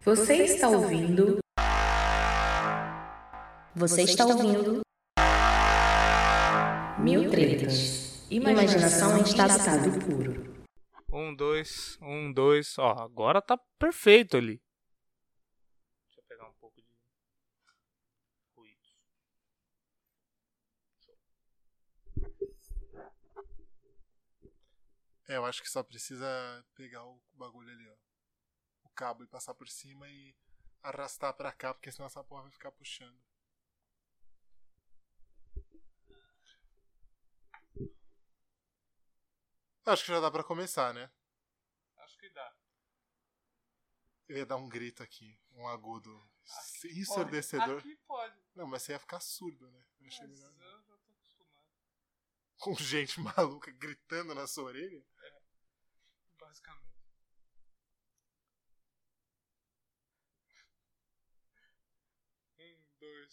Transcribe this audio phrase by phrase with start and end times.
[0.00, 1.38] Você está ouvindo.
[3.74, 4.80] Você está ouvindo.
[7.00, 8.24] Mil tretas.
[8.30, 10.64] Imaginação em estado puro.
[11.12, 12.78] Um, dois, um, dois.
[12.78, 14.62] Ó, agora tá perfeito ali.
[16.06, 16.86] Deixa eu pegar um pouco de
[18.56, 18.86] ruído.
[25.28, 28.07] É, eu acho que só precisa pegar o bagulho ali, ó.
[28.98, 30.34] Cabo e passar por cima e
[30.82, 33.16] arrastar pra cá, porque senão essa porra vai ficar puxando.
[39.86, 41.08] Acho que já dá pra começar, né?
[41.98, 42.56] Acho que dá.
[44.26, 46.28] Eu ia dar um grito aqui, um agudo
[46.84, 47.78] ensurdecedor.
[47.78, 48.36] Aqui pode.
[48.56, 49.86] Não, mas você ia ficar surdo, né?
[50.00, 50.50] Eu achei melhor.
[50.50, 51.66] eu já tô acostumado.
[52.58, 55.06] Com gente maluca gritando na sua orelha?
[56.36, 56.88] Basicamente.
[62.58, 63.27] Um,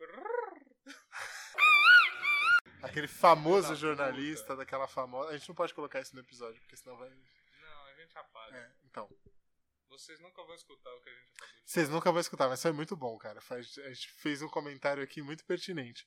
[2.82, 4.56] Aquele famoso da jornalista puta.
[4.56, 5.30] daquela famosa.
[5.30, 7.08] A gente não pode colocar isso no episódio, porque senão vai.
[7.08, 8.56] Não, a gente apaga.
[8.56, 9.08] É, então.
[9.88, 12.62] Vocês nunca vão escutar o que a gente acabou de Vocês nunca vão escutar, mas
[12.62, 13.40] foi muito bom, cara.
[13.50, 16.06] A gente fez um comentário aqui muito pertinente.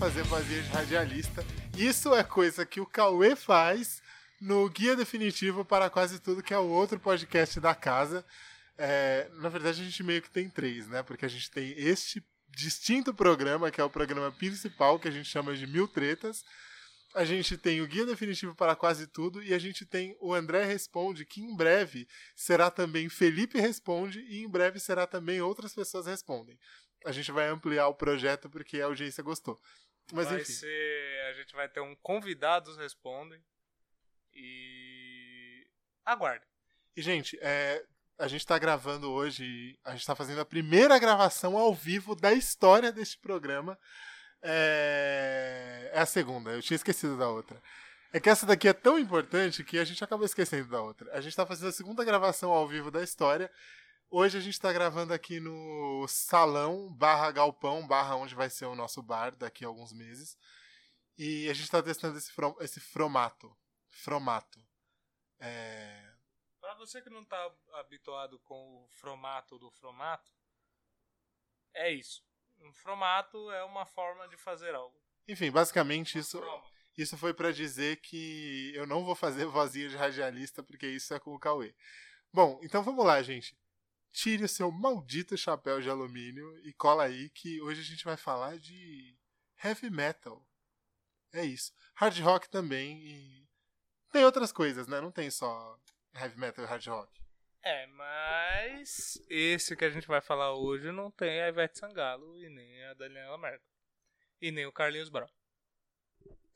[0.00, 1.44] Fazer vazia de radialista.
[1.76, 4.02] Isso é coisa que o Cauê faz
[4.40, 8.24] no Guia Definitivo para Quase Tudo, que é o outro podcast da casa.
[8.78, 11.02] É, na verdade, a gente meio que tem três, né?
[11.02, 15.28] Porque a gente tem este distinto programa, que é o programa principal, que a gente
[15.28, 16.42] chama de Mil Tretas.
[17.14, 20.64] A gente tem o Guia Definitivo para Quase Tudo e a gente tem o André
[20.64, 26.06] Responde, que em breve será também Felipe Responde e em breve será também Outras Pessoas
[26.06, 26.58] Respondem.
[27.04, 29.60] A gente vai ampliar o projeto porque a audiência gostou.
[30.12, 30.52] Mas vai enfim.
[30.52, 31.26] ser.
[31.30, 33.42] A gente vai ter um convidados respondem.
[34.34, 35.66] E.
[36.04, 36.44] Aguarde.
[36.96, 37.84] E, gente, é,
[38.18, 42.32] a gente tá gravando hoje, a gente tá fazendo a primeira gravação ao vivo da
[42.32, 43.78] história deste programa.
[44.42, 47.60] É, é a segunda, eu tinha esquecido da outra.
[48.12, 51.10] É que essa daqui é tão importante que a gente acabou esquecendo da outra.
[51.12, 53.50] A gente tá fazendo a segunda gravação ao vivo da história.
[54.10, 58.74] Hoje a gente tá gravando aqui no salão barra galpão, barra onde vai ser o
[58.74, 60.36] nosso bar daqui a alguns meses.
[61.16, 63.56] E a gente tá testando esse, fro- esse formato.
[63.88, 64.58] Formato.
[65.38, 66.10] É,
[66.60, 70.30] Pra você que não tá habituado com o formato do formato,
[71.74, 72.22] é isso.
[72.60, 74.98] Um formato é uma forma de fazer algo.
[75.28, 76.42] Enfim, basicamente Uma isso,
[76.96, 81.20] isso foi pra dizer que eu não vou fazer vozinha de radialista porque isso é
[81.20, 81.74] com o Cauê.
[82.32, 83.58] Bom, então vamos lá, gente.
[84.12, 88.16] Tire o seu maldito chapéu de alumínio e cola aí que hoje a gente vai
[88.16, 89.16] falar de
[89.62, 90.44] heavy metal.
[91.32, 91.72] É isso.
[91.94, 93.48] Hard rock também e
[94.10, 95.00] tem outras coisas, né?
[95.00, 95.78] Não tem só
[96.14, 97.20] heavy metal e hard rock.
[97.62, 102.48] É, mas esse que a gente vai falar hoje não tem a Ivete Sangalo e
[102.48, 103.68] nem a Daniela Merkel.
[104.40, 105.28] E nem o Carlinhos Brown.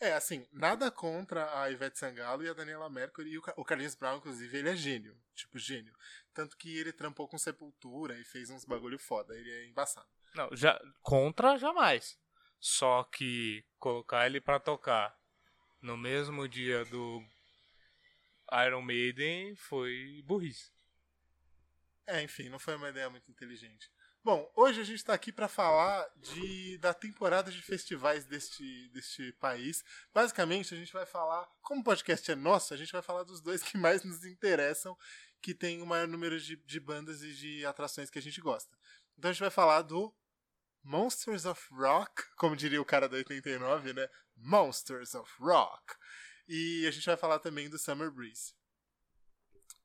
[0.05, 3.31] É, assim, nada contra a Ivete Sangalo e a Daniela Mercury.
[3.31, 5.17] E o o Carlinhos Brown, inclusive, ele é gênio.
[5.35, 5.97] Tipo, gênio.
[6.35, 9.35] Tanto que ele trampou com Sepultura e fez uns bagulho foda.
[9.35, 10.07] Ele é embaçado.
[10.35, 12.19] Não, já, contra jamais.
[12.61, 15.19] Só que colocar ele pra tocar
[15.81, 17.27] no mesmo dia do
[18.67, 20.71] Iron Maiden foi burrice.
[22.07, 23.91] É, enfim, não foi uma ideia muito inteligente.
[24.25, 29.33] Bom, hoje a gente está aqui para falar de, da temporada de festivais deste, deste
[29.33, 29.85] país.
[30.15, 33.43] Basicamente, a gente vai falar, como o podcast é nosso, a gente vai falar dos
[33.43, 34.97] dois que mais nos interessam,
[35.43, 38.75] que tem o maior número de, de bandas e de atrações que a gente gosta.
[39.19, 40.11] Então a gente vai falar do
[40.83, 44.09] Monsters of Rock, como diria o cara da 89, né?
[44.39, 45.97] Monsters of Rock.
[46.49, 48.55] E a gente vai falar também do Summer Breeze.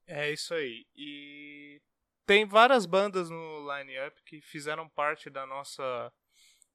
[0.07, 0.87] É isso aí.
[0.95, 1.81] E
[2.29, 6.13] tem várias bandas no line-up que fizeram parte da nossa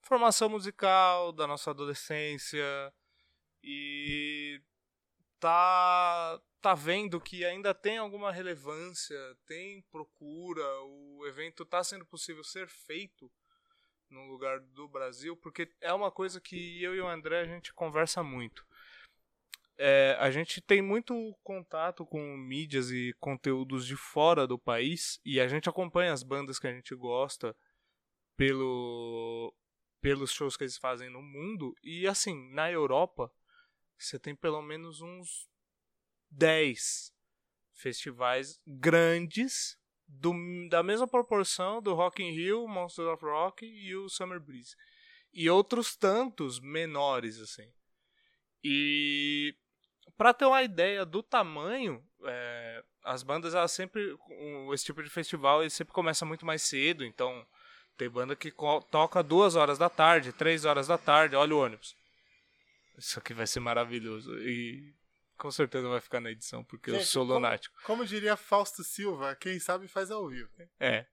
[0.02, 2.92] formação musical, da nossa adolescência.
[3.62, 4.60] E
[5.38, 9.16] tá tá vendo que ainda tem alguma relevância,
[9.46, 13.30] tem procura, o evento tá sendo possível ser feito
[14.10, 17.72] no lugar do Brasil, porque é uma coisa que eu e o André a gente
[17.72, 18.66] conversa muito.
[19.76, 25.40] É, a gente tem muito contato com mídias e conteúdos de fora do país e
[25.40, 27.56] a gente acompanha as bandas que a gente gosta
[28.36, 29.52] pelo
[30.00, 33.32] pelos shows que eles fazem no mundo e assim, na Europa
[33.98, 35.48] você tem pelo menos uns
[36.30, 37.12] 10
[37.72, 40.32] festivais grandes do,
[40.68, 44.76] da mesma proporção do Rock in Rio, Monsters of Rock e o Summer Breeze.
[45.32, 47.72] E outros tantos menores, assim.
[48.62, 49.56] E
[50.16, 54.16] para ter uma ideia do tamanho, é, as bandas elas sempre
[54.72, 57.46] esse tipo de festival ele sempre começa muito mais cedo, então
[57.96, 58.52] tem banda que
[58.90, 61.96] toca duas horas da tarde, três horas da tarde, olha o ônibus.
[62.96, 64.94] Isso aqui vai ser maravilhoso e
[65.36, 67.74] com certeza vai ficar na edição porque Gente, eu sou lunático.
[67.84, 70.50] Como, como diria Fausto Silva, quem sabe faz ao vivo.
[70.78, 71.06] É.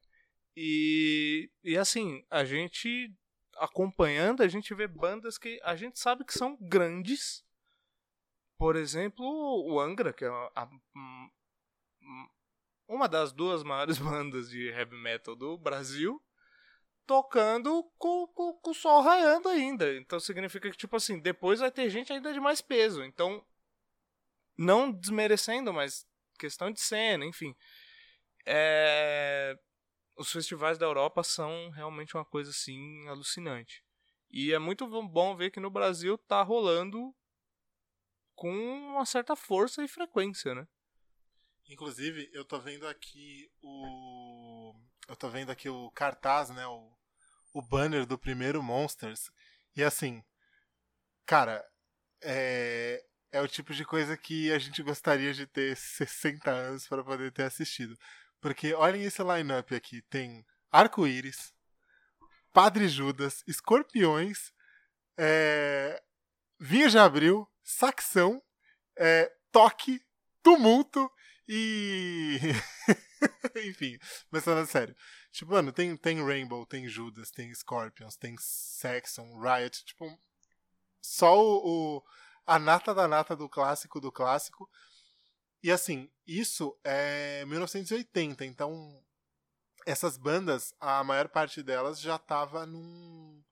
[0.55, 3.13] E, e assim, a gente
[3.57, 7.43] acompanhando, a gente vê bandas que a gente sabe que são grandes.
[8.61, 10.69] Por exemplo, o Angra, que é a, a,
[12.87, 16.21] uma das duas maiores bandas de heavy metal do Brasil,
[17.07, 19.91] tocando com, com, com, o sol raiando ainda.
[19.97, 23.03] Então significa que, tipo assim, depois vai ter gente ainda de mais peso.
[23.03, 23.43] Então,
[24.55, 26.05] não desmerecendo, mas
[26.37, 27.55] questão de cena, enfim.
[28.45, 29.57] É...
[30.15, 33.83] Os festivais da Europa são realmente uma coisa assim alucinante.
[34.29, 37.11] E é muito bom ver que no Brasil tá rolando
[38.41, 40.67] com uma certa força e frequência, né?
[41.69, 44.73] Inclusive, eu tô vendo aqui o.
[45.07, 46.65] Eu tô vendo aqui o cartaz, né?
[46.65, 46.91] O,
[47.53, 49.29] o banner do primeiro Monsters.
[49.75, 50.23] E assim,
[51.23, 51.63] cara,
[52.23, 57.03] é, é o tipo de coisa que a gente gostaria de ter 60 anos para
[57.03, 57.95] poder ter assistido.
[58.39, 61.53] Porque olhem esse line-up aqui: tem Arco-Íris,
[62.51, 64.51] Padre Judas, Escorpiões,
[65.15, 66.01] é,
[66.59, 68.41] Vinha de Abril, Saxão,
[68.97, 70.01] é, Toque,
[70.43, 71.09] Tumulto
[71.47, 72.39] e.
[73.69, 73.97] Enfim,
[74.29, 74.95] mas falando sério.
[75.31, 79.85] Tipo, mano, tem, tem Rainbow, tem Judas, tem Scorpions, tem Saxon, Riot.
[79.85, 80.19] Tipo,
[81.01, 82.03] só o, o,
[82.45, 84.69] a nata da nata do clássico do clássico.
[85.63, 89.03] E assim, isso é 1980, então
[89.85, 93.43] essas bandas, a maior parte delas já tava num,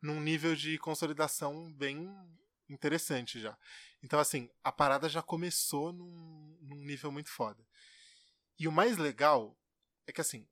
[0.00, 2.12] num nível de consolidação bem
[2.68, 3.56] interessante já.
[4.02, 7.64] Então, assim, a parada já começou num, num nível muito foda.
[8.58, 9.58] E o mais legal
[10.06, 10.46] é que, assim,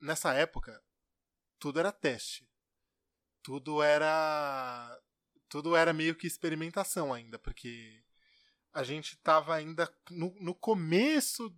[0.00, 0.82] nessa época,
[1.58, 2.48] tudo era teste.
[3.42, 5.00] Tudo era.
[5.48, 8.04] Tudo era meio que experimentação ainda, porque
[8.72, 11.50] a gente estava ainda no, no começo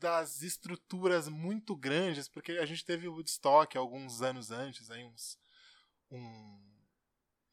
[0.00, 5.38] das estruturas muito grandes, porque a gente teve o Woodstock alguns anos antes, aí uns,
[6.10, 6.75] um,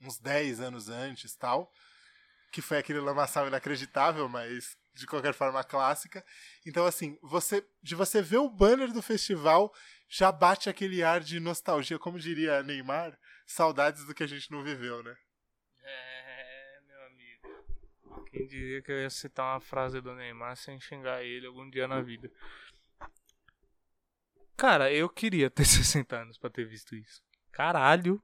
[0.06, 1.72] uns 10 anos antes tal
[2.54, 6.24] que foi aquele lamaçal inacreditável, mas de qualquer forma clássica.
[6.64, 9.74] Então, assim, você de você ver o banner do festival
[10.08, 13.18] já bate aquele ar de nostalgia, como diria Neymar,
[13.48, 15.18] saudades do que a gente não viveu, né?
[15.82, 18.26] É, meu amigo.
[18.30, 21.88] Quem diria que eu ia citar uma frase do Neymar sem xingar ele algum dia
[21.88, 22.32] na vida?
[24.56, 27.24] Cara, eu queria ter 60 anos para ter visto isso.
[27.52, 28.22] Caralho.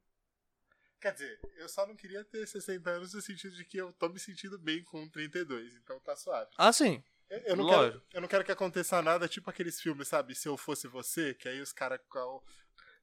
[1.00, 4.10] Quer dizer, eu só não queria ter 60 anos no sentido de que eu tô
[4.10, 6.52] me sentindo bem com 32, então tá suave.
[6.58, 7.02] Ah, sim.
[7.30, 10.36] Eu, eu não, quero, eu não quero que aconteça nada tipo aqueles filmes, sabe?
[10.36, 12.02] Se eu fosse você, que aí os caras.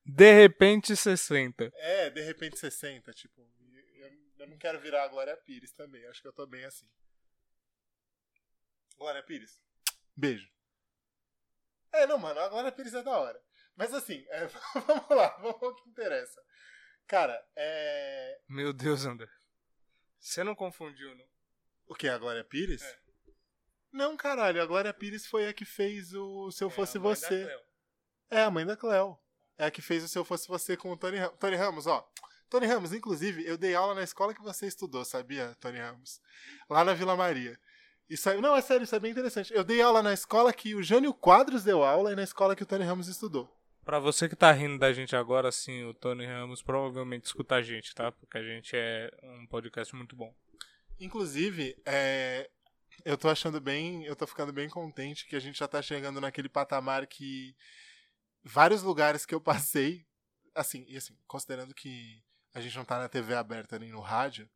[0.04, 1.72] De repente 60.
[1.74, 3.40] É, de repente 60, tipo.
[3.94, 6.88] Eu, eu não quero virar a Glória Pires também, acho que eu tô bem assim.
[8.98, 9.62] Glória Pires,
[10.14, 10.50] beijo.
[11.92, 13.40] É, não, mano, a Glória Pires é da hora.
[13.74, 14.46] Mas assim, é,
[14.86, 16.42] vamos lá, vamos ao que interessa.
[17.06, 18.38] Cara, é.
[18.48, 19.28] Meu Deus, André.
[20.18, 21.24] Você não confundiu, não?
[21.86, 22.08] O que?
[22.08, 22.82] A Glória Pires?
[22.82, 22.98] É.
[23.92, 27.48] Não, caralho, a Glória Pires foi a que fez o Se Eu é, Fosse Você.
[28.28, 29.18] É, a mãe da Cleo.
[29.56, 31.38] É a que fez o Se Eu Fosse Você com o Tony Ramos.
[31.38, 32.06] Tony Ramos, ó.
[32.50, 36.20] Tony Ramos, inclusive, eu dei aula na escola que você estudou, sabia, Tony Ramos?
[36.68, 37.58] Lá na Vila Maria.
[38.08, 39.52] Isso aí, não, é sério, isso é bem interessante.
[39.52, 42.62] Eu dei aula na escola que o Jânio Quadros deu aula e na escola que
[42.62, 43.52] o Tony Ramos estudou.
[43.86, 47.62] Pra você que tá rindo da gente agora, sim, o Tony Ramos provavelmente escuta a
[47.62, 48.10] gente, tá?
[48.10, 50.34] Porque a gente é um podcast muito bom.
[50.98, 52.50] Inclusive, é,
[53.04, 56.20] eu tô achando bem, eu tô ficando bem contente que a gente já tá chegando
[56.20, 57.54] naquele patamar que
[58.42, 60.04] vários lugares que eu passei,
[60.52, 62.20] assim, e assim, considerando que
[62.54, 64.50] a gente não tá na TV aberta nem no rádio,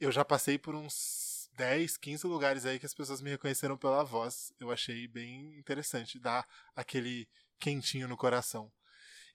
[0.00, 4.02] eu já passei por uns 10, 15 lugares aí que as pessoas me reconheceram pela
[4.02, 4.52] voz.
[4.58, 8.70] Eu achei bem interessante dar aquele quentinho no coração.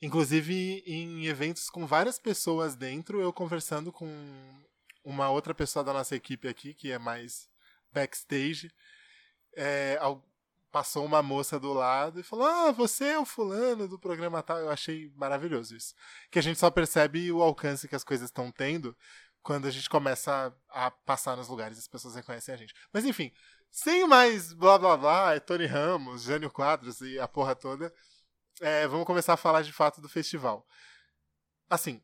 [0.02, 4.08] Inclusive em eventos com várias pessoas dentro, eu conversando com
[5.04, 7.50] uma outra pessoa da nossa equipe aqui, que é mais
[7.92, 8.72] backstage,
[9.56, 10.00] é,
[10.72, 14.58] passou uma moça do lado e falou: Ah, você é o fulano do programa tal.
[14.58, 15.94] Eu achei maravilhoso isso.
[16.32, 18.96] Que a gente só percebe o alcance que as coisas estão tendo
[19.44, 22.74] quando a gente começa a, a passar nos lugares as pessoas reconhecem a gente.
[22.94, 23.32] Mas enfim,
[23.70, 27.94] sem mais blá blá blá, é Tony Ramos, Jânio Quadros e a porra toda,
[28.62, 30.66] é, vamos começar a falar de fato do festival.
[31.70, 32.02] Assim,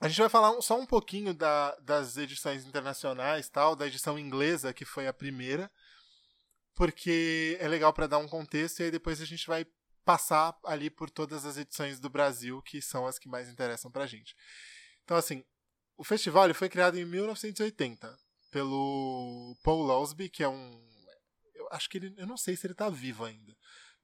[0.00, 4.72] a gente vai falar só um pouquinho da, das edições internacionais, tal, da edição inglesa,
[4.72, 5.70] que foi a primeira,
[6.74, 9.66] porque é legal para dar um contexto e aí depois a gente vai
[10.04, 14.06] passar ali por todas as edições do Brasil, que são as que mais interessam pra
[14.06, 14.34] gente.
[15.04, 15.44] Então, assim,
[15.96, 18.16] o festival foi criado em 1980
[18.50, 20.88] pelo Paul Losby, que é um.
[21.54, 22.14] Eu acho que ele.
[22.16, 23.54] Eu não sei se ele tá vivo ainda.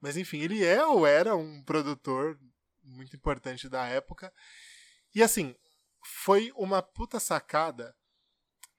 [0.01, 2.39] Mas enfim, ele é ou era um produtor
[2.83, 4.31] muito importante da época.
[5.13, 5.55] E assim,
[6.23, 7.95] foi uma puta sacada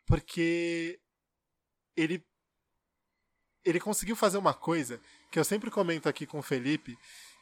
[0.06, 1.00] porque
[1.96, 2.24] ele
[3.64, 6.96] ele conseguiu fazer uma coisa que eu sempre comento aqui com o Felipe,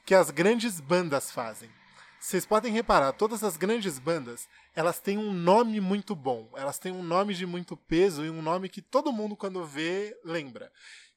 [0.07, 1.71] que as grandes bandas fazem.
[2.19, 6.50] Vocês podem reparar, todas as grandes bandas, elas têm um nome muito bom.
[6.57, 10.19] Elas têm um nome de muito peso e um nome que todo mundo quando vê
[10.25, 10.73] lembra.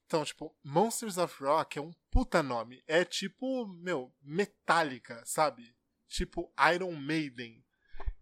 [0.07, 2.81] Então, tipo, Monsters of Rock é um puta nome.
[2.87, 5.75] É tipo, meu, Metallica, sabe?
[6.07, 7.61] Tipo Iron Maiden.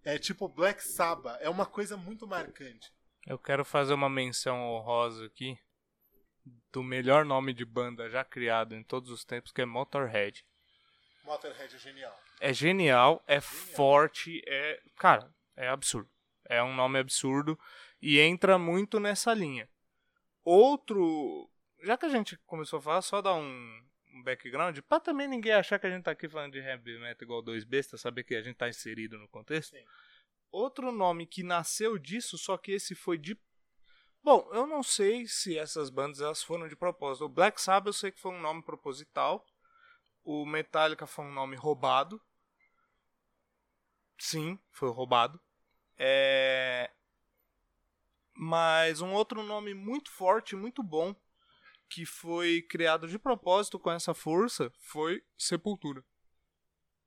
[0.04, 1.38] É tipo Black Sabbath.
[1.40, 2.92] É uma coisa muito marcante.
[3.28, 5.60] Eu quero fazer uma menção honrosa aqui
[6.72, 10.44] do melhor nome de banda já criado em todos os tempos, que é Motorhead.
[11.24, 12.20] Motorhead é genial.
[12.40, 13.76] É genial, é genial.
[13.76, 14.82] forte, é.
[14.96, 16.10] Cara, é absurdo.
[16.46, 17.60] É um nome absurdo
[18.02, 19.70] e entra muito nessa linha.
[20.44, 21.50] Outro
[21.86, 25.54] já que a gente começou a falar, só dar um, um background, pra também ninguém
[25.54, 28.36] achar que a gente tá aqui falando de heavy metal igual dois bestas, saber que
[28.36, 29.76] a gente tá inserido no contexto.
[29.76, 29.86] Sim.
[30.52, 33.40] Outro nome que nasceu disso, só que esse foi de.
[34.24, 37.26] Bom, eu não sei se essas bandas elas foram de propósito.
[37.26, 39.46] O Black Sabbath eu sei que foi um nome proposital.
[40.24, 42.20] O Metallica foi um nome roubado.
[44.18, 45.40] Sim, foi roubado.
[45.98, 46.90] É...
[48.34, 51.16] Mas um outro nome muito forte, muito bom,
[51.90, 56.04] que foi criado de propósito com essa força foi Sepultura.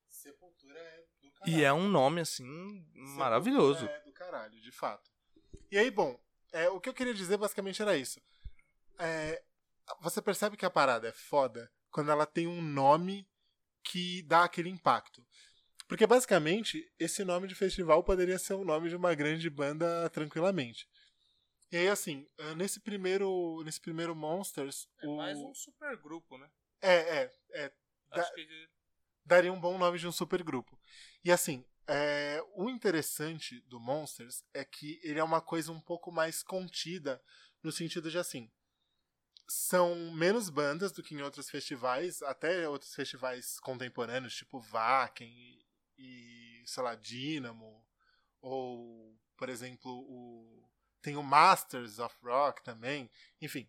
[0.08, 1.58] Sepultura é do caralho.
[1.58, 3.86] E é um nome, assim, Sepultura maravilhoso.
[3.86, 5.10] É do caralho, de fato.
[5.70, 6.18] E aí, bom,
[6.52, 8.20] é, o que eu queria dizer basicamente era isso.
[8.98, 9.42] É,
[10.00, 13.28] você percebe que a parada é foda quando ela tem um nome
[13.82, 15.24] que dá aquele impacto.
[15.86, 20.86] Porque basicamente, esse nome de festival poderia ser o nome de uma grande banda tranquilamente.
[21.70, 24.88] E aí, assim, ah, nesse primeiro, nesse primeiro Monsters.
[25.02, 25.16] É o...
[25.16, 26.50] mais um super grupo, né?
[26.80, 27.34] É, é.
[27.52, 27.72] é
[28.08, 28.24] da...
[28.32, 28.68] que...
[29.24, 30.80] Daria um bom nome de um super grupo.
[31.22, 32.42] E assim, é...
[32.54, 37.22] o interessante do Monsters é que ele é uma coisa um pouco mais contida,
[37.62, 38.50] no sentido de assim.
[39.46, 45.66] São menos bandas do que em outros festivais, até outros festivais contemporâneos, tipo Wacken e,
[46.62, 47.86] e sei lá, Dynamo,
[48.40, 50.68] ou, por exemplo, o
[51.08, 53.10] tem o Masters of Rock também.
[53.40, 53.66] Enfim,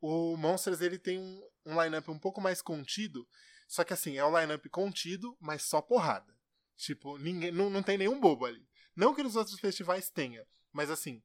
[0.00, 3.24] o Monsters ele tem um, um line-up um pouco mais contido.
[3.68, 6.36] Só que assim, é um line-up contido, mas só porrada.
[6.76, 8.66] Tipo, ninguém, não, não tem nenhum bobo ali.
[8.96, 11.22] Não que nos outros festivais tenha, mas assim,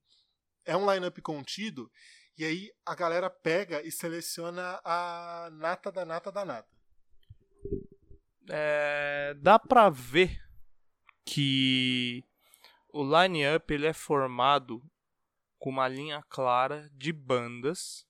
[0.64, 1.92] é um line-up contido.
[2.38, 6.70] E aí a galera pega e seleciona a nata da nata da nata.
[8.48, 10.40] É, dá pra ver
[11.26, 12.24] que
[12.94, 14.84] o line-up ele é formado
[15.58, 18.06] com uma linha clara de bandas,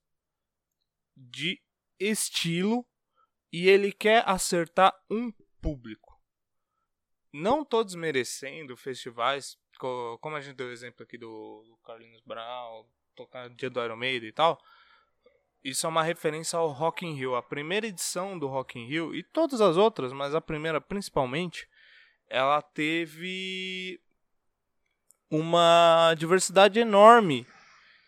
[1.15, 1.61] de
[1.99, 2.85] estilo,
[3.51, 6.19] e ele quer acertar um público.
[7.33, 12.85] Não tô desmerecendo festivais, como a gente deu o exemplo aqui do Carlinhos Brown,
[13.15, 14.61] tocar dia do Iron Maiden e tal.
[15.63, 17.35] Isso é uma referência ao Rock in Rio.
[17.35, 21.67] A primeira edição do Rock in Rio, e todas as outras, mas a primeira principalmente,
[22.27, 23.99] ela teve
[25.29, 27.45] uma diversidade enorme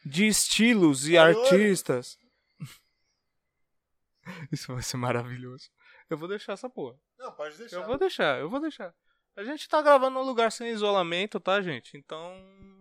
[0.06, 2.18] de estilos e artistas.
[4.52, 5.70] Isso vai ser maravilhoso.
[6.10, 6.98] Eu vou deixar essa porra.
[7.18, 7.78] Não, pode deixar.
[7.78, 8.94] Eu vou deixar, eu vou deixar.
[9.36, 11.96] A gente tá gravando num lugar sem isolamento, tá, gente?
[11.96, 12.34] Então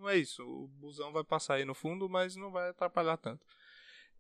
[0.06, 0.42] é isso.
[0.42, 3.44] O busão vai passar aí no fundo, mas não vai atrapalhar tanto.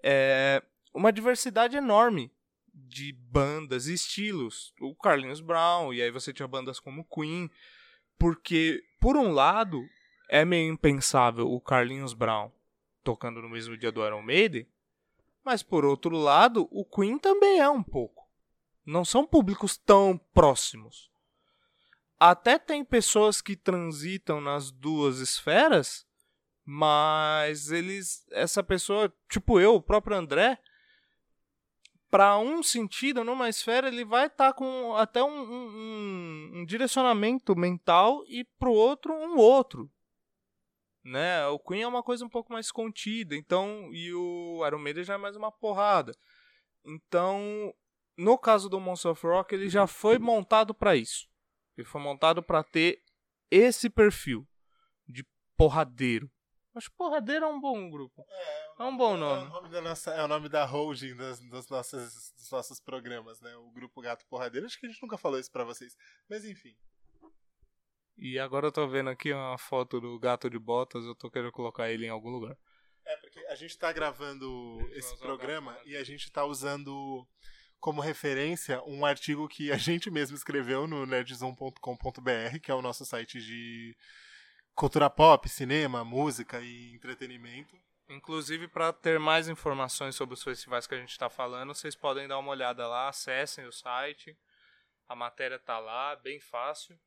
[0.02, 0.62] É
[0.94, 2.30] uma diversidade enorme
[2.72, 4.72] de bandas e estilos.
[4.80, 7.50] O Carlinhos Brown, e aí você tinha bandas como Queen.
[8.18, 9.84] Porque, por um lado,
[10.28, 12.50] é meio impensável o Carlinhos Brown
[13.02, 14.68] tocando no mesmo dia do Iron Maiden,
[15.42, 18.28] mas por outro lado, o Queen também é um pouco.
[18.84, 21.10] Não são públicos tão próximos.
[22.20, 26.06] Até tem pessoas que transitam nas duas esferas,
[26.64, 30.58] mas eles essa pessoa, tipo eu, o próprio André,
[32.10, 37.56] para um sentido, numa esfera, ele vai estar tá com até um, um, um, direcionamento
[37.56, 39.90] mental e para o outro, um outro.
[41.04, 41.46] Né?
[41.48, 45.14] O Queen é uma coisa um pouco mais contida, então e o Iron Maiden já
[45.14, 46.12] é mais uma porrada.
[46.84, 47.74] Então,
[48.16, 51.28] no caso do Monster of Rock, ele já foi montado para isso.
[51.76, 53.02] Ele foi montado para ter
[53.50, 54.46] esse perfil
[55.06, 55.24] de
[55.56, 56.30] porradeiro.
[56.74, 58.24] Acho que porradeiro é um bom grupo.
[58.28, 59.42] É, é um bom nome.
[59.42, 62.80] É o nome da, nossa, é o nome da holding das, das nossas, dos nossos
[62.80, 63.56] programas, né?
[63.56, 64.66] O grupo Gato Porradeiro.
[64.66, 65.96] Acho que a gente nunca falou isso para vocês.
[66.28, 66.76] Mas enfim.
[68.18, 71.52] E agora eu tô vendo aqui uma foto do gato de botas, eu tô querendo
[71.52, 72.56] colocar ele em algum lugar.
[73.06, 77.26] É, porque a gente tá gravando esse programa e a gente tá usando
[77.80, 83.06] como referência um artigo que a gente mesmo escreveu no nerdzone.com.br, que é o nosso
[83.06, 83.96] site de
[84.74, 87.80] cultura pop, cinema, música e entretenimento.
[88.08, 92.26] Inclusive, para ter mais informações sobre os festivais que a gente está falando, vocês podem
[92.26, 94.36] dar uma olhada lá, acessem o site.
[95.06, 96.98] A matéria tá lá, bem fácil.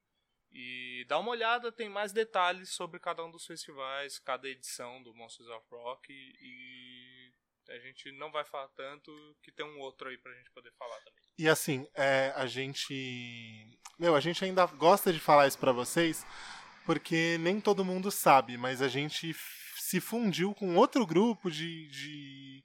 [0.54, 5.14] E dá uma olhada, tem mais detalhes sobre cada um dos festivais, cada edição do
[5.14, 6.12] Monsters of Rock.
[6.12, 7.32] E
[7.70, 10.98] a gente não vai falar tanto, que tem um outro aí pra gente poder falar
[10.98, 11.22] também.
[11.38, 13.80] E assim, é, a gente.
[13.98, 16.26] Meu, a gente ainda gosta de falar isso pra vocês,
[16.86, 19.34] porque nem todo mundo sabe, mas a gente
[19.78, 22.64] se fundiu com outro grupo de, de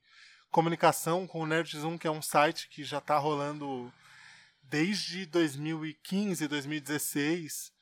[0.51, 3.93] comunicação, com o Nerdzoom, que é um site que já tá rolando
[4.63, 7.76] desde 2015, 2016.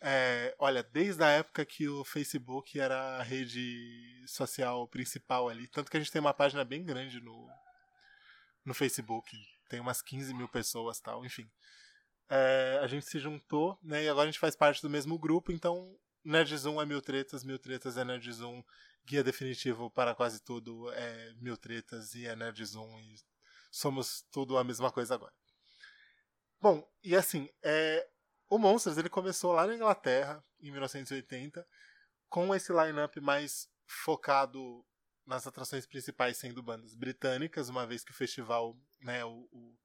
[0.00, 5.90] É, olha, desde a época que o Facebook era a rede social principal ali, tanto
[5.90, 7.48] que a gente tem uma página bem grande no,
[8.64, 9.36] no Facebook,
[9.68, 11.50] tem umas 15 mil pessoas tal, enfim.
[12.28, 15.50] É, a gente se juntou, né, e agora a gente faz parte do mesmo grupo,
[15.50, 18.62] então Nerdzoom é Mil Tretas, Mil Tretas é Nerdzoom,
[19.04, 23.16] guia definitivo para quase tudo é Mil Tretas e é Nerdzoom, e
[23.70, 25.32] somos tudo a mesma coisa agora.
[26.60, 28.08] Bom, e assim, é,
[28.48, 31.66] o Monsters ele começou lá na Inglaterra, em 1980,
[32.28, 34.84] com esse line-up mais focado
[35.26, 39.78] nas atrações principais sendo bandas britânicas, uma vez que o festival, né, o, o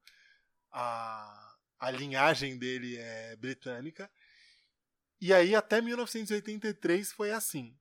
[0.72, 4.10] a, a linhagem dele é britânica.
[5.20, 7.78] E aí até 1983 foi assim.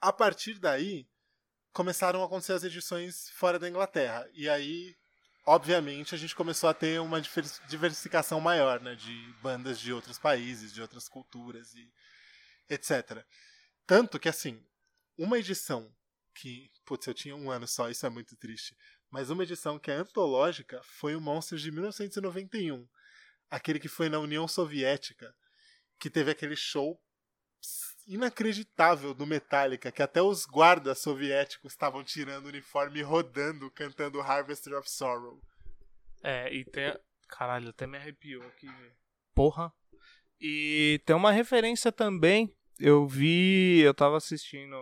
[0.00, 1.08] A partir daí
[1.72, 4.28] começaram a acontecer as edições fora da Inglaterra.
[4.34, 4.96] E aí
[5.44, 7.20] obviamente a gente começou a ter uma
[7.68, 11.92] diversificação maior, né, de bandas de outros países, de outras culturas e
[12.68, 13.24] etc.
[13.86, 14.64] Tanto que assim,
[15.18, 15.94] uma edição
[16.34, 18.76] que, putz, eu tinha um ano só, isso é muito triste,
[19.10, 22.88] mas uma edição que é antológica foi o Monsters de 1991,
[23.50, 25.34] aquele que foi na União Soviética,
[25.98, 26.98] que teve aquele show
[28.06, 34.20] inacreditável do Metallica, que até os guardas soviéticos estavam tirando o uniforme e rodando, cantando
[34.20, 35.40] Harvester of Sorrow.
[36.22, 36.96] É, e tem.
[37.28, 38.68] Caralho, até me arrepiou aqui,
[39.34, 39.72] Porra.
[40.40, 42.54] E tem uma referência também.
[42.78, 43.80] Eu vi.
[43.80, 44.76] Eu tava assistindo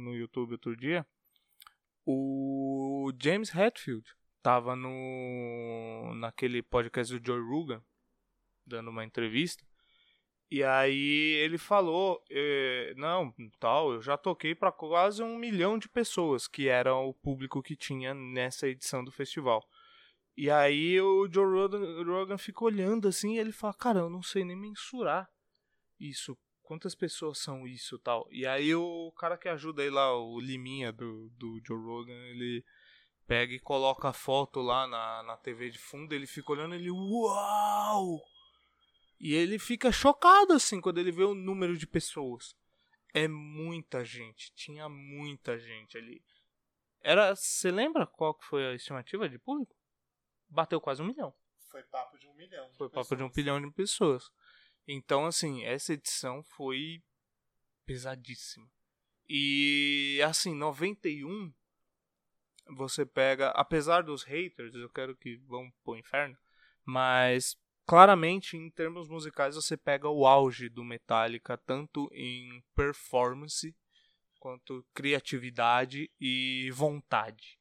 [0.00, 1.06] no YouTube outro dia.
[2.04, 4.06] O James Hetfield
[4.42, 6.14] tava no.
[6.16, 7.82] naquele podcast do Joe Rogan,
[8.66, 9.64] dando uma entrevista.
[10.48, 15.88] E aí ele falou, eh, não, tal, eu já toquei para quase um milhão de
[15.88, 19.66] pessoas, que era o público que tinha nessa edição do festival.
[20.36, 24.22] E aí o Joe Rogan, Rogan fica olhando assim e ele fala, cara, eu não
[24.22, 25.28] sei nem mensurar
[25.98, 26.38] isso.
[26.62, 28.26] Quantas pessoas são isso tal?
[28.30, 32.64] E aí o cara que ajuda aí lá, o Liminha do, do Joe Rogan, ele
[33.26, 36.90] pega e coloca a foto lá na, na TV de fundo, ele fica olhando ele,
[36.90, 38.20] uau!
[39.18, 42.54] E ele fica chocado assim quando ele vê o número de pessoas.
[43.14, 46.22] É muita gente, tinha muita gente ali.
[47.00, 49.74] Era, você lembra qual que foi a estimativa de público?
[50.48, 51.32] Bateu quase um milhão.
[51.70, 52.68] Foi papo de um milhão.
[52.70, 53.08] De foi pessoas.
[53.08, 54.30] papo de um milhão de pessoas.
[54.86, 57.02] Então, assim, essa edição foi
[57.84, 58.68] pesadíssima.
[59.28, 61.52] E, assim, 91,
[62.68, 66.36] você pega, apesar dos haters, eu quero que vão pro inferno,
[66.84, 73.74] mas claramente em termos musicais você pega o auge do Metallica tanto em performance
[74.40, 77.58] quanto criatividade e vontade.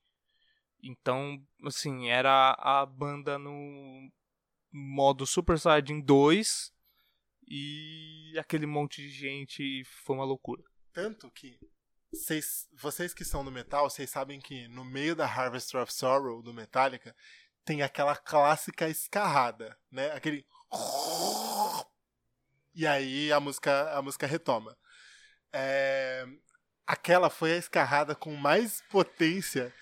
[0.84, 4.12] Então, assim, era a banda no
[4.72, 6.72] modo Super Saiyajin 2
[7.48, 10.64] e aquele monte de gente foi uma loucura.
[10.92, 11.58] Tanto que
[12.12, 16.42] vocês, vocês que são do metal, vocês sabem que no meio da Harvester of Sorrow
[16.42, 17.16] do Metallica
[17.66, 20.12] tem aquela clássica escarrada, né?
[20.12, 20.46] Aquele
[22.74, 24.78] e aí a música a música retoma.
[25.52, 26.26] É...
[26.86, 29.74] Aquela foi a escarrada com mais potência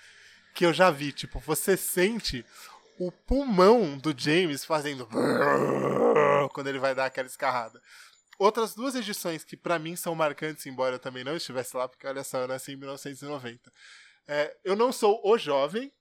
[0.55, 1.11] que eu já vi.
[1.11, 2.45] Tipo, você sente
[2.97, 5.07] o pulmão do James fazendo
[6.53, 7.81] quando ele vai dar aquela escarrada.
[8.39, 12.07] outras duas edições que para mim são marcantes, embora eu também não estivesse lá, porque
[12.07, 13.71] olha só, eu nasci em 1990.
[14.27, 15.91] É, eu não sou o jovem,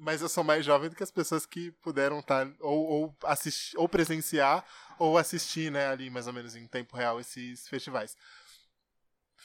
[0.00, 3.16] mas eu sou mais jovem do que as pessoas que puderam estar tá, ou, ou,
[3.24, 4.64] assistir, ou presenciar
[4.98, 8.16] ou assistir, né, ali mais ou menos em tempo real esses festivais.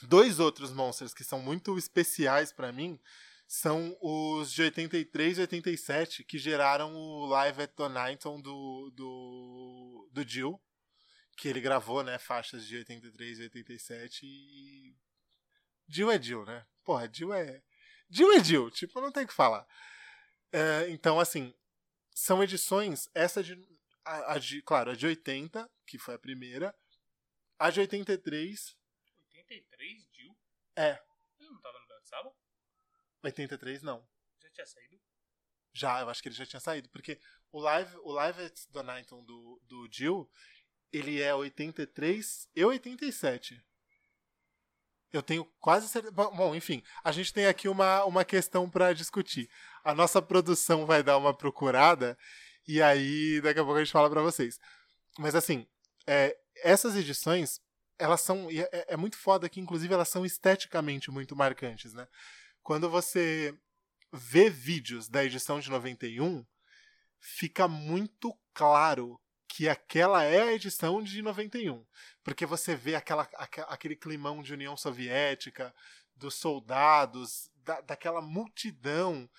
[0.03, 2.97] Dois outros monsters que são muito especiais para mim
[3.45, 10.27] são os de 83 e 87 que geraram o Live at Donington do do do
[10.27, 10.59] Jill,
[11.37, 14.95] que ele gravou, né, faixas de 83 e 87 e
[15.87, 16.65] Jill é Jill, né?
[16.83, 17.61] Porra, Jill é
[18.09, 19.67] Jill é Jill, tipo, não tem o que falar.
[20.51, 21.53] É, então, assim,
[22.13, 23.53] são edições, essa de,
[24.03, 26.75] a, a, de, claro, a de 80, que foi a primeira,
[27.59, 28.75] a de 83...
[29.33, 30.37] 83, Jill?
[30.75, 31.01] É.
[31.39, 32.35] Ele não tava no Black Sabbath?
[33.23, 34.07] 83, não.
[34.41, 35.01] Já tinha saído?
[35.73, 37.19] Já, eu acho que ele já tinha saído, porque
[37.51, 40.29] o Live, o live at Donington do, do Jill,
[40.91, 43.61] ele é 83 e 87.
[45.11, 46.13] Eu tenho quase certeza.
[46.13, 49.49] Bom, enfim, a gente tem aqui uma, uma questão para discutir.
[49.85, 52.17] A nossa produção vai dar uma procurada
[52.67, 54.59] e aí daqui a pouco a gente fala para vocês.
[55.17, 55.65] Mas assim,
[56.05, 57.61] é, essas edições,
[57.97, 58.49] elas são.
[58.49, 62.07] É, é, muito foda que, inclusive, elas são esteticamente muito marcantes, né?
[62.61, 63.57] Quando você
[64.11, 66.45] vê vídeos da edição de 91,
[67.19, 71.85] fica muito claro que aquela é a edição de 91.
[72.23, 73.29] Porque você vê aquela,
[73.67, 75.73] aquele climão de União Soviética,
[76.15, 79.29] dos soldados, da, daquela multidão.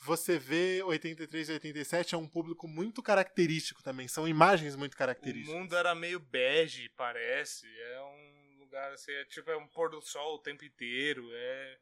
[0.00, 5.54] Você vê 83 e 87 é um público muito característico também, são imagens muito características.
[5.54, 7.66] O mundo era meio bege, parece.
[7.66, 11.78] É um lugar assim, é tipo é um pôr do sol o tempo inteiro, é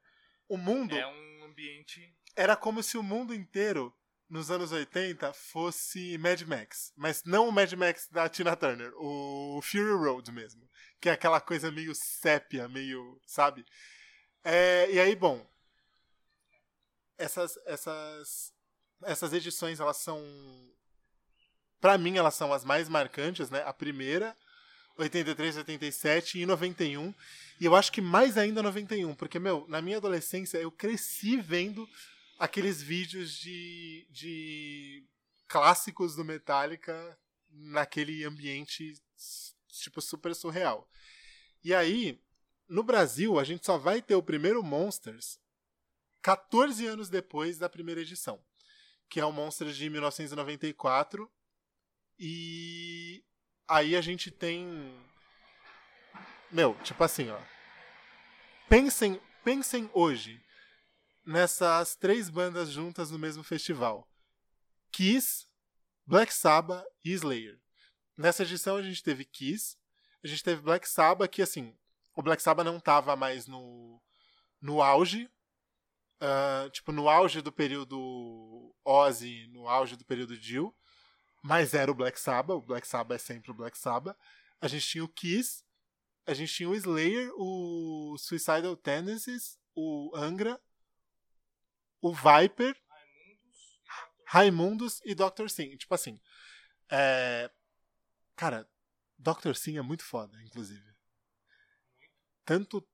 [0.48, 3.92] O mundo é um ambiente era como se o mundo inteiro
[4.28, 6.92] nos anos 80 fosse Mad Max.
[6.94, 10.68] Mas não o Mad Max da Tina Turner, o Fury Road mesmo.
[11.00, 13.18] Que é aquela coisa meio sépia, meio.
[13.26, 13.64] sabe?
[14.44, 15.44] É, e aí, bom.
[17.18, 18.52] Essas, essas,
[19.02, 20.22] essas edições, elas são.
[21.80, 23.62] Pra mim, elas são as mais marcantes, né?
[23.64, 24.36] A primeira,
[24.96, 27.14] 83, 87 e 91.
[27.60, 31.88] E eu acho que mais ainda 91, porque, meu, na minha adolescência eu cresci vendo
[32.38, 35.04] aqueles vídeos de, de
[35.48, 37.18] clássicos do Metallica
[37.50, 38.94] naquele ambiente
[39.68, 40.88] tipo super surreal.
[41.64, 42.20] E aí,
[42.68, 45.38] no Brasil, a gente só vai ter o primeiro Monsters
[46.26, 48.44] 14 anos depois da primeira edição,
[49.08, 51.30] que é o Monsters de 1994.
[52.18, 53.24] E
[53.68, 54.92] aí a gente tem
[56.50, 57.40] meu, tipo assim, ó.
[58.68, 60.44] Pensem, pensem hoje
[61.24, 64.10] nessas três bandas juntas no mesmo festival:
[64.90, 65.46] Kiss,
[66.04, 67.56] Black Sabbath e Slayer.
[68.16, 69.76] Nessa edição a gente teve Kiss,
[70.24, 71.72] a gente teve Black Sabbath, que assim,
[72.16, 74.02] o Black Sabbath não estava mais no,
[74.60, 75.30] no auge.
[76.20, 80.74] Uh, tipo, no auge do período Ozzy, no auge do período Jill.
[81.42, 84.16] Mas era o Black Sabbath, o Black Sabbath é sempre o Black Sabbath.
[84.60, 85.62] A gente tinha o Kiss,
[86.26, 90.60] a gente tinha o Slayer, o Suicidal Tendencies, o Angra
[92.00, 92.76] o Viper,
[94.26, 95.48] Raimundos e Dr.
[95.48, 95.76] Sim.
[95.76, 96.20] Tipo assim,
[96.90, 97.50] é...
[98.34, 98.68] cara,
[99.18, 99.54] Dr.
[99.54, 100.94] Sim é muito foda, inclusive.
[102.44, 102.86] Tanto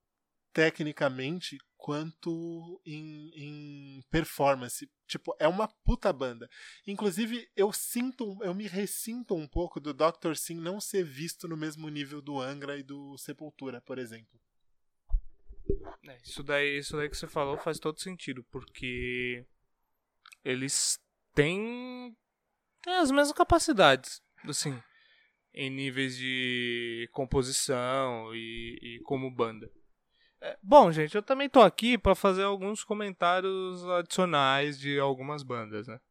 [0.51, 4.89] tecnicamente quanto em, em, performance.
[5.05, 6.49] Tipo, é uma puta banda.
[6.87, 10.33] Inclusive, eu sinto, eu me ressinto um pouco do Dr.
[10.35, 14.39] Sim não ser visto no mesmo nível do Angra e do Sepultura, por exemplo.
[16.07, 19.45] É, isso, daí, isso daí que você falou faz todo sentido, porque
[20.41, 20.97] eles
[21.35, 22.15] têm,
[22.81, 24.81] têm as mesmas capacidades, assim,
[25.53, 29.69] em níveis de composição e, e como banda.
[30.43, 35.87] É, bom, gente, eu também tô aqui para fazer alguns comentários adicionais de algumas bandas,
[35.87, 36.01] né?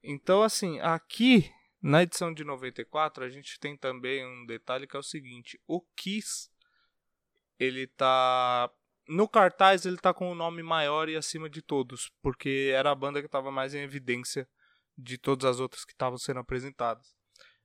[0.00, 4.98] Então, assim, aqui na edição de 94 a gente tem também um detalhe que é
[5.00, 6.48] o seguinte: o Kiss
[7.58, 8.70] ele tá
[9.08, 12.94] no cartaz ele tá com o nome maior e acima de todos, porque era a
[12.94, 14.48] banda que estava mais em evidência
[14.96, 17.12] de todas as outras que estavam sendo apresentadas.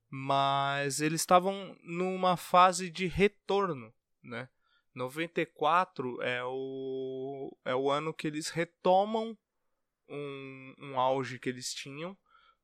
[0.10, 4.50] Mas eles estavam numa fase de retorno, né?
[4.96, 9.38] 94 é o, é o ano que eles retomam
[10.10, 12.18] um, um auge que eles tinham,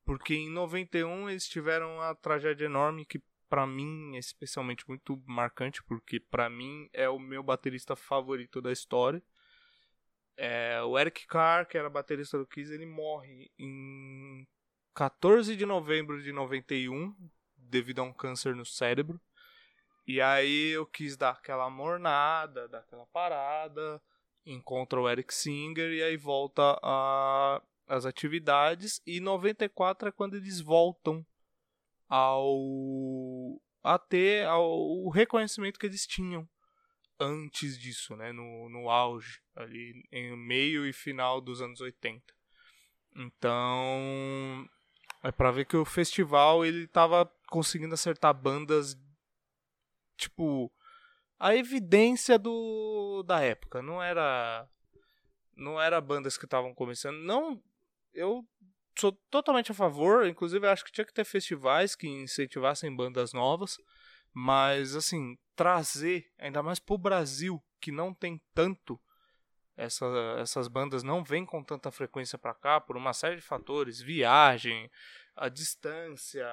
[0.06, 5.84] porque em 91 eles tiveram a tragédia enorme que para mim é especialmente muito marcante,
[5.84, 9.22] porque para mim é o meu baterista favorito da história.
[10.38, 14.48] É, o Eric Carr, que era baterista do Kiss, ele morre em
[14.96, 17.13] 14 de novembro de 91
[17.58, 19.20] devido a um câncer no cérebro.
[20.06, 24.02] E aí eu quis dar aquela mornada, dar aquela parada,
[24.46, 29.02] encontra o Eric Singer e aí volta a, as atividades.
[29.06, 31.26] E 94 é quando eles voltam
[32.10, 36.48] ao a ter ao, o reconhecimento que eles tinham
[37.20, 42.22] antes disso, né, no, no auge, ali em meio e final dos anos 80.
[43.16, 44.68] Então,
[45.24, 48.96] é para ver que o festival ele tava conseguindo acertar bandas
[50.22, 50.72] tipo
[51.40, 54.68] a evidência do da época, não era
[55.56, 57.62] não era bandas que estavam começando, não
[58.14, 58.46] eu
[58.98, 63.78] sou totalmente a favor, inclusive acho que tinha que ter festivais que incentivassem bandas novas,
[64.34, 69.00] mas assim, trazer ainda mais pro Brasil, que não tem tanto
[69.76, 70.06] essa,
[70.40, 74.90] essas bandas não vêm com tanta frequência para cá por uma série de fatores, viagem,
[75.36, 76.48] a distância,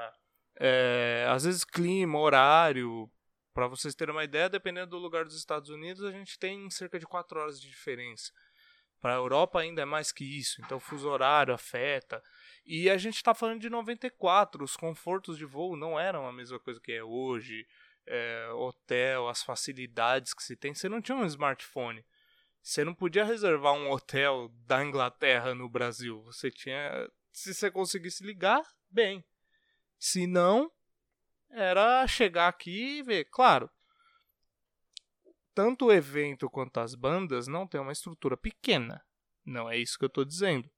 [0.59, 3.11] é, às vezes clima, horário.
[3.59, 6.97] Para vocês terem uma ideia, dependendo do lugar dos Estados Unidos, a gente tem cerca
[6.97, 8.31] de 4 horas de diferença.
[9.01, 12.23] Para a Europa ainda é mais que isso, então o fuso horário afeta.
[12.65, 16.61] E a gente está falando de 94, os confortos de voo não eram a mesma
[16.61, 17.67] coisa que é hoje.
[18.07, 20.73] É, hotel, as facilidades que se tem.
[20.73, 22.07] Você não tinha um smartphone.
[22.63, 26.23] Você não podia reservar um hotel da Inglaterra no Brasil.
[26.27, 27.11] Você tinha.
[27.33, 29.25] Se você conseguisse ligar, bem.
[29.99, 30.71] Se não,
[31.51, 33.25] era chegar aqui e ver.
[33.27, 33.71] Claro,
[35.55, 39.05] tanto o evento quanto as bandas não tem uma estrutura pequena.
[39.45, 40.71] Não é isso que eu estou dizendo.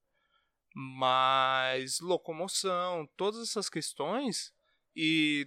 [0.74, 4.54] Mas locomoção, todas essas questões
[4.94, 5.46] e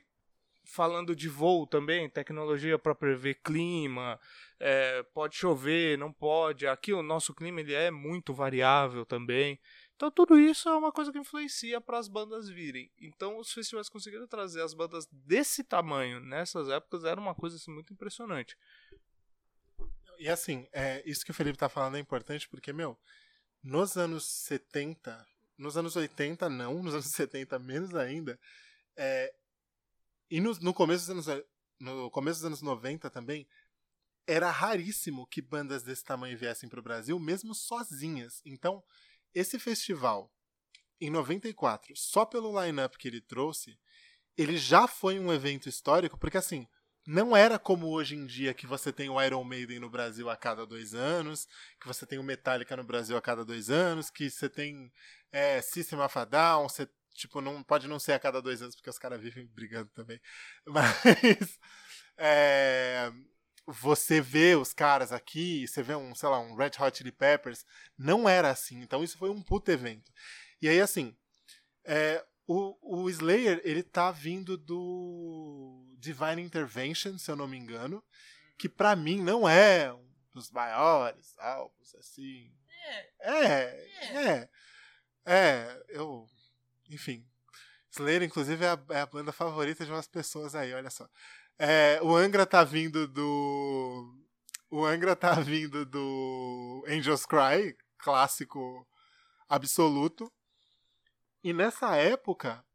[0.66, 4.20] falando de voo também, tecnologia para prever clima,
[4.60, 6.68] é, pode chover, não pode.
[6.68, 9.60] Aqui o nosso clima ele é muito variável também.
[9.96, 12.92] Então tudo isso é uma coisa que influencia para as bandas virem.
[13.00, 17.72] Então os festivais conseguiram trazer as bandas desse tamanho nessas épocas era uma coisa assim,
[17.72, 18.58] muito impressionante.
[20.20, 22.98] E assim, é, isso que o Felipe tá falando é importante porque, meu,
[23.62, 25.26] nos anos 70,
[25.58, 28.40] nos anos 80 não, nos anos 70 menos ainda,
[28.96, 29.34] é,
[30.30, 31.46] e no, no, começo dos anos,
[31.80, 33.48] no começo dos anos 90 também,
[34.26, 38.42] era raríssimo que bandas desse tamanho viessem para o Brasil, mesmo sozinhas.
[38.46, 38.84] Então,
[39.34, 40.32] esse festival,
[41.00, 43.78] em 94, só pelo line-up que ele trouxe,
[44.38, 46.68] ele já foi um evento histórico, porque assim,
[47.06, 50.38] não era como hoje em dia que você tem o Iron Maiden no Brasil a
[50.38, 51.48] cada dois anos,
[51.80, 54.92] que você tem o Metallica no Brasil a cada dois anos, que você tem
[55.32, 58.76] é, System of a Down, você Tipo, não, pode não ser a cada dois anos,
[58.76, 60.20] porque os caras vivem brigando também.
[60.66, 61.60] Mas.
[62.18, 63.12] É,
[63.66, 67.66] você vê os caras aqui, você vê um, sei lá, um Red Hot Chili Peppers,
[67.98, 68.82] não era assim.
[68.82, 70.12] Então isso foi um puto evento.
[70.62, 71.16] E aí, assim,
[71.86, 78.04] é, o, o Slayer, ele tá vindo do Divine Intervention, se eu não me engano,
[78.58, 82.52] que para mim não é um dos maiores álbuns, assim.
[83.20, 83.46] É.
[83.46, 84.50] É, é.
[85.26, 86.28] É, eu
[86.90, 87.26] enfim.
[87.92, 91.08] Slayer, inclusive, é a, é a, banda favorita de umas pessoas aí, olha só.
[91.58, 94.14] É, o Angra tá vindo do.
[94.70, 98.88] O Angra tá vindo do Angels Cry, clássico
[99.48, 100.32] absoluto.
[101.44, 102.66] E nessa época,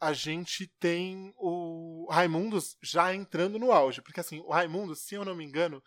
[0.00, 4.00] a gente tem o Raimundos já entrando no auge.
[4.00, 5.82] Porque assim, o Raimundos, se eu não me engano,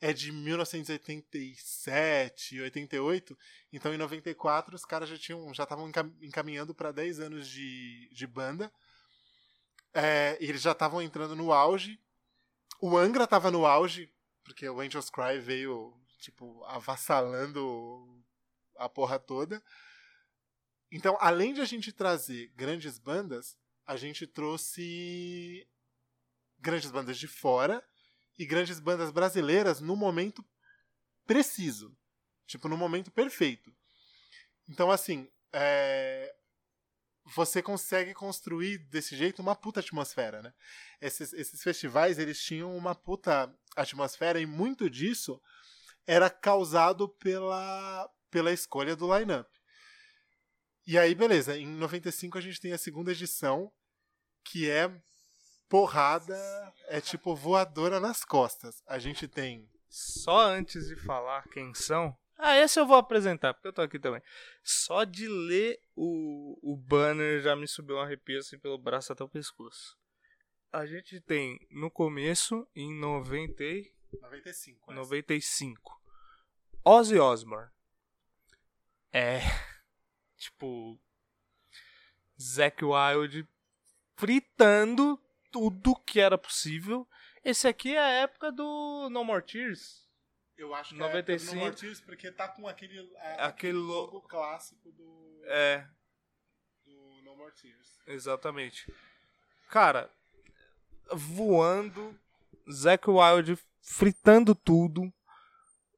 [0.00, 3.36] é de 1987, 88.
[3.72, 8.26] Então em 94 os caras já tinham já estavam encaminhando para 10 anos de, de
[8.26, 8.70] banda.
[9.94, 12.00] É, e eles já estavam entrando no auge.
[12.80, 18.22] O Angra estava no auge, porque o Angels Cry veio tipo avassalando
[18.76, 19.62] a porra toda.
[20.90, 25.66] Então, além de a gente trazer grandes bandas, a gente trouxe
[26.58, 27.84] grandes bandas de fora
[28.38, 30.44] e grandes bandas brasileiras no momento
[31.26, 31.96] preciso.
[32.46, 33.74] Tipo, no momento perfeito.
[34.68, 36.34] Então, assim, é...
[37.24, 40.52] você consegue construir desse jeito uma puta atmosfera, né?
[41.00, 45.40] Esses, esses festivais, eles tinham uma puta atmosfera e muito disso
[46.06, 49.50] era causado pela, pela escolha do line-up.
[50.86, 53.72] E aí, beleza, em 95 a gente tem a segunda edição,
[54.44, 54.90] que é
[55.66, 56.36] porrada
[56.88, 58.82] é tipo voadora nas costas.
[58.86, 59.66] A gente tem.
[59.88, 62.14] Só antes de falar quem são.
[62.36, 64.22] Ah, esse eu vou apresentar, porque eu tô aqui também.
[64.62, 69.22] Só de ler o, o banner já me subiu um arrepio assim pelo braço até
[69.22, 69.96] o pescoço.
[70.72, 73.62] A gente tem no começo, em 90,
[74.20, 74.92] 95.
[74.92, 76.02] 95.
[76.84, 77.70] Ozzy Osbourne.
[79.12, 79.38] É.
[80.36, 81.00] Tipo.
[82.40, 83.48] Zack Wild
[84.16, 85.20] fritando
[85.50, 87.08] tudo que era possível.
[87.44, 90.03] Esse aqui é a época do No More Tears.
[90.56, 91.52] Eu acho que 95.
[91.52, 95.86] é no Mortis porque tá com aquele, a- Aquele aquele lo- logo clássico do, É,
[96.84, 97.98] do No More Tears.
[98.06, 98.92] exatamente.
[99.68, 100.08] Cara,
[101.12, 102.18] voando,
[102.70, 105.12] Zack Wild fritando tudo.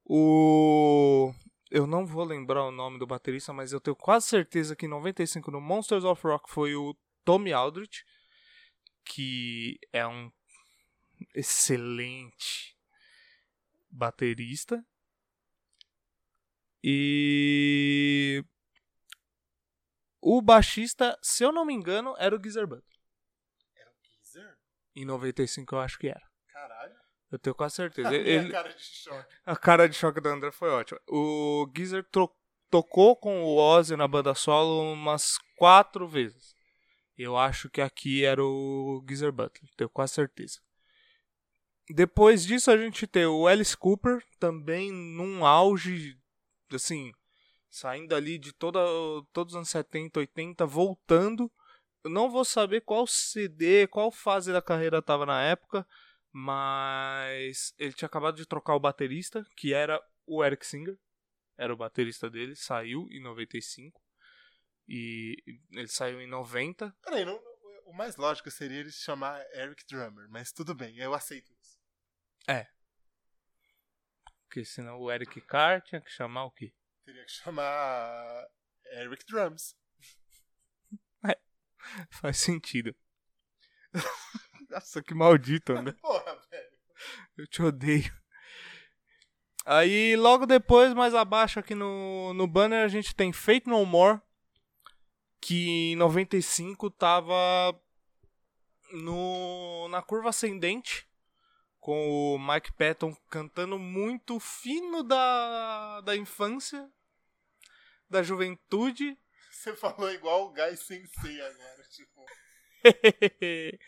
[0.05, 1.33] O.
[1.71, 4.89] Eu não vou lembrar o nome do baterista, mas eu tenho quase certeza que em
[4.89, 8.05] 95 no Monsters of Rock foi o Tommy Aldrich,
[9.05, 10.31] que é um
[11.35, 12.76] excelente
[13.97, 14.85] baterista.
[16.83, 18.45] E
[20.21, 22.85] o baixista, se eu não me engano, era o Geezer Butler.
[23.77, 24.57] Era o Geezer?
[24.95, 26.23] Em 95 eu acho que era.
[26.53, 26.95] Caralho.
[27.31, 28.09] Eu tenho quase certeza.
[28.11, 29.35] A Ele, cara de choque.
[29.45, 31.01] a cara de choque do André foi ótima.
[31.09, 32.35] O Geezer tro-
[32.71, 36.55] tocou com o Ozzy na banda solo umas quatro vezes.
[37.19, 40.61] Eu acho que aqui era o Geezer Butler, tenho quase certeza.
[41.89, 46.19] Depois disso a gente tem o Alice Cooper, também num auge,
[46.73, 47.13] assim,
[47.71, 48.81] saindo ali de toda,
[49.33, 51.51] todos os anos 70, 80, voltando.
[52.03, 55.87] Eu não vou saber qual CD, qual fase da carreira estava na época,
[56.33, 60.99] mas ele tinha acabado de trocar o baterista, que era o Eric Singer.
[61.57, 64.01] Era o baterista dele, saiu em 95.
[64.89, 65.37] E
[65.73, 66.95] ele saiu em 90.
[67.03, 67.41] Peraí, não,
[67.87, 71.56] o mais lógico seria ele se chamar Eric Drummer, mas tudo bem, eu aceito
[72.47, 72.67] isso.
[74.57, 76.73] Porque senão o Eric Carr tinha que chamar o quê?
[77.05, 78.47] Teria que chamar
[78.93, 79.77] Eric Drums.
[82.11, 82.95] Faz sentido.
[84.71, 85.93] Nossa, que maldito, né?
[86.01, 86.77] Porra, velho.
[87.37, 88.13] Eu te odeio.
[89.65, 94.21] Aí, logo depois, mais abaixo aqui no, no banner, a gente tem Fate No More,
[95.41, 97.79] que em 95 tava
[98.93, 101.09] no, na curva ascendente,
[101.87, 106.91] com o Mike Patton cantando muito fino da, da infância,
[108.11, 109.17] da juventude.
[109.53, 112.27] Você falou igual o Guy Sensei agora, tipo.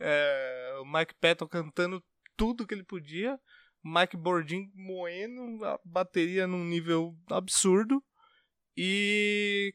[0.00, 2.04] É, o Mike Patton cantando
[2.36, 3.40] tudo que ele podia.
[3.82, 8.00] Mike Bordin moendo a bateria num nível absurdo.
[8.76, 9.74] E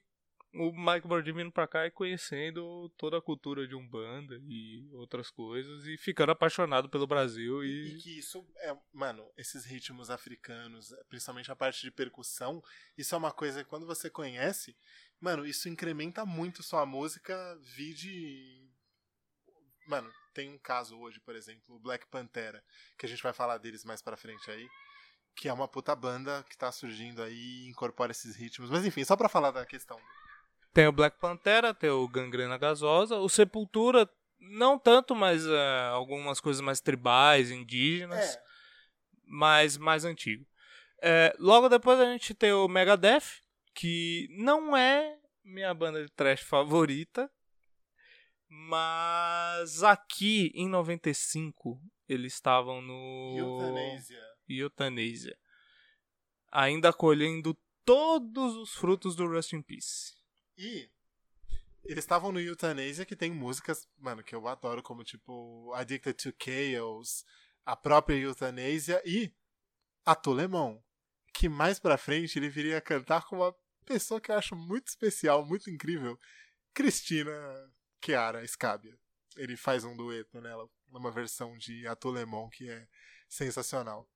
[0.56, 5.32] o Mike Bordin vindo pra cá e conhecendo toda a cultura de Umbanda e outras
[5.32, 5.86] coisas.
[5.86, 7.64] E ficando apaixonado pelo Brasil.
[7.64, 12.64] E E que isso é, mano, esses ritmos africanos, principalmente a parte de percussão,
[12.98, 14.78] isso é uma coisa que quando você conhece,
[15.20, 17.34] mano, isso incrementa muito sua música,
[17.76, 18.70] vide.
[19.88, 22.64] Mano, tem um caso hoje, por exemplo, o Black Pantera,
[22.98, 24.68] que a gente vai falar deles mais pra frente aí,
[25.36, 28.70] que é uma puta banda que tá surgindo aí incorpora esses ritmos.
[28.70, 30.00] Mas enfim, só pra falar da questão.
[30.74, 33.18] Tem o Black Pantera, tem o Gangrena Gasosa.
[33.18, 34.10] O Sepultura,
[34.40, 38.36] não tanto, mas é, algumas coisas mais tribais, indígenas.
[38.36, 38.44] É,
[39.26, 40.46] mais, mais antigo.
[41.02, 43.42] É, logo depois a gente tem o Megadeth,
[43.74, 47.30] que não é minha banda de trash favorita,
[48.48, 54.22] mas aqui em 95 eles estavam no Euthanasia.
[54.48, 55.38] Euthanasia,
[56.52, 60.14] ainda colhendo todos os frutos do Rust in Peace.
[60.58, 60.90] E
[61.84, 66.34] eles estavam no Euthanasia, que tem músicas, mano, que eu adoro, como tipo Addicted to
[66.42, 67.26] Chaos,
[67.66, 69.34] a própria Euthanasia e
[70.06, 70.80] a Tolemon,
[71.34, 75.46] que mais pra frente ele viria cantar com uma pessoa que eu acho muito especial,
[75.46, 76.18] muito incrível,
[76.74, 77.32] Cristina
[78.04, 78.98] Chiara Scabia.
[79.36, 82.88] Ele faz um dueto nela, numa versão de Atolemon que é
[83.28, 84.08] sensacional.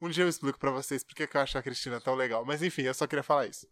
[0.00, 2.62] Um dia eu explico pra vocês porque que eu acho a Cristina tão legal, mas
[2.62, 3.66] enfim, eu só queria falar isso.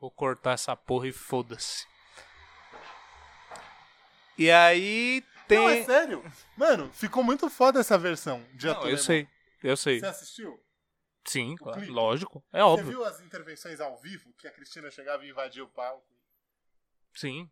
[0.00, 1.86] Vou cortar essa porra e foda-se.
[4.38, 5.58] E aí tem.
[5.58, 6.32] Não, é sério.
[6.56, 9.28] Mano, ficou muito foda essa versão de Não, eu sei,
[9.62, 10.00] eu sei.
[10.00, 10.64] Você assistiu?
[11.26, 11.92] Sim, claro, clipe?
[11.92, 12.42] lógico.
[12.50, 12.86] É Você óbvio.
[12.88, 16.06] viu as intervenções ao vivo que a Cristina chegava e invadia o palco?
[17.14, 17.50] Sim.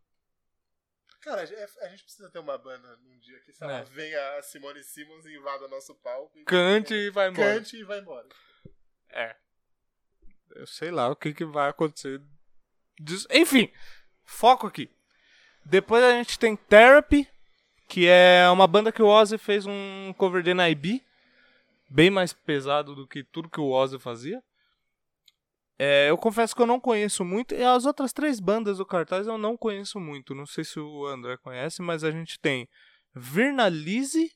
[1.20, 3.84] Cara, a a gente precisa ter uma banda num dia que, sei lá, É.
[3.84, 6.38] venha a Simone Simmons e invada nosso palco.
[6.38, 7.54] E Cante e vai embora.
[7.54, 8.26] Cante e vai embora.
[9.10, 9.36] É.
[10.52, 12.22] Eu sei lá o que, que vai acontecer.
[13.30, 13.70] Enfim,
[14.24, 14.90] foco aqui.
[15.64, 17.28] Depois a gente tem Therapy,
[17.86, 21.02] que é uma banda que o Ozzy fez um cover de NIB.
[21.88, 24.42] Bem mais pesado do que tudo que o Ozzy fazia.
[25.78, 27.54] É, eu confesso que eu não conheço muito.
[27.54, 30.34] E as outras três bandas do cartaz eu não conheço muito.
[30.34, 32.68] Não sei se o André conhece, mas a gente tem
[33.14, 34.32] Virnalize,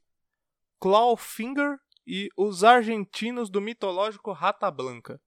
[0.80, 5.20] Clawfinger e os argentinos do mitológico Rata Blanca.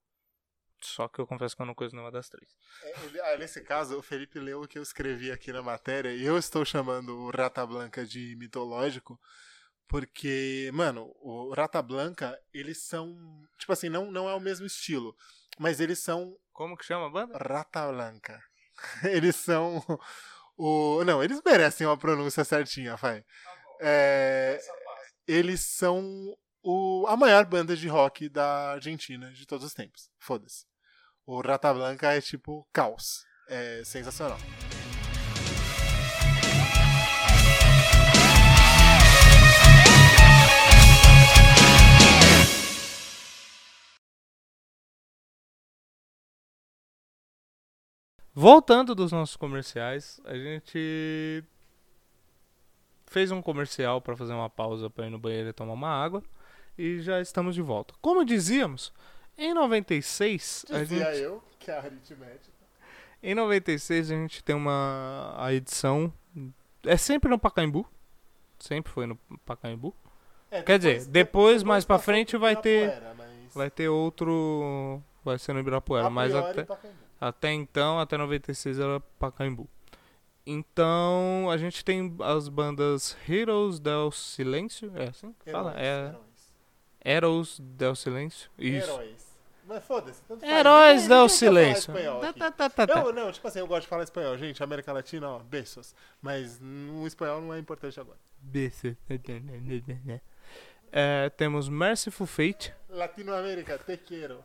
[0.86, 2.50] Só que eu confesso que eu não conheço nenhuma das três.
[2.84, 6.14] É, ele- ah, nesse caso, o Felipe leu o que eu escrevi aqui na matéria
[6.14, 9.20] e eu estou chamando o Rata Blanca de mitológico
[9.88, 13.16] Porque, mano, o Rata Blanca, eles são.
[13.60, 15.16] Tipo assim, não, não é o mesmo estilo.
[15.60, 16.36] Mas eles são.
[16.52, 17.38] Como que chama a banda?
[17.38, 18.42] Rata Blanca.
[19.04, 19.82] Eles são.
[20.58, 21.04] O...
[21.04, 23.24] Não, eles merecem uma pronúncia certinha, vai.
[23.80, 24.60] É...
[25.28, 26.02] Eles são
[26.64, 27.06] o...
[27.08, 30.10] a maior banda de rock da Argentina de todos os tempos.
[30.18, 30.66] Foda-se.
[31.28, 33.26] O Rata Blanca é tipo caos.
[33.50, 34.38] É sensacional.
[48.32, 51.44] Voltando dos nossos comerciais, a gente
[53.08, 56.22] fez um comercial para fazer uma pausa para ir no banheiro e tomar uma água
[56.78, 57.96] e já estamos de volta.
[58.00, 58.94] Como dizíamos,
[59.38, 62.54] em 96 a Dizia gente eu que é aritmética.
[63.24, 66.12] em 96 a gente tem uma a edição
[66.84, 67.86] é sempre no Pacaembu,
[68.60, 69.16] sempre foi no
[69.46, 69.94] Pacaembu.
[70.52, 75.40] É, Quer dizer, depois, mais pra passou frente, vai ter- mas Vai ter outro vai
[75.40, 76.68] ser no Ibirapuera, a mas até.
[77.20, 79.68] Até então, até 96 era Pacaembu.
[80.46, 85.72] Então, a gente tem as bandas Heroes del Silêncio, é assim que fala?
[85.72, 86.54] Heróis, É heróis.
[87.04, 88.52] Heroes del Silêncio.
[88.60, 88.92] Isso.
[88.92, 89.25] Heróis.
[89.68, 90.22] Mas foda-se.
[90.44, 91.94] Heróis falar Silêncio.
[91.94, 93.02] Tá, tá, tá, tá, tá.
[93.02, 94.38] Eu, não, tipo assim, eu gosto de falar espanhol.
[94.38, 95.96] Gente, América Latina, ó, beijos.
[96.22, 98.20] Mas no espanhol não é importante agora.
[98.40, 98.96] Besse.
[100.92, 104.44] É, temos Merciful Fate, Latinoamérica, te quero.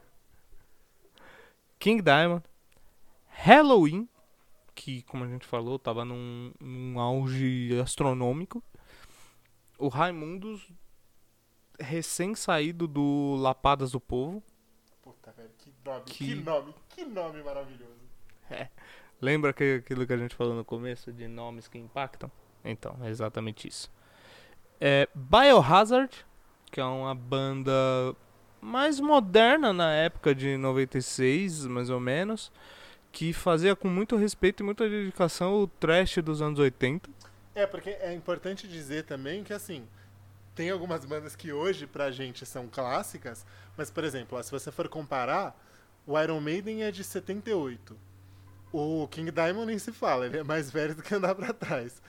[1.79, 2.43] King Diamond,
[3.29, 4.09] Halloween,
[4.75, 8.63] que como a gente falou, tava num, num auge astronômico.
[9.79, 10.69] O Raimundos,
[11.79, 14.43] recém-saído do Lapadas do Povo.
[15.37, 18.01] Velho, que nome, que, Que- nome, que nome maravilhoso.
[19.21, 22.31] Lembra que, aquilo que a gente falou no começo de nomes que impactam?
[22.65, 23.91] Então, é exatamente isso.
[24.81, 26.25] É, Biohazard,
[26.71, 27.73] que é uma banda
[28.61, 32.51] mais moderna na época de 96, mais ou menos,
[33.13, 37.11] que fazia com muito respeito e muita dedicação o trash dos anos 80.
[37.55, 39.87] É, porque é importante dizer também que, assim,
[40.55, 43.47] tem algumas bandas que hoje pra gente são clássicas,
[43.77, 45.59] mas, por exemplo, ó, se você for comparar,
[46.07, 47.97] o Iron Maiden é de 78.
[48.73, 52.01] O King Diamond nem se fala, ele é mais velho do que andar pra trás.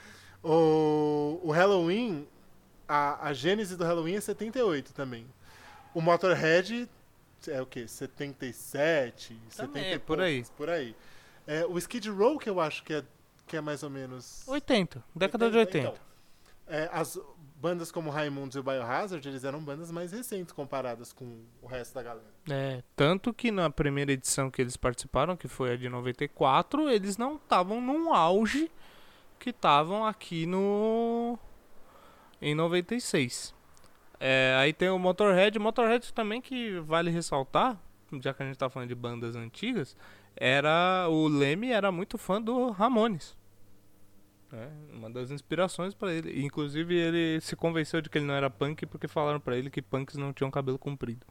[0.43, 2.27] O, o Halloween,
[2.87, 5.25] a, a gênese do Halloween é 78 também.
[5.93, 6.89] O Motorhead
[7.47, 7.87] é o quê?
[7.87, 10.45] 77, Também, 70 e por aí.
[10.57, 10.95] Por aí.
[11.47, 13.03] É, o Skid Row, que eu acho que é,
[13.47, 14.47] que é mais ou menos...
[14.47, 15.77] 80, década de 80.
[15.79, 16.10] Então,
[16.71, 17.19] é, as
[17.57, 21.93] bandas como Raimundos e o Biohazard, eles eram bandas mais recentes comparadas com o resto
[21.93, 22.33] da galera.
[22.49, 27.17] É, tanto que na primeira edição que eles participaram, que foi a de 94, eles
[27.17, 28.71] não estavam num auge
[29.37, 31.37] que estavam aqui no
[32.41, 33.53] em 96.
[34.19, 37.77] É, aí tem o Motorhead, Motorhead também que vale ressaltar,
[38.21, 39.95] já que a gente tá falando de bandas antigas,
[40.35, 43.35] era o Leme era muito fã do Ramones.
[44.53, 46.43] É, uma das inspirações pra ele.
[46.43, 49.81] Inclusive ele se convenceu de que ele não era punk porque falaram pra ele que
[49.81, 51.25] punks não tinham cabelo comprido.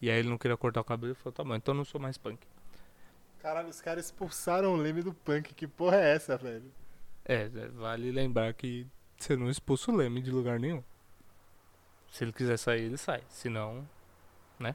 [0.00, 1.84] E aí ele não queria cortar o cabelo e falou, tá bom, então eu não
[1.84, 2.46] sou mais punk.
[3.40, 5.54] Caralho, os caras expulsaram o Leme do punk.
[5.54, 6.70] Que porra é essa, velho?
[7.24, 8.86] É, é, vale lembrar que
[9.18, 10.82] você não expulsa o Leme de lugar nenhum.
[12.10, 13.22] Se ele quiser sair, ele sai.
[13.28, 13.86] Se não,
[14.58, 14.74] né?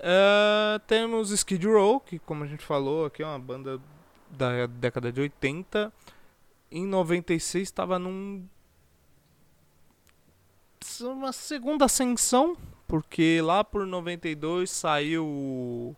[0.00, 3.80] Ah, temos Skid Row, que como a gente falou, aqui é uma banda
[4.30, 5.92] da década de 80.
[6.74, 8.48] Em 96 estava num
[11.02, 12.56] uma segunda ascensão,
[12.88, 15.94] porque lá por 92 saiu o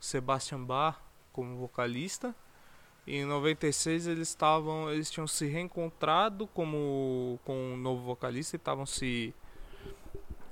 [0.00, 0.98] Sebastian Bach
[1.32, 2.34] como vocalista.
[3.06, 8.58] E em 96 eles estavam, eles tinham se reencontrado como com um novo vocalista e
[8.58, 9.32] estavam se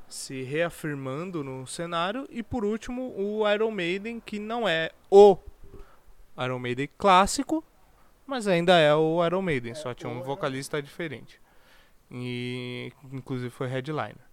[0.08, 5.36] se reafirmando no cenário e por último o Iron Maiden que não é o
[6.38, 7.62] Iron Maiden clássico,
[8.28, 11.40] mas ainda é o Iron Maiden, só tinha um vocalista diferente.
[12.10, 14.28] E inclusive foi headliner.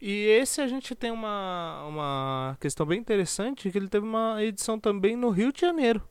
[0.00, 4.80] E esse a gente tem uma, uma questão bem interessante, que ele teve uma edição
[4.80, 6.02] também no Rio de Janeiro,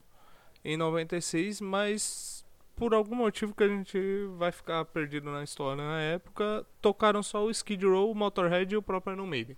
[0.64, 4.00] em 96, mas por algum motivo que a gente
[4.38, 8.78] vai ficar perdido na história na época, tocaram só o Skid Row, o Motorhead e
[8.78, 9.58] o próprio Iron Maiden.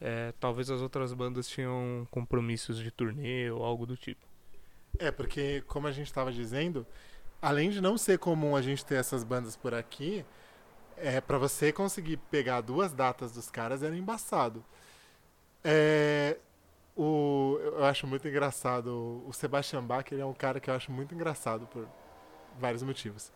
[0.00, 4.29] É, talvez as outras bandas tinham compromissos de turnê ou algo do tipo.
[5.00, 6.86] É, porque, como a gente estava dizendo,
[7.40, 10.24] além de não ser comum a gente ter essas bandas por aqui,
[10.96, 14.62] é, para você conseguir pegar duas datas dos caras era embaçado.
[15.64, 16.36] É,
[16.94, 19.22] o, eu acho muito engraçado.
[19.26, 21.88] O Sebastian Bach ele é um cara que eu acho muito engraçado por
[22.58, 23.32] vários motivos.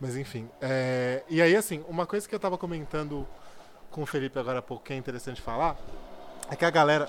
[0.00, 0.48] Mas enfim.
[0.60, 3.26] é, E aí, assim, uma coisa que eu tava comentando
[3.92, 5.76] com o Felipe agora há pouco, que é interessante falar,
[6.50, 7.08] é que a galera.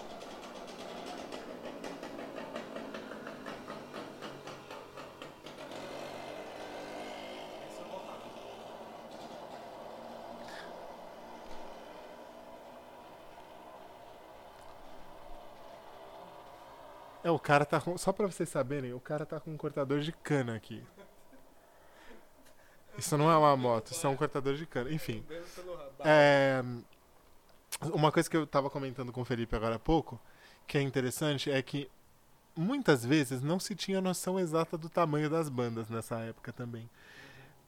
[17.32, 17.98] O cara tá com.
[17.98, 20.84] Só pra vocês saberem, o cara tá com um cortador de cana aqui.
[22.98, 24.92] Isso não é uma moto, isso é um cortador de cana.
[24.92, 25.26] Enfim.
[26.04, 26.64] É,
[27.94, 30.20] uma coisa que eu tava comentando com o Felipe agora há pouco,
[30.68, 31.90] que é interessante, é que
[32.56, 36.90] muitas vezes não se tinha noção exata do tamanho das bandas nessa época também.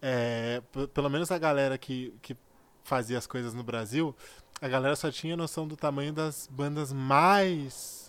[0.02, 0.62] É,
[0.94, 2.36] pelo menos a galera que, que
[2.84, 4.14] fazia as coisas no Brasil,
[4.62, 8.03] a galera só tinha noção do tamanho das bandas mais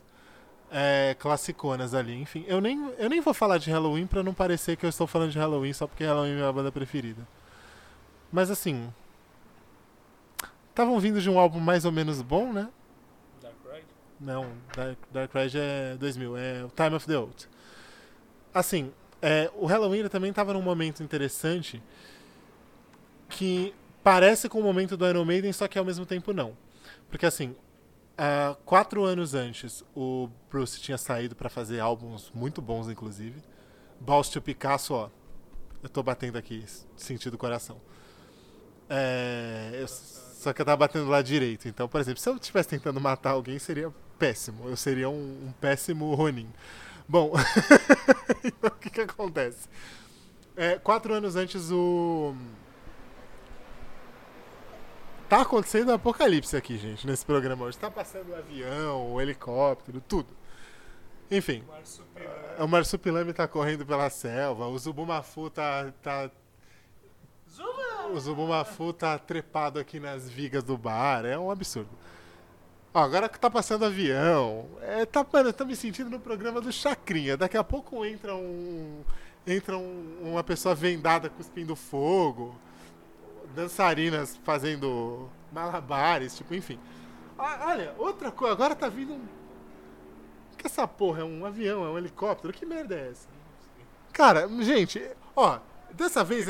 [0.71, 2.15] é, classiconas ali.
[2.21, 5.07] Enfim, eu nem, eu nem vou falar de Halloween pra não parecer que eu estou
[5.07, 7.27] falando de Halloween só porque Halloween é minha banda preferida.
[8.33, 8.93] Mas assim.
[10.71, 12.69] Estavam vindo de um álbum mais ou menos bom, né?
[13.41, 13.87] Dark Ride?
[14.19, 17.49] Não, Dark, Dark Ride é 2000, é o Time of the Old.
[18.53, 18.93] Assim,
[19.23, 21.81] é, o Halloween também estava num momento interessante
[23.29, 26.57] que parece com o momento do Iron Maiden, só que ao mesmo tempo não.
[27.09, 27.55] Porque assim,
[28.17, 33.43] há quatro anos antes, o Bruce tinha saído para fazer álbuns muito bons, inclusive.
[34.01, 35.09] Balls to Picasso, ó.
[35.83, 36.65] Eu tô batendo aqui,
[36.97, 37.81] sentido coração.
[38.89, 41.69] É, eu- só que eu tava batendo lá direito.
[41.69, 44.69] Então, por exemplo, se eu estivesse tentando matar alguém, seria péssimo.
[44.69, 46.49] Eu seria um, um péssimo Ronin.
[47.09, 47.33] Bom,
[48.45, 49.69] então, o que que acontece?
[50.57, 52.35] É, quatro anos antes, o...
[55.29, 57.79] Tá acontecendo um apocalipse aqui, gente, nesse programa hoje.
[57.79, 60.29] Tá passando o avião, o helicóptero, tudo.
[61.31, 61.65] Enfim,
[62.59, 66.31] o marsupilame tá correndo pela selva, o Zubumafu tá, tá
[68.13, 71.25] o Zubumafu tá trepado aqui nas vigas do bar.
[71.25, 71.89] É um absurdo.
[72.93, 74.67] Ó, agora que tá passando avião.
[74.83, 77.37] É, tá, mano, eu tô me sentindo no programa do Chacrinha.
[77.37, 79.03] Daqui a pouco entra um.
[79.47, 82.55] Entra um- uma pessoa vendada cuspindo fogo.
[83.55, 86.79] Dançarinas fazendo malabares, tipo, enfim.
[87.39, 88.55] Ah, olha, outra coisa.
[88.55, 89.25] Agora tá vindo um.
[90.53, 91.21] O que essa porra?
[91.21, 91.85] É um avião?
[91.85, 92.53] É um helicóptero?
[92.53, 93.29] Que merda é essa?
[94.13, 95.03] Cara, gente,
[95.35, 95.59] ó,
[95.93, 96.47] dessa vez.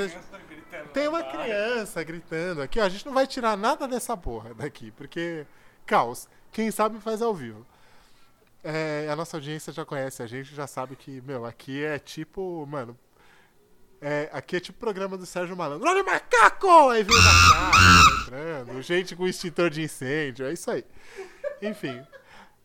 [0.93, 2.85] tem uma criança gritando aqui, ó.
[2.85, 5.47] A gente não vai tirar nada dessa porra daqui, porque.
[5.87, 6.29] Caos.
[6.51, 7.67] Quem sabe faz ao vivo.
[8.63, 12.67] É, a nossa audiência já conhece a gente, já sabe que, meu, aqui é tipo.
[12.67, 12.99] Mano.
[14.07, 15.89] É, aqui é tipo o programa do Sérgio Malandro.
[15.89, 16.91] Olha o macaco!
[16.91, 17.79] Aí vem o macaco
[18.23, 20.85] entrando, gente com extintor de incêndio, é isso aí.
[21.63, 22.05] Enfim.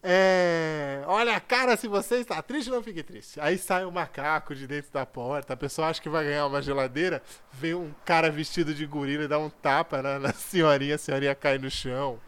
[0.03, 3.39] É, olha cara, se você está triste, não fique triste.
[3.39, 6.61] Aí sai um macaco de dentro da porta, a pessoa acha que vai ganhar uma
[6.61, 7.23] geladeira,
[7.53, 11.33] vem um cara vestido de gorila e dá um tapa na, na senhorinha, a senhorinha
[11.35, 12.19] cai no chão.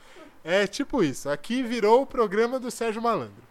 [0.42, 1.30] É tipo isso.
[1.30, 3.51] Aqui virou o programa do Sérgio Malandro.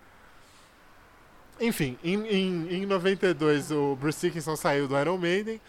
[1.60, 5.60] Enfim, em, em, em 92 o Bruce Dickinson saiu do Iron Maiden.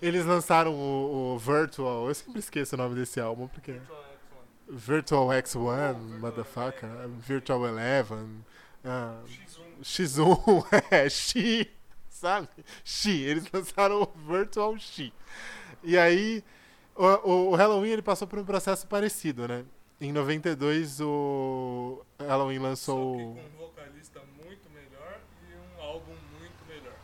[0.00, 2.08] Eles lançaram o, o Virtual.
[2.08, 3.72] Eu sempre esqueço o nome desse álbum, porque.
[4.68, 6.88] Virtual X1, motherfucker.
[7.18, 8.44] Virtual Eleven.
[8.84, 9.20] ah,
[9.82, 11.66] X1, é, X,
[12.08, 12.48] sabe?
[12.84, 15.12] X, eles lançaram o Virtual X.
[15.82, 16.44] E aí,
[16.94, 19.64] o, o- o Halloween ele passou por um processo parecido, né?
[20.00, 25.20] Em 92, o Halloween lançou com um vocalista muito melhor
[25.50, 26.94] e um álbum muito melhor.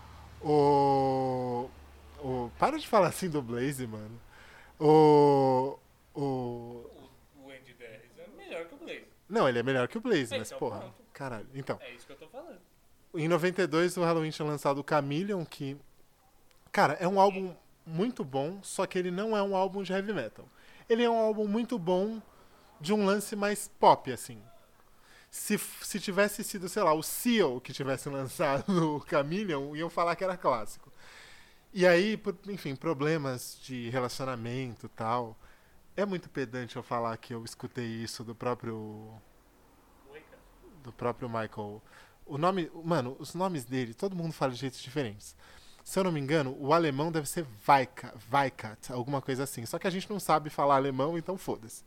[0.49, 1.71] O,
[2.21, 2.51] o...
[2.59, 4.21] Para de falar assim do Blaze, mano.
[4.79, 5.79] O...
[6.15, 6.21] O...
[7.43, 9.05] O, Andy Darius é melhor que o Blaze.
[9.29, 11.03] Não, ele é melhor que o Blaze, É, mas então porra, pronto.
[11.13, 11.47] caralho.
[11.55, 12.59] Então, É isso que eu tô falando.
[13.15, 15.77] Em 92, o Halloween tinha lançado o Chameleon, que.
[16.71, 17.55] Cara, é um álbum
[17.87, 20.47] muito bom, só que ele não é um álbum de heavy metal.
[20.89, 22.21] Ele é um álbum muito bom
[22.81, 24.41] de um lance mais pop, assim.
[25.31, 30.17] Se, se tivesse sido, sei lá, o Seal que tivesse lançado o Chameleon, iam falar
[30.17, 30.93] que era clássico.
[31.73, 35.37] E aí, por- enfim, problemas de relacionamento tal.
[35.97, 39.13] É muito pedante eu falar que eu escutei isso do próprio
[40.83, 41.83] do próprio Michael.
[42.25, 45.37] O nome, mano, os nomes dele, todo mundo fala de jeitos diferentes.
[45.85, 49.65] Se eu não me engano, o alemão deve ser Weikat, Weikat, alguma coisa assim.
[49.67, 51.85] Só que a gente não sabe falar alemão, então foda-se.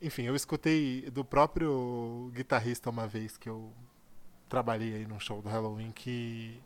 [0.00, 3.72] Enfim, eu escutei do próprio guitarrista uma vez que eu
[4.48, 6.60] trabalhei aí num show do Halloween que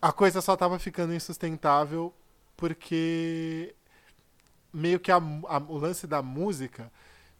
[0.00, 2.12] a coisa só tava ficando insustentável
[2.56, 3.74] porque
[4.72, 6.90] meio que a a- o lance da música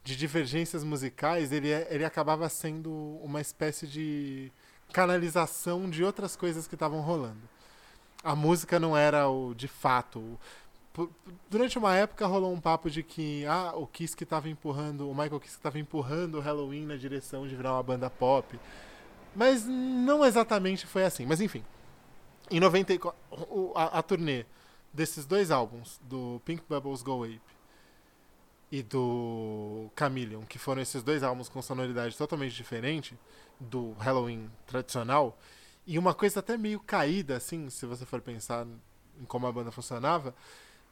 [0.03, 2.91] de divergências musicais, ele, é- ele acabava sendo
[3.23, 4.51] uma espécie de
[4.93, 7.41] canalização de outras coisas que estavam rolando.
[8.23, 10.39] A música não era o de fato.
[11.49, 15.13] Durante uma época rolou um papo de que ah, o Kiss que tava empurrando, o
[15.13, 18.59] Michael Kiss que tava empurrando o Halloween na direção de virar uma banda pop.
[19.35, 21.25] Mas não exatamente foi assim.
[21.25, 21.63] Mas enfim.
[22.49, 24.45] Em 94, o- a, a turnê
[24.93, 27.41] desses dois álbuns, do Pink Bubbles Go Ape
[28.71, 33.17] e do Chameleon, que foram esses dois álbuns com sonoridade totalmente diferente
[33.59, 35.37] do Halloween tradicional,
[35.85, 38.65] e uma coisa até meio caída, assim, se você for pensar
[39.19, 40.33] em como a banda funcionava,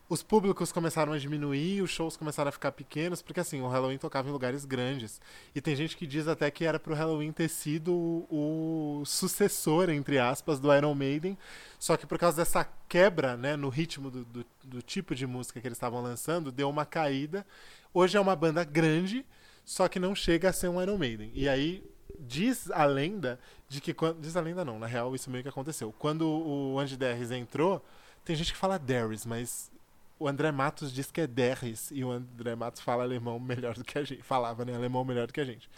[0.09, 3.97] os públicos começaram a diminuir, os shows começaram a ficar pequenos, porque assim, o Halloween
[3.97, 5.21] tocava em lugares grandes.
[5.55, 9.89] E tem gente que diz até que era pro Halloween ter sido o, o sucessor,
[9.89, 11.37] entre aspas, do Iron Maiden.
[11.79, 15.59] Só que por causa dessa quebra né, no ritmo do, do, do tipo de música
[15.61, 17.45] que eles estavam lançando, deu uma caída.
[17.93, 19.25] Hoje é uma banda grande,
[19.63, 21.31] só que não chega a ser um Iron Maiden.
[21.33, 21.83] E aí
[22.19, 23.39] diz a lenda
[23.69, 24.19] de que quando.
[24.19, 25.93] Diz a lenda não, na real isso meio que aconteceu.
[25.97, 27.83] Quando o Andy Derris entrou,
[28.23, 29.71] tem gente que fala Derris, mas
[30.19, 33.83] o André Matos diz que é Derris e o André Matos fala alemão melhor do
[33.83, 34.23] que a gente.
[34.23, 34.75] Falava, né?
[34.75, 35.69] Alemão melhor do que a gente.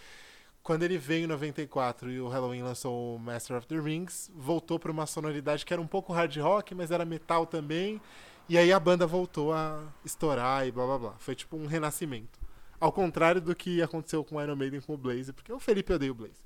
[0.62, 4.80] Quando ele veio em 94 e o Halloween lançou o Master of the Rings, voltou
[4.80, 8.02] para uma sonoridade que era um pouco hard rock, mas era metal também.
[8.50, 11.16] E aí a banda voltou a estourar e blá blá blá.
[11.20, 12.40] Foi tipo um renascimento.
[12.80, 15.94] Ao contrário do que aconteceu com o Iron Maiden com o Blaze, porque o Felipe
[15.94, 16.44] odeia o Blaze.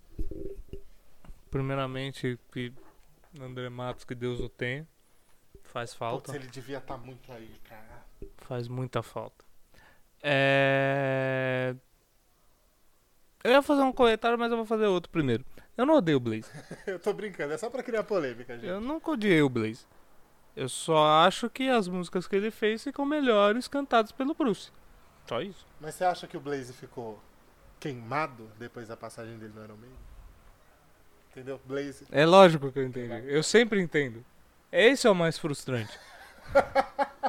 [1.50, 2.72] Primeiramente, que
[3.40, 4.88] André Matos, que Deus o tenha.
[5.72, 6.32] Faz falta.
[6.32, 8.04] Putz, ele devia estar muito aí, cara.
[8.38, 9.46] Faz muita falta.
[10.22, 11.76] É...
[13.44, 15.46] Eu ia fazer um comentário, mas eu vou fazer outro primeiro.
[15.78, 16.52] Eu não odeio o Blaze.
[16.86, 18.68] Eu tô brincando, é só pra criar polêmica, gente.
[18.68, 19.86] Eu nunca odiei o Blaze.
[20.56, 24.72] Eu só acho que as músicas que ele fez ficam melhores cantadas pelo Bruce.
[25.26, 25.66] Só isso.
[25.80, 27.22] Mas você acha que o Blaze ficou
[27.80, 29.98] queimado depois da passagem dele no Iron Maiden?
[31.32, 31.62] Entendeu?
[31.64, 32.06] Blaze.
[32.12, 33.32] É lógico que eu entendi.
[33.32, 34.26] Eu sempre entendo.
[34.72, 35.98] Esse é o mais frustrante.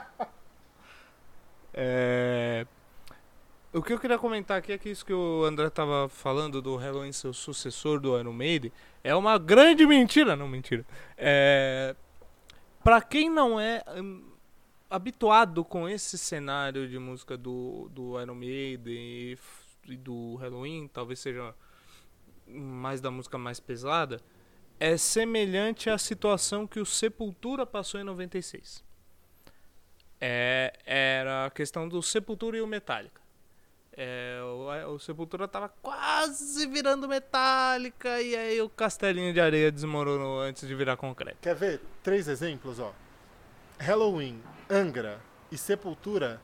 [1.72, 2.66] É...
[3.72, 6.76] O que eu queria comentar aqui é que isso que o André tava falando do
[6.76, 8.72] Halloween ser o sucessor do Iron Maiden
[9.02, 10.34] é uma grande mentira.
[10.34, 10.84] Não, mentira.
[11.16, 11.94] É...
[13.08, 14.30] Quem não é hum,
[14.90, 19.38] habituado com esse cenário de música do, do Iron Maiden e,
[19.86, 21.54] e do Halloween, talvez seja
[22.46, 24.20] mais da música mais pesada,
[24.80, 28.82] é semelhante à situação que o Sepultura passou em 96.
[30.18, 33.20] É, era a questão do Sepultura e o Metallica.
[33.92, 40.40] É, o, o Sepultura tava quase virando Metallica e aí o castelinho de areia desmoronou
[40.40, 41.38] antes de virar concreto.
[41.42, 42.94] Quer ver três exemplos, ó?
[43.78, 45.20] Halloween, Angra
[45.52, 46.40] e Sepultura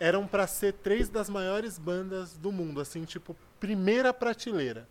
[0.00, 4.88] eram pra ser três das maiores bandas do mundo, assim, tipo, primeira prateleira.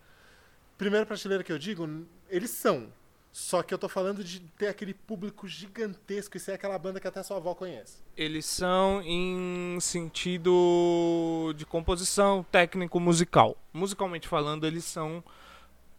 [0.77, 1.87] Primeira prateleira que eu digo,
[2.35, 2.87] eles são.
[3.31, 7.07] Só que eu tô falando de ter aquele público gigantesco e ser aquela banda que
[7.07, 7.97] até sua avó conhece.
[8.15, 13.57] Eles são em sentido de composição técnico musical.
[13.73, 15.21] Musicalmente falando, eles são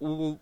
[0.01, 0.39] o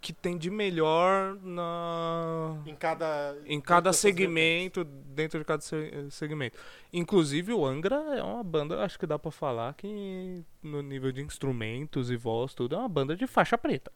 [0.00, 3.36] que tem de melhor na Em cada.
[3.46, 6.58] em cada segmento, dentro de cada se- segmento.
[6.92, 11.22] Inclusive o Angra é uma banda, acho que dá pra falar que no nível de
[11.22, 13.92] instrumentos e voz tudo é uma banda de faixa preta.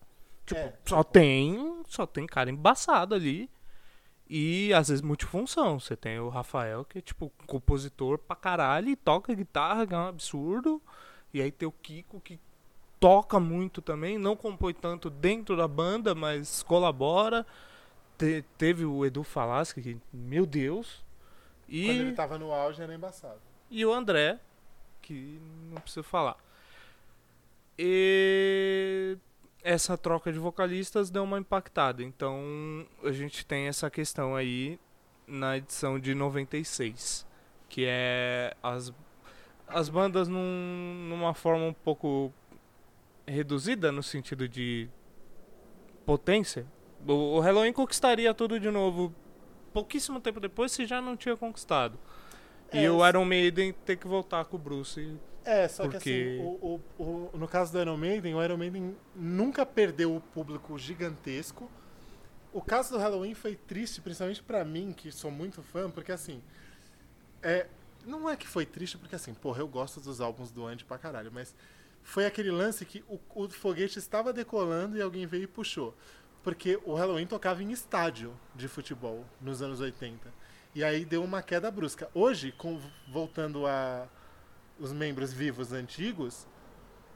[0.47, 0.73] Tipo, É.
[0.85, 3.51] só tem, só tem cara embaçado ali.
[4.29, 5.79] E às vezes multifunção.
[5.79, 9.99] Você tem o Rafael, que é tipo compositor pra caralho e toca guitarra, que é
[9.99, 10.81] um absurdo.
[11.35, 12.39] E aí tem o Kiko, que
[12.99, 17.47] toca muito também, não compõe tanto dentro da banda, mas colabora.
[18.19, 21.05] Te- teve o Edu Falaschi, que, meu Deus.
[21.67, 23.39] Quando ele E, tava no auge era embaçado.
[23.71, 24.39] e o André,
[25.03, 25.39] que
[25.71, 26.37] não preciso falar.
[27.79, 29.19] E
[29.67, 32.01] essa troca de vocalistas deu uma impactada.
[32.01, 34.79] Então a gente tem essa questão aí
[35.27, 37.27] na edição de 96,
[37.69, 38.93] que é as,
[39.67, 42.33] as bandas num, numa forma um pouco
[43.27, 44.89] reduzida no sentido de
[46.05, 46.65] potência.
[47.05, 49.13] O, o Halloween conquistaria tudo de novo
[49.73, 51.99] pouquíssimo tempo depois se já não tinha conquistado.
[52.73, 55.19] E É, o Iron Maiden ter que voltar com o Bruce.
[55.47, 58.57] É, só Porque- que assim, o, o- o- no caso do Iron Maiden, o Iron
[58.57, 61.71] Maiden nunca perdeu o público gigantesco.
[62.53, 66.43] O caso do Halloween foi triste, principalmente pra mim, que sou muito fã, porque assim.
[67.43, 67.67] É,
[68.05, 70.99] não é que foi triste, porque assim, porra, eu gosto dos álbuns do Andy pra
[70.99, 71.55] caralho, mas
[72.03, 75.95] foi aquele lance que o, o foguete estava decolando e alguém veio e puxou.
[76.43, 80.33] Porque o Halloween tocava em estádio de futebol nos anos 80.
[80.75, 82.09] E aí deu uma queda brusca.
[82.15, 84.07] Hoje, com, voltando a
[84.79, 86.47] os membros vivos antigos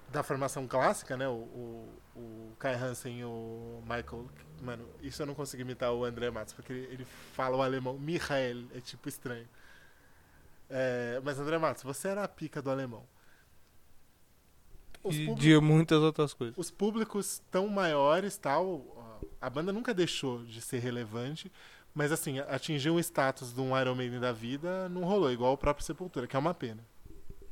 [0.08, 1.28] da formação clássica, né?
[1.28, 4.28] O, o, o Kai Hansen e o Michael.
[4.62, 7.98] Mano, isso eu não consegui imitar o André Matos, porque ele, ele fala o alemão.
[7.98, 9.48] Michael, é tipo estranho.
[10.68, 13.04] É, mas André Matos, você era a pica do alemão.
[15.02, 16.56] Os, E públicos, de muitas outras coisas.
[16.56, 18.84] os públicos tão maiores, tal,
[19.40, 21.50] a banda nunca deixou de ser relevante,
[21.94, 25.58] mas assim, atingir um status de um Iron Maiden da vida não rolou, igual o
[25.58, 26.84] próprio Sepultura, que é uma pena.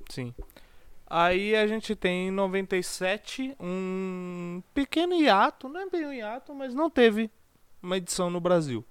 [0.09, 0.35] Sim.
[1.07, 6.75] Aí a gente tem em 97 um pequeno hiato, não é bem um hiato, mas
[6.75, 7.31] não teve
[7.83, 8.85] uma edição no Brasil.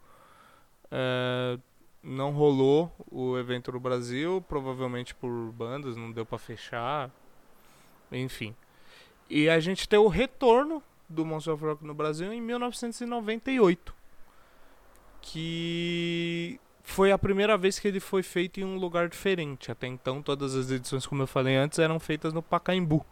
[0.90, 1.60] É,
[2.02, 7.12] não rolou o evento no Brasil, provavelmente por bandas, não deu pra fechar.
[8.12, 8.56] Enfim.
[9.30, 13.94] E a gente tem o retorno do Monster of Rock no Brasil em 1998.
[15.22, 19.72] Que foi a primeira vez que ele foi feito em um lugar diferente.
[19.72, 23.06] Até então, todas as edições, como eu falei antes, eram feitas no Pacaembu.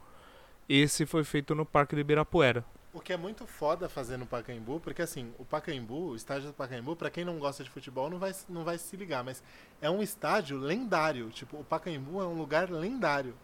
[0.68, 2.66] Esse foi feito no Parque de Ibirapuera.
[2.94, 6.54] O que é muito foda fazer no Pacaembu, porque assim, o Pacaembu, o estádio do
[6.54, 9.44] Pacaembu, pra quem não gosta de futebol, não vai, não vai se ligar, mas
[9.82, 11.30] é um estádio lendário.
[11.30, 13.36] Tipo, o Pacaembu é um lugar lendário.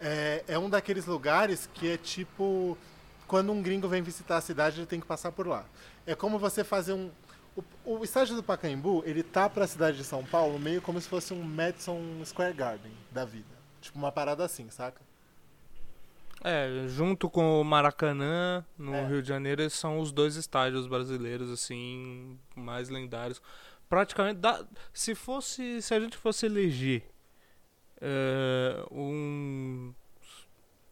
[0.00, 2.78] É, é um daqueles lugares que é tipo.
[3.26, 5.66] Quando um gringo vem visitar a cidade, ele tem que passar por lá.
[6.06, 7.10] É como você fazer um.
[7.56, 7.64] O,
[7.98, 11.32] o estádio do Pacaembu, ele tá pra cidade de São Paulo meio como se fosse
[11.32, 13.54] um Madison Square Garden da vida.
[13.80, 15.00] Tipo, uma parada assim, saca?
[16.42, 19.06] É, junto com o Maracanã, no É.
[19.06, 23.40] Rio de Janeiro, são os dois estádios brasileiros, assim, mais lendários.
[23.88, 27.04] Praticamente, dá, se fosse, se a gente fosse eleger
[28.00, 29.94] é, um,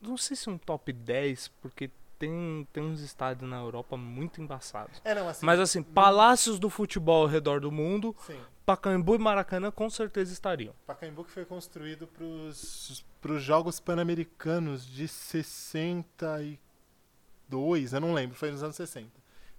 [0.01, 1.91] não sei se um top 10, porque
[2.23, 5.03] tem, tem uns estádios na Europa muito embaçados.
[5.05, 5.45] É, não, assim.
[5.45, 8.39] Mas assim, palácios do futebol ao redor do mundo, Sim.
[8.65, 10.73] Pacaembu e Maracanã com certeza estariam.
[10.87, 18.63] Pacaembu que foi construído para os Jogos Pan-Americanos de 62, eu não lembro, foi nos
[18.63, 19.11] anos 60.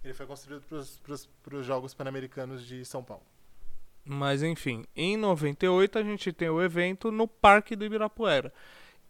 [0.02, 0.64] Ele foi construído
[1.02, 3.26] para os Jogos Pan-Americanos de São Paulo.
[4.06, 8.50] Mas enfim, em 98 a gente tem o evento no Parque do Ibirapuera.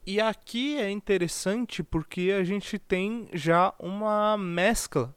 [0.07, 5.15] E aqui é interessante porque a gente tem já uma mescla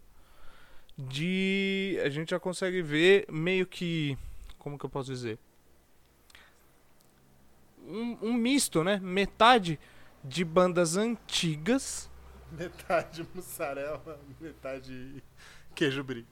[0.97, 1.99] de.
[2.05, 4.17] A gente já consegue ver meio que.
[4.57, 5.37] Como que eu posso dizer?
[7.85, 8.97] Um, um misto, né?
[8.99, 9.77] Metade
[10.23, 12.09] de bandas antigas.
[12.49, 15.21] Metade mussarela, metade
[15.75, 16.25] queijo brie.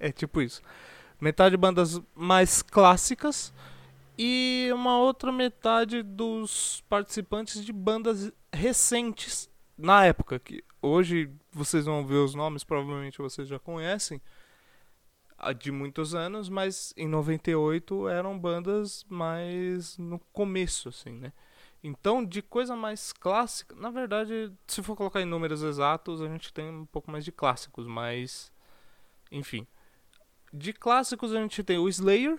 [0.00, 0.60] É tipo isso.
[1.20, 3.52] Metade bandas mais clássicas
[4.18, 12.04] e uma outra metade dos participantes de bandas recentes na época que hoje vocês vão
[12.04, 14.20] ver os nomes, provavelmente vocês já conhecem
[15.60, 21.32] de muitos anos, mas em 98 eram bandas mais no começo assim, né?
[21.80, 26.52] Então, de coisa mais clássica, na verdade, se for colocar em números exatos, a gente
[26.52, 28.50] tem um pouco mais de clássicos, mas
[29.30, 29.64] enfim.
[30.52, 32.36] De clássicos a gente tem o Slayer,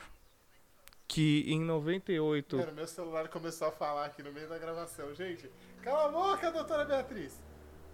[1.10, 5.12] que em 98 Mano, meu celular começou a falar aqui no meio da gravação.
[5.16, 5.52] Gente,
[5.82, 7.42] cala a boca, doutora Beatriz.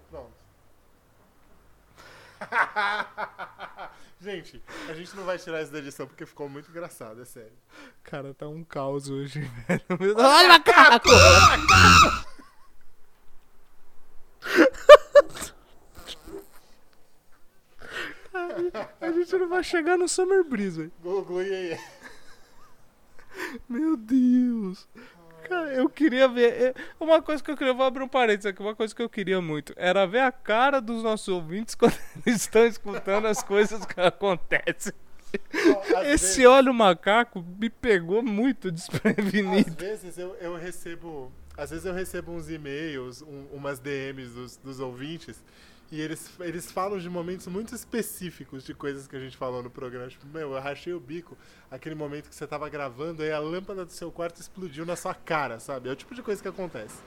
[0.10, 0.34] Pronto.
[4.20, 7.58] gente, a gente não vai tirar isso da edição porque ficou muito engraçado, é sério.
[8.04, 9.82] Cara, tá um caos hoje, velho.
[9.98, 10.18] Deus.
[10.18, 11.10] Ai, macaco!
[19.00, 20.92] A gente não vai chegar no Summer Breeze, velho.
[21.02, 21.80] Gugu e aí.
[23.70, 24.88] Meu Deus.
[25.48, 26.54] Cara, eu queria ver.
[26.62, 27.74] é, Uma coisa que eu queria.
[27.74, 28.62] Vou abrir um parênteses aqui.
[28.62, 31.96] Uma coisa que eu queria muito era ver a cara dos nossos ouvintes quando
[32.26, 34.94] eles estão escutando as coisas que acontecem.
[35.96, 39.76] Às Esse vezes- olho macaco me pegou muito Às desprevenido.
[39.76, 41.32] vezes eu, eu recebo.
[41.58, 45.44] Às vezes eu recebo uns e-mails, um- umas DMs dos, dos ouvintes,
[45.92, 49.70] e eles, eles falam de momentos muito específicos de coisas que a gente falou no
[49.70, 50.08] programa.
[50.08, 51.38] Tipo, meu, eu rachei o bico
[51.70, 55.14] aquele momento que você tava gravando e a lâmpada do seu quarto explodiu na sua
[55.14, 55.90] cara, sabe?
[55.90, 57.02] É o tipo de coisa que acontece.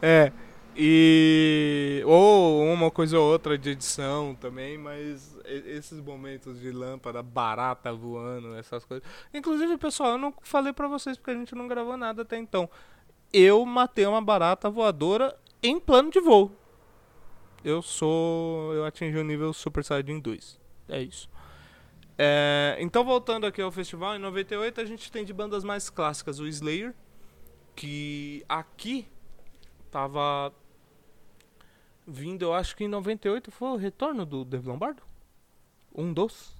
[0.00, 0.32] É.
[0.76, 2.02] E.
[2.06, 8.56] Ou uma coisa ou outra de edição também, mas esses momentos de lâmpada barata voando,
[8.56, 9.06] essas coisas.
[9.32, 12.68] Inclusive, pessoal, eu não falei pra vocês porque a gente não gravou nada até então.
[13.32, 16.50] Eu matei uma barata voadora em plano de voo.
[17.64, 18.74] Eu sou.
[18.74, 20.60] Eu atingi o nível Super Saiyajin 2.
[20.88, 21.28] É isso.
[22.18, 26.38] É, então, voltando aqui ao festival, em 98 a gente tem de bandas mais clássicas
[26.38, 26.94] o Slayer,
[27.74, 29.08] que aqui
[29.90, 30.52] tava
[32.06, 35.02] vindo, eu acho que em 98 foi o retorno do Dave Lombardo?
[35.94, 36.54] Um dos?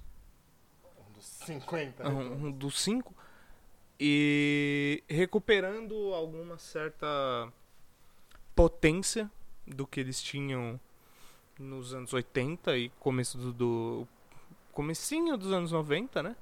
[0.97, 2.03] Um dos 50.
[2.03, 3.15] Ah, Um, um dos cinco.
[3.99, 7.51] E recuperando alguma certa
[8.55, 9.29] potência
[9.65, 10.79] do que eles tinham
[11.63, 14.07] nos anos 80 e começo do, do
[14.71, 16.35] comecinho dos anos 90, né?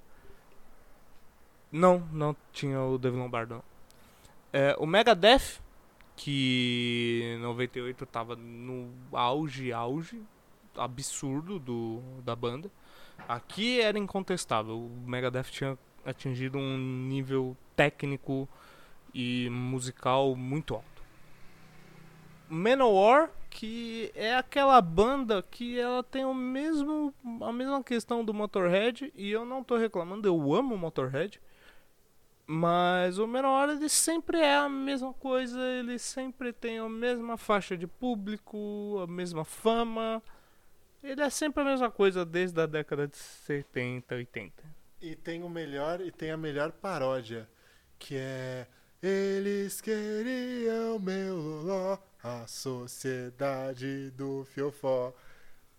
[1.71, 3.55] Não, não tinha o Dave Lombardo.
[3.55, 3.63] não.
[4.51, 5.61] É, o Megadeth,
[6.17, 10.21] que em 98 tava no auge, auge
[10.75, 12.69] absurdo do, da banda.
[13.27, 14.77] Aqui era incontestável.
[14.77, 18.49] O Megadeth tinha atingido um nível técnico
[19.13, 21.03] e musical muito alto.
[22.49, 29.11] Manowar, que é aquela banda que ela tem o mesmo a mesma questão do Motorhead
[29.13, 31.39] e eu não tô reclamando, eu amo o Motorhead.
[32.47, 37.77] Mas o Manowar ele sempre é a mesma coisa, ele sempre tem a mesma faixa
[37.77, 40.23] de público, a mesma fama.
[41.03, 44.63] Ele é sempre a mesma coisa desde a década de 70, 80.
[45.01, 47.47] E tem o melhor e tem a melhor paródia,
[47.99, 48.67] que é
[49.01, 55.13] Eles queriam meu loló, a sociedade do fiofó.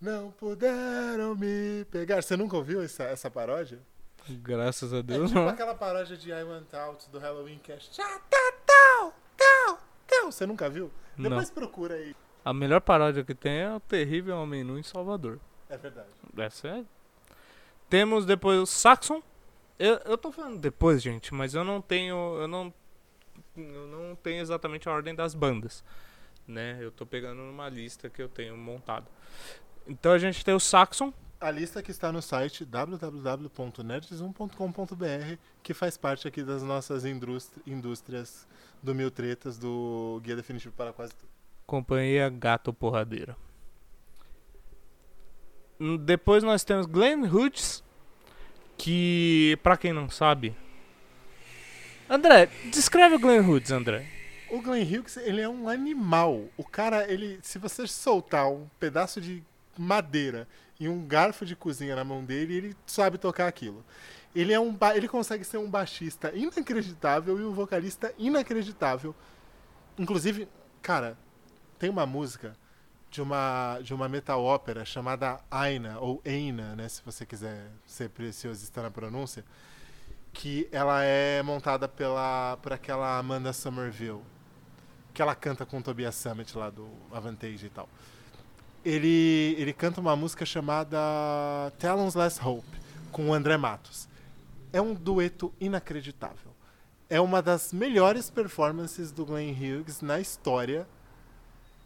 [0.01, 2.23] Não puderam me pegar.
[2.23, 3.79] Você nunca ouviu essa, essa paródia?
[4.29, 5.49] Graças a É Deus tipo não.
[5.49, 8.21] aquela paródia de I Want Out do Halloween que é tal,
[8.67, 9.79] tal,
[10.09, 10.33] tal.
[10.33, 10.91] Você nunca viu?
[11.17, 11.31] Não.
[11.31, 12.15] Depois procura aí.
[12.45, 15.39] A melhor paródia que tem é o Terrível Homem Nu em Salvador.
[15.69, 16.09] É verdade.
[16.37, 16.85] Essa é.
[17.89, 19.23] Temos depois o Saxon.
[19.79, 22.17] Eu, eu tô falando depois, gente, mas eu não tenho.
[22.41, 22.73] Eu não.
[23.57, 25.85] Eu não tenho exatamente a ordem das bandas.
[26.53, 26.79] Né?
[26.81, 29.07] Eu tô pegando numa lista que eu tenho montada.
[29.87, 31.13] Então a gente tem o Saxon.
[31.41, 38.47] A lista que está no site www.nerds1.com.br, que faz parte aqui das nossas indústri- indústrias
[38.83, 41.29] do Mil Tretas, do Guia Definitivo para Quase Tudo.
[41.67, 43.37] Companhia Gato Porradeira.
[45.81, 47.83] Hum, Depois nós temos Glenn Hughes,
[48.79, 50.55] que, pra quem não sabe.
[52.09, 54.07] André, descreve o Glenn Hughes, André.
[54.53, 56.45] O Glenn Hughes, ele é um animal.
[56.59, 59.43] O cara, ele, se você soltar um pedaço de
[59.79, 60.47] madeira
[60.79, 63.83] e um garfo de cozinha na mão dele, ele sabe tocar aquilo.
[64.37, 69.15] Ele é um, ele consegue ser um baixista inacreditável e um vocalista inacreditável.
[69.99, 70.47] Inclusive,
[70.83, 71.17] cara,
[71.79, 72.55] tem uma música
[73.11, 78.11] de uma de uma metal ópera chamada Aina ou Eina, né, se você quiser ser
[78.11, 79.47] preciosista na pronúncia,
[80.31, 84.21] que ela é montada pela por aquela Amanda Somerville,
[85.13, 87.89] que ela canta com o Tobias Summit lá do Avantage e tal.
[88.85, 90.99] Ele ele canta uma música chamada
[91.79, 92.67] Talon's Last Hope
[93.11, 94.09] com o André Matos.
[94.73, 96.53] É um dueto inacreditável.
[97.09, 100.87] É uma das melhores performances do Glenn Hughes na história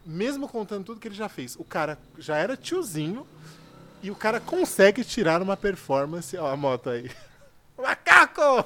[0.07, 3.27] mesmo contando tudo que ele já fez, o cara já era tiozinho
[4.01, 6.35] e o cara consegue tirar uma performance.
[6.37, 7.11] Ó, a moto aí.
[7.77, 8.65] Macaco!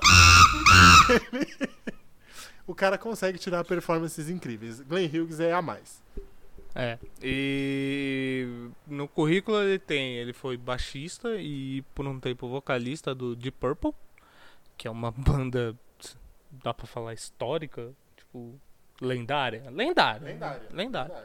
[2.68, 4.80] o cara consegue tirar performances incríveis.
[4.82, 6.02] Glenn Hughes é a mais.
[6.74, 6.98] É.
[7.22, 8.48] E
[8.88, 13.92] no currículo ele tem, ele foi baixista e por um tempo vocalista do Deep Purple,
[14.78, 15.76] que é uma banda
[16.52, 18.60] dá pra falar histórica, tipo
[19.02, 20.68] lendária, lendária, Lendária.
[20.72, 21.24] lendária.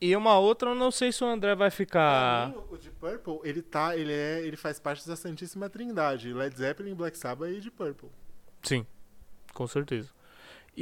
[0.00, 3.40] E uma outra, eu não sei se o André vai ficar mim, o Deep Purple,
[3.44, 7.60] ele tá, ele é, ele faz parte da Santíssima Trindade, Led Zeppelin, Black Sabbath e
[7.60, 8.08] Deep Purple.
[8.62, 8.86] Sim,
[9.52, 10.08] com certeza.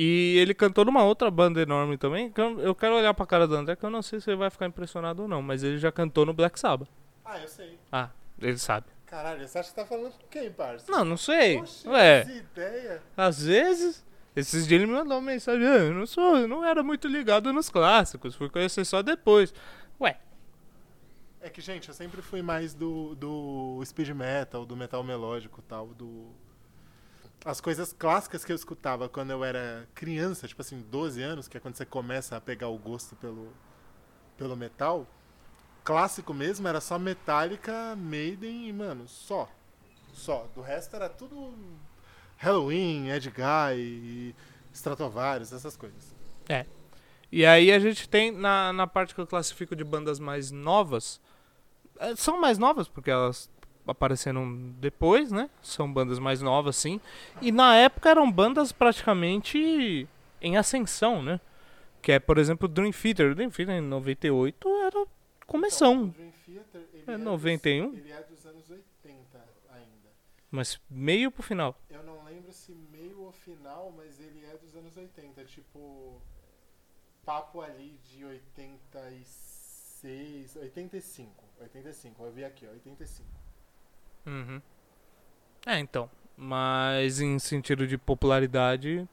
[0.00, 2.30] E ele cantou numa outra banda enorme também.
[2.30, 4.36] que eu, eu quero olhar pra cara do André, que eu não sei se ele
[4.36, 6.88] vai ficar impressionado ou não, mas ele já cantou no Black Sabbath.
[7.24, 7.76] Ah, eu sei.
[7.90, 8.08] Ah,
[8.40, 8.86] ele sabe.
[9.06, 10.92] Caralho, você acha que tá falando com quem, parça?
[10.92, 11.56] Não, não sei.
[11.58, 13.02] Oxe, Ué, ideia.
[13.16, 14.06] às vezes.
[14.36, 15.66] Esses dias ele me mandou uma mensagem.
[15.66, 19.52] "Ah, Eu não sou, eu não era muito ligado nos clássicos, fui conhecer só depois.
[20.00, 20.16] Ué,
[21.40, 25.68] É que, gente, eu sempre fui mais do, do speed metal, do metal melódico e
[25.68, 26.26] tal, do...
[27.48, 31.56] As coisas clássicas que eu escutava quando eu era criança, tipo assim, 12 anos, que
[31.56, 33.48] é quando você começa a pegar o gosto pelo,
[34.36, 35.06] pelo metal,
[35.82, 39.48] clássico mesmo era só Metallica, Maiden e, mano, só.
[40.12, 40.46] Só.
[40.54, 41.54] Do resto era tudo
[42.36, 43.32] Halloween, Ed
[44.70, 46.14] Stratovarius, essas coisas.
[47.32, 51.18] E aí a gente tem na, na parte que eu classifico de bandas mais novas.
[51.98, 53.50] eh, São mais novas porque elas
[53.88, 55.48] apareceram depois, né?
[55.62, 57.00] São bandas mais novas, sim.
[57.42, 60.06] E na época eram bandas praticamente
[60.40, 61.40] em ascensão, né?
[62.00, 63.34] Que é, por exemplo, Dream Theater.
[63.34, 65.04] Dream Theater em 98 era
[65.46, 66.04] começão.
[66.04, 67.94] O Dream Theater, ele É dos- 91?
[67.94, 70.08] ele é dos anos 80 ainda.
[70.50, 71.76] Mas meio pro final.
[71.90, 75.44] Eu não lembro se meio ou final, mas ele é dos anos 80.
[75.44, 76.22] Tipo,
[77.24, 81.44] papo ali de 86, 85.
[81.60, 83.28] 85, eu vi aqui, ó, 85.
[84.28, 84.60] Uhum.
[85.66, 86.10] É, então.
[86.36, 89.08] Mas em sentido de popularidade.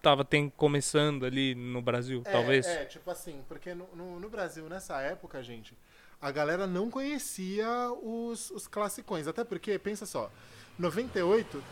[0.00, 2.66] Tava tem, começando ali no Brasil, É, talvez.
[2.66, 5.78] É, tipo assim, porque no, no, no Brasil, nessa época, gente,
[6.20, 7.68] a galera não conhecia
[8.02, 9.28] os, os classicões.
[9.28, 10.28] Até porque, pensa só,
[10.76, 11.62] 98.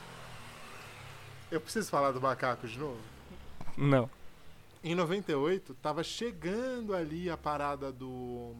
[1.50, 3.00] Eu preciso falar do macaco de novo?
[3.76, 4.08] Não.
[4.82, 8.54] Em 98, tava chegando ali a parada do.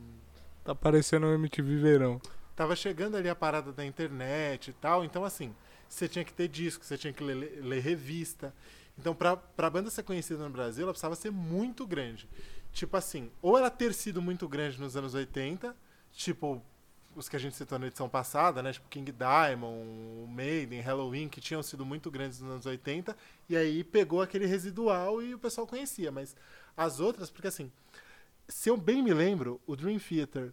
[0.64, 2.20] Tá parecendo um MTV Verão.
[2.56, 5.04] Tava chegando ali a parada da internet e tal.
[5.04, 5.54] Então, assim,
[5.88, 8.54] você tinha que ter disco, você tinha que ler, ler revista.
[8.98, 12.28] Então, pra, pra banda ser conhecida no Brasil, ela precisava ser muito grande.
[12.72, 15.74] Tipo assim, ou ela ter sido muito grande nos anos 80,
[16.12, 16.62] tipo
[17.16, 18.72] os que a gente citou na edição passada, né?
[18.72, 23.16] Tipo King Diamond, Maiden, Halloween, que tinham sido muito grandes nos anos 80,
[23.48, 26.12] e aí pegou aquele residual e o pessoal conhecia.
[26.12, 26.36] Mas
[26.76, 27.70] as outras, porque assim,
[28.48, 30.52] se eu bem me lembro, o Dream Theater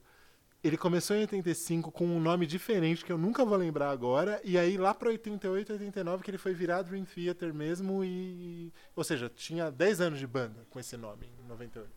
[0.67, 4.57] ele começou em 85 com um nome diferente que eu nunca vou lembrar agora, e
[4.57, 9.29] aí lá para 88, 89 que ele foi virar Dream Theater mesmo e, ou seja,
[9.29, 11.89] tinha 10 anos de banda com esse nome em 98.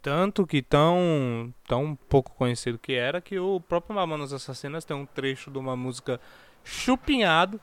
[0.00, 5.06] Tanto que tão, tão pouco conhecido que era que o próprio Mamonas Assassinas tem um
[5.06, 6.20] trecho de uma música
[6.64, 7.60] chupinhado.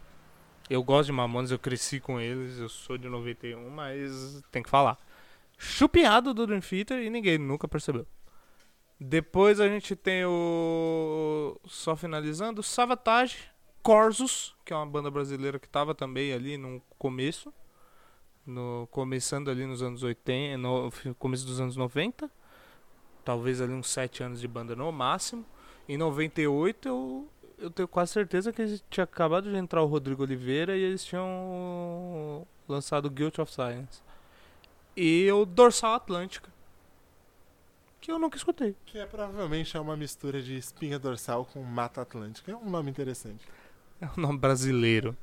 [0.69, 4.69] Eu gosto de Mamonas, eu cresci com eles, eu sou de 91, mas tem que
[4.69, 4.97] falar.
[5.57, 8.07] Chupinhado do Dream Theater e ninguém nunca percebeu.
[8.99, 11.59] Depois a gente tem o.
[11.65, 13.49] Só finalizando, Savatage,
[13.81, 17.53] Corsos, que é uma banda brasileira que estava também ali no começo
[18.49, 22.29] no começando ali nos anos 80, no começo dos anos 90,
[23.23, 25.45] talvez ali uns 7 anos de banda no máximo.
[25.87, 27.27] Em 98 eu
[27.61, 32.47] eu tenho quase certeza que tinha acabado de entrar o Rodrigo Oliveira e eles tinham
[32.69, 34.01] lançado Guilt of Silence.
[34.95, 36.49] E o Dorsal Atlântica.
[37.99, 38.75] Que eu nunca escutei.
[38.85, 42.51] Que é provavelmente é uma mistura de espinha dorsal com mata atlântica.
[42.51, 43.45] É um nome interessante.
[43.99, 45.15] É um nome brasileiro.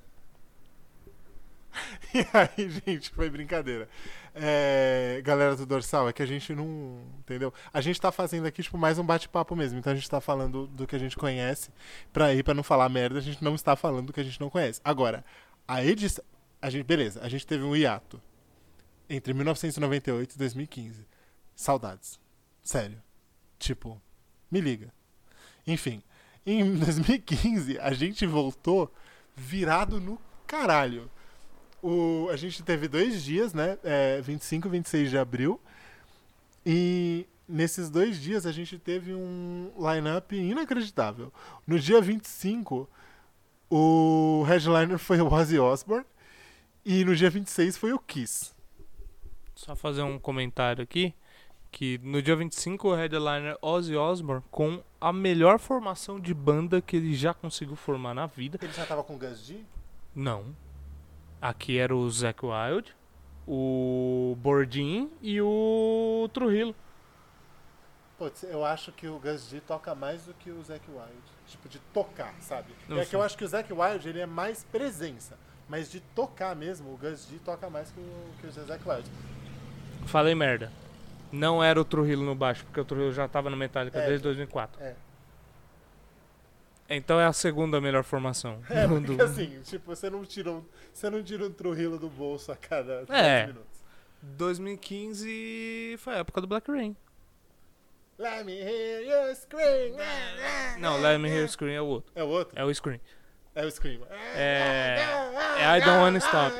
[2.14, 3.88] E aí, gente, foi brincadeira.
[4.34, 7.00] É, galera do Dorsal, é que a gente não.
[7.20, 7.52] Entendeu?
[7.72, 9.78] A gente tá fazendo aqui, tipo, mais um bate-papo mesmo.
[9.78, 11.70] Então a gente tá falando do que a gente conhece.
[12.12, 14.40] Pra ir, pra não falar merda, a gente não está falando do que a gente
[14.40, 14.80] não conhece.
[14.84, 15.24] Agora,
[15.66, 16.24] a edição.
[16.60, 18.20] A gente, beleza, a gente teve um hiato
[19.08, 21.06] entre 1998 e 2015.
[21.54, 22.18] Saudades.
[22.66, 23.00] Sério.
[23.60, 24.02] Tipo,
[24.50, 24.92] me liga.
[25.64, 26.02] Enfim,
[26.44, 28.92] em 2015 a gente voltou
[29.36, 31.08] virado no caralho.
[31.80, 33.78] O, a gente teve dois dias, né?
[33.84, 35.60] É, 25 e 26 de abril.
[36.64, 41.32] E nesses dois dias a gente teve um line-up inacreditável.
[41.64, 42.90] No dia 25,
[43.70, 46.04] o headliner foi o Ozzy Osbourne.
[46.84, 48.52] E no dia 26 foi o Kiss.
[49.54, 51.14] Só fazer um comentário aqui.
[51.76, 56.96] Que no dia 25 o headliner Ozzy Osbourne com a melhor formação de banda que
[56.96, 58.58] ele já conseguiu formar na vida.
[58.62, 59.60] Ele já tava com o Gus G?
[60.14, 60.56] Não.
[61.38, 62.96] Aqui era o Zac Wild,
[63.46, 66.74] o Bordin e o Trujillo.
[68.16, 71.22] Putz, eu acho que o Gus G toca mais do que o Zac Wild.
[71.46, 72.72] Tipo, de tocar, sabe?
[72.88, 73.10] Não é sei.
[73.10, 75.38] que eu acho que o Zac Wild ele é mais presença.
[75.68, 79.10] Mas de tocar mesmo, o Gus G toca mais que o, que o Zac Wild.
[80.06, 80.72] Falei merda.
[81.38, 84.06] Não era o Trujillo no baixo, porque o Trujillo já tava no Metallica É.
[84.06, 84.82] desde 2004.
[84.82, 84.94] É.
[86.88, 88.60] Então é a segunda melhor formação.
[88.70, 92.08] É, do- porque assim, tipo, você não tira um, você não tira um Trujillo do
[92.08, 93.46] bolso a cada 10 É.
[93.48, 93.76] minutos.
[94.22, 96.96] 2015 foi a época do Black Rain.
[98.18, 99.96] Let me hear you scream.
[100.78, 102.12] Não, Let Me Hear You Scream é o outro.
[102.14, 102.58] É o outro?
[102.58, 102.98] É o Scream.
[103.54, 104.00] É o Scream.
[104.34, 104.96] É.
[105.58, 106.54] É I Don't Wanna Stop.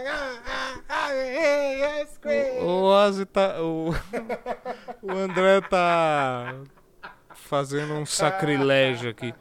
[2.64, 3.60] O Ozzy tá.
[3.62, 3.90] O,
[5.02, 6.54] o André tá.
[7.34, 9.32] Fazendo um sacrilégio aqui.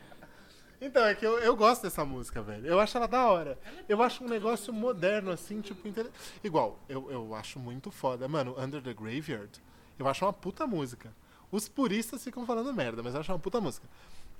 [0.79, 2.67] Então, é que eu, eu gosto dessa música, velho.
[2.67, 3.57] Eu acho ela da hora.
[3.89, 5.87] Eu acho um negócio moderno, assim, tipo.
[5.87, 6.11] inter-
[6.43, 8.27] Igual, eu, eu acho muito foda.
[8.27, 9.49] Mano, Under the Graveyard,
[9.97, 11.11] eu acho uma puta música.
[11.51, 13.87] Os puristas ficam falando merda, mas eu acho uma puta música.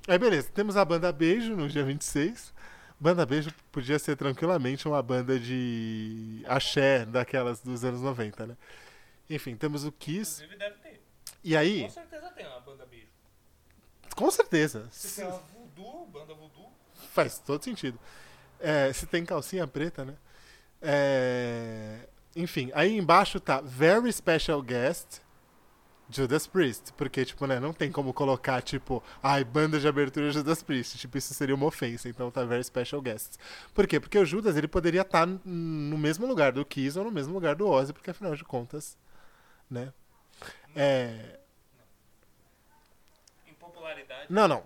[0.08, 2.54] Aí, beleza, temos a banda Beijo no dia 26.
[3.06, 8.58] Banda Beijo podia ser tranquilamente uma banda de axé daquelas dos anos 90, né?
[9.30, 10.44] Enfim, temos o Kiss.
[10.58, 11.00] deve ter.
[11.44, 13.06] E aí, certeza tem uma banda beijo.
[14.16, 14.88] com certeza.
[14.90, 16.74] Se tem uma voodoo, banda voodoo.
[17.12, 18.00] Faz todo sentido.
[18.60, 20.16] É, se tem calcinha preta, né?
[20.82, 25.20] É, enfim, aí embaixo tá Very Special Guest
[26.10, 26.94] Judas Priest.
[26.94, 30.98] Porque, tipo, né, não tem como colocar, tipo, ai, banda de abertura Judas Priest.
[30.98, 32.08] Tipo, isso seria uma ofensa.
[32.10, 33.40] Então tá Very Special Guests.
[33.74, 34.00] Por quê?
[34.00, 37.56] Porque o Judas, ele poderia estar no mesmo lugar do Kiss ou no mesmo lugar
[37.56, 38.98] do Ozzy, porque afinal de contas,
[39.70, 39.92] né?
[40.76, 41.40] É,
[43.48, 44.26] Em popularidade.
[44.30, 44.64] não, não.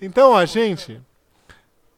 [0.00, 1.00] Então, a gente.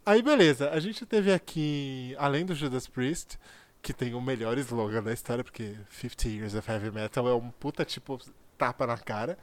[0.06, 0.70] Aí, beleza.
[0.70, 3.38] A gente teve aqui, além do Judas Priest,
[3.82, 7.50] que tem o melhor slogan da história, porque 50 Years of Heavy Metal é um
[7.50, 8.18] puta, tipo,
[8.60, 9.38] tapa na cara.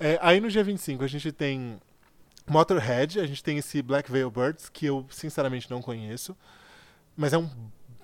[0.00, 1.78] É, aí, no dia 25, a gente tem
[2.46, 6.34] Motorhead, a gente tem esse Black Veil Birds, que eu, sinceramente, não conheço.
[7.14, 7.50] Mas é um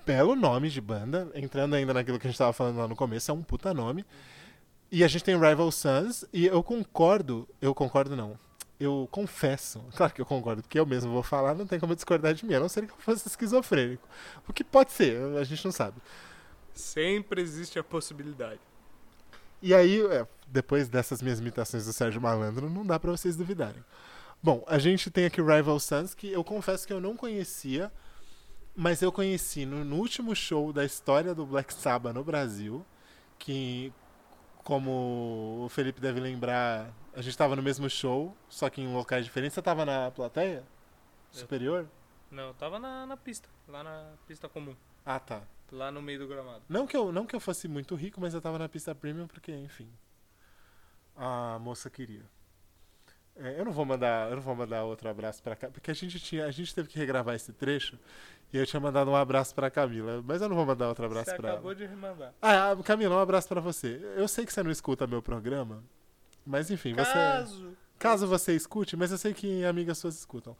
[0.05, 1.31] belo nome de banda.
[1.33, 4.05] Entrando ainda naquilo que a gente tava falando lá no começo, é um puta nome.
[4.91, 7.47] E a gente tem Rival Sons, e eu concordo.
[7.59, 8.37] Eu concordo, não.
[8.79, 12.33] Eu confesso, claro que eu concordo, porque eu mesmo vou falar, não tem como discordar
[12.33, 14.07] de mim, a não ser que eu fosse esquizofrênico.
[14.47, 15.97] O que pode ser, a gente não sabe.
[16.73, 18.59] Sempre existe a possibilidade.
[19.61, 23.83] E aí, é, depois dessas minhas imitações do Sérgio Malandro, não dá pra vocês duvidarem.
[24.41, 27.91] Bom, a gente tem aqui o Rival Sons, que eu confesso que eu não conhecia,
[28.75, 32.85] mas eu conheci no, no último show da história do Black Sabbath no Brasil,
[33.39, 33.91] que,
[34.63, 39.25] como o Felipe deve lembrar, a gente estava no mesmo show, só que em locais
[39.25, 39.53] diferentes.
[39.53, 40.63] Você estava na plateia?
[41.31, 41.87] Superior?
[42.31, 44.75] Não, eu tava na, na pista, lá na pista comum,
[45.05, 45.41] Ah, tá.
[45.71, 46.63] lá no meio do gramado.
[46.67, 49.27] Não que eu, não que eu fosse muito rico, mas eu tava na pista premium
[49.27, 49.87] porque, enfim,
[51.15, 52.23] a moça queria.
[53.35, 55.93] É, eu não vou mandar, eu não vou mandar outro abraço pra cá, porque a
[55.93, 57.99] gente tinha, a gente teve que regravar esse trecho
[58.53, 61.31] e eu tinha mandado um abraço pra Camila, mas eu não vou mandar outro abraço
[61.31, 61.75] Você pra acabou ela.
[61.79, 62.33] de remandar.
[62.41, 63.99] Ah, Camila, um abraço pra você.
[64.15, 65.83] Eu sei que você não escuta meu programa,
[66.45, 67.77] mas enfim, você Caso.
[67.99, 70.55] Caso você escute, mas eu sei que amigas suas escutam.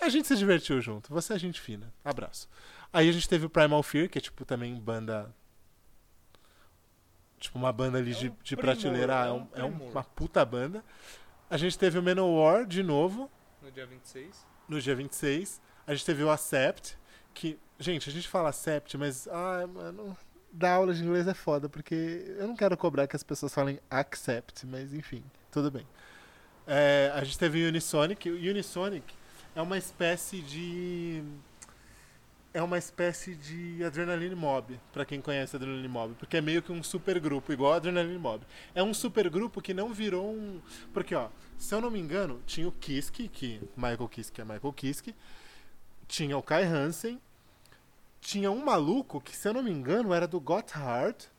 [0.00, 1.12] A gente se divertiu junto.
[1.12, 1.92] Você é gente fina.
[2.04, 2.48] Abraço.
[2.92, 5.34] Aí a gente teve o Primal Fear, que é tipo também banda.
[7.42, 9.12] Tipo, uma banda ali É de, um de prateleira.
[9.14, 10.84] é É, um é um- uma puta banda.
[11.50, 13.28] A gente teve o Manowar de novo,
[13.60, 14.46] No dia 26.
[14.68, 15.60] no dia 26.
[15.86, 16.96] A gente teve o Accept,
[17.34, 17.58] que.
[17.78, 19.26] Gente, a gente fala Accept, mas.
[19.28, 20.16] Ai, mano.
[20.52, 21.94] Dar aula de inglês é foda, porque
[22.38, 25.86] eu não quero cobrar que as pessoas falem accept, mas enfim, tudo bem.
[26.66, 28.30] É, a gente teve o Unisonic.
[28.30, 29.14] O Unisonic
[29.56, 31.24] é uma espécie de.
[32.54, 36.70] É uma espécie de Adrenaline Mob, pra quem conhece Adrenaline Mob, porque é meio que
[36.70, 38.44] um super grupo, igual Adrenaline Mob.
[38.74, 40.60] É um super grupo que não virou um.
[40.92, 44.72] Porque, ó, se eu não me engano, tinha o Kiske, que Michael Kiske é Michael
[44.74, 45.14] Kiske,
[46.06, 47.18] tinha o Kai Hansen,
[48.20, 51.30] tinha um maluco que, se eu não me engano, era do Gotthard.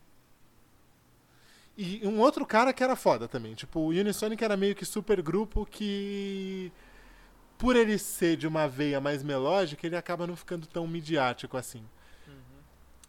[1.77, 3.53] E um outro cara que era foda também.
[3.55, 6.71] Tipo, o Unisonic era meio que super grupo que.
[7.63, 11.81] Por ele ser de uma veia mais melódica, ele acaba não ficando tão midiático assim.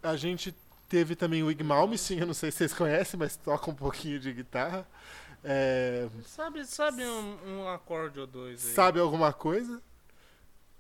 [0.01, 0.55] A gente
[0.89, 4.21] teve também o Ig Malmsteen, eu não sei se vocês conhecem, mas toca um pouquinho
[4.21, 4.87] de guitarra.
[5.43, 8.73] É, Sabe, sabe um, um acorde ou dois aí?
[8.75, 9.83] sabe alguma coisa?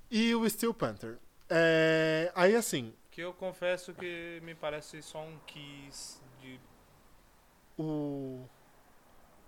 [0.09, 1.19] E o Steel Panther.
[1.51, 6.61] É, aí assim, Que eu confesso que me parece só um Kiss de.
[7.77, 8.47] o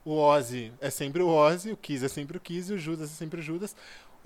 [0.06, 3.10] o Ozzy é sempre o Ozzy, o Kiss é sempre o Kiss e o Judas
[3.10, 3.74] é sempre o Judas.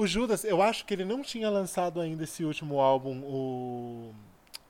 [0.00, 4.14] O Judas, eu acho que ele não tinha lançado ainda esse último álbum, o,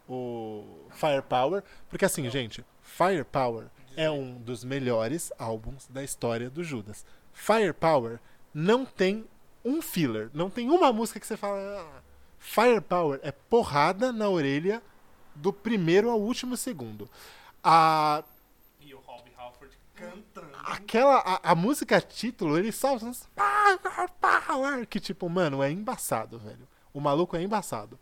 [0.09, 7.07] o Firepower, porque assim, gente, Firepower é um dos melhores álbuns da história do Judas.
[7.33, 8.18] Firepower
[8.53, 9.24] não tem
[9.64, 11.61] um filler, não tem uma música que você fala.
[11.81, 12.03] "Ah".
[12.41, 14.83] Firepower é porrada na orelha
[15.33, 17.09] do primeiro ao último segundo.
[17.62, 18.24] A
[18.81, 20.57] E o Rob Halford cantando.
[20.64, 24.11] aquela a, a música título, ele salta uns power,
[24.46, 26.66] power, que tipo, mano, é embaçado, velho.
[26.92, 27.98] O maluco é embaçado.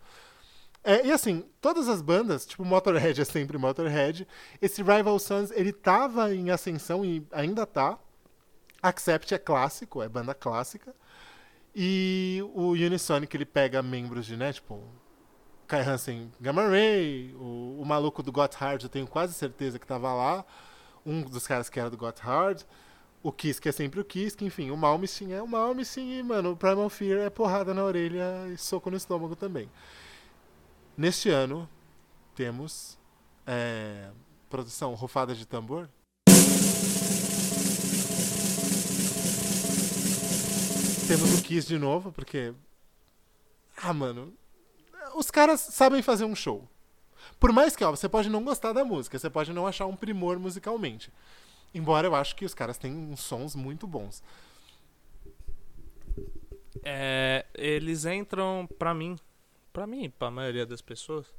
[0.83, 4.27] É, e assim, todas as bandas, tipo Motorhead é sempre Motorhead.
[4.61, 7.99] Esse Rival Sons, ele tava em ascensão e ainda tá.
[8.81, 10.95] Accept é clássico, é banda clássica.
[11.75, 14.81] E o Unisonic, ele pega membros de, né, tipo,
[15.67, 20.11] Kai Hansen Gamma Ray, o, o maluco do Gotthard, eu tenho quase certeza que tava
[20.13, 20.45] lá.
[21.05, 22.65] Um dos caras que era do Gotthard.
[23.21, 26.23] O Kiss, que é sempre o Kiss, que enfim, o Malmsteen é o Malmsteen e,
[26.23, 29.69] mano, o Primal Fear é porrada na orelha e soco no estômago também.
[30.95, 31.67] Neste ano,
[32.33, 32.97] temos
[33.45, 34.09] é,
[34.49, 35.89] produção Rufada de Tambor.
[41.07, 42.53] Temos o Kiss de novo, porque.
[43.75, 44.33] Ah, mano.
[45.15, 46.69] Os caras sabem fazer um show.
[47.39, 49.95] Por mais que, ó, você pode não gostar da música, você pode não achar um
[49.95, 51.11] primor musicalmente.
[51.73, 54.23] Embora eu acho que os caras têm uns sons muito bons.
[56.83, 59.17] É, eles entram, pra mim,
[59.71, 61.33] pra mim pra maioria das pessoas,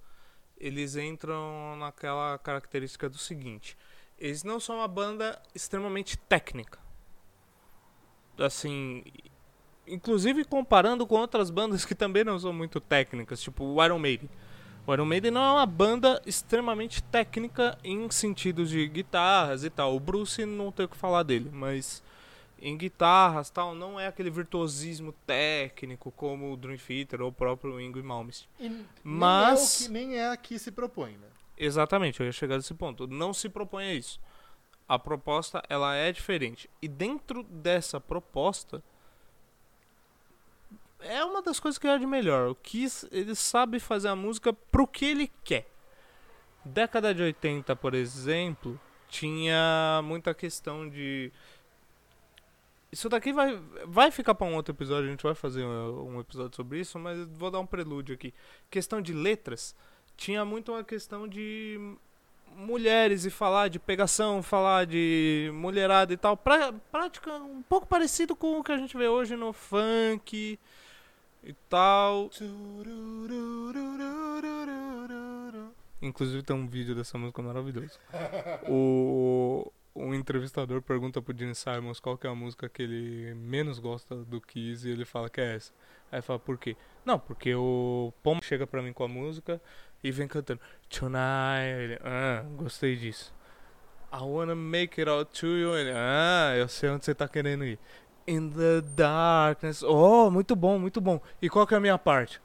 [0.58, 3.76] eles entram naquela característica do seguinte:
[4.18, 6.78] eles não são uma banda extremamente técnica.
[8.38, 9.02] Assim,
[9.86, 14.30] inclusive comparando com outras bandas que também não são muito técnicas, tipo o Iron Maiden.
[14.86, 19.94] O Iron Maiden não é uma banda extremamente técnica em sentidos de guitarras e tal.
[19.94, 22.02] O Bruce não tem o que falar dele, mas
[22.60, 27.80] em guitarras tal, não é aquele virtuosismo técnico como o Dream Theater ou o próprio
[27.80, 28.48] Ingo Malmsteen.
[28.58, 31.26] E Mas- é, o que, nem é a que se propõe, né?
[31.56, 33.06] Exatamente, eu ia chegar nesse ponto.
[33.06, 34.20] Não se propõe a isso.
[34.88, 36.68] A proposta ela é diferente.
[36.82, 38.82] E dentro dessa proposta,
[41.02, 42.48] é uma das coisas que é de melhor.
[42.48, 45.66] O Kiss, ele sabe fazer a música pro que ele quer.
[46.64, 48.78] Década de 80, por exemplo,
[49.08, 51.32] tinha muita questão de.
[52.92, 56.20] Isso daqui vai, vai ficar para um outro episódio, a gente vai fazer um, um
[56.20, 58.34] episódio sobre isso, mas vou dar um prelúdio aqui.
[58.68, 59.76] Questão de letras,
[60.16, 61.96] tinha muito uma questão de
[62.54, 66.36] mulheres e falar de pegação, falar de mulherada e tal.
[66.36, 70.58] Pra, prática um pouco parecido com o que a gente vê hoje no funk
[71.42, 72.30] e tal.
[76.02, 77.98] Inclusive tem um vídeo dessa música maravilhoso.
[78.68, 79.70] O,
[80.14, 84.40] entrevistador pergunta pro Gene Simons qual que é a música que ele menos gosta do
[84.40, 85.72] Kiss e ele fala que é essa.
[86.10, 86.76] Aí fala, por quê?
[87.04, 89.60] Não, porque o Pom chega pra mim com a música
[90.02, 91.80] e vem cantando Tonight.
[91.80, 93.34] Ele, ah, gostei disso.
[94.12, 95.76] I wanna make it out to you.
[95.76, 97.78] Ele, ah, eu sei onde você tá querendo ir.
[98.30, 99.82] In the darkness.
[99.82, 101.20] Oh, muito bom, muito bom.
[101.42, 102.40] E qual que é a minha parte?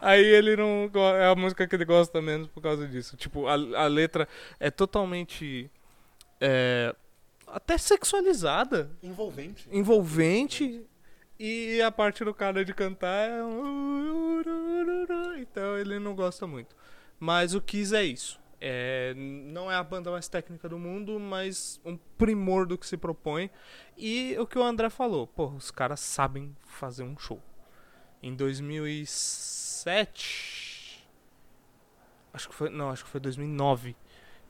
[0.00, 0.88] Aí ele não.
[1.16, 3.16] É a música que ele gosta menos por causa disso.
[3.16, 4.28] Tipo, a, a letra
[4.60, 5.68] é totalmente.
[6.40, 6.94] É,
[7.48, 8.92] até sexualizada.
[9.02, 9.68] Envolvente.
[9.72, 10.86] Envolvente.
[11.40, 13.40] E a parte do cara de cantar é.
[15.40, 16.76] Então ele não gosta muito.
[17.18, 18.38] Mas o Kiss é isso.
[18.60, 22.96] É, não é a banda mais técnica do mundo, mas um primor do que se
[22.96, 23.48] propõe.
[23.96, 27.40] E o que o André falou, pô, os caras sabem fazer um show.
[28.22, 31.08] Em 2007,
[32.32, 33.94] acho que foi, não, acho que foi 2009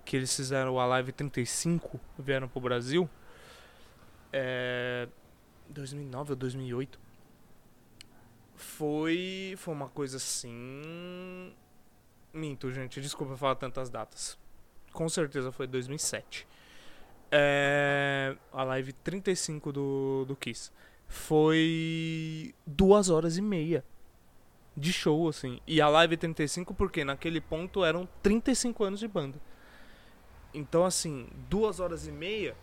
[0.05, 3.09] que eles fizeram o Alive 35, vieram pro Brasil.
[4.33, 5.07] É,
[5.69, 6.99] 2009 ou 2008.
[8.57, 11.53] Foi foi uma coisa assim
[12.39, 13.01] Minto, gente.
[13.01, 14.39] Desculpa falar tantas datas.
[14.93, 16.47] Com certeza foi 2007.
[17.31, 20.71] É, a live 35 do, do Kiss.
[21.09, 23.85] Foi duas horas e meia
[24.77, 25.61] de show, assim.
[25.67, 29.41] E a live 35 porque naquele ponto eram 35 anos de banda.
[30.55, 32.57] Então, assim, duas horas e meia.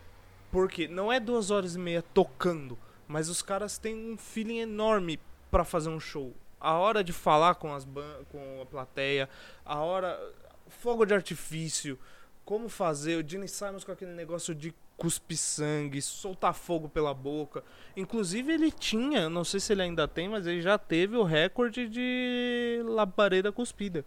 [0.52, 2.78] Porque não é duas horas e meia tocando,
[3.08, 5.20] mas os caras têm um feeling enorme
[5.52, 6.34] para fazer um show
[6.66, 7.86] a hora de falar com, as
[8.32, 9.30] com a plateia,
[9.64, 10.20] a hora.
[10.68, 11.98] Fogo de artifício,
[12.44, 17.64] como fazer, o Gene Simons com aquele negócio de cuspir sangue, soltar fogo pela boca.
[17.96, 21.88] Inclusive ele tinha, não sei se ele ainda tem, mas ele já teve o recorde
[21.88, 24.04] de labareda cuspida.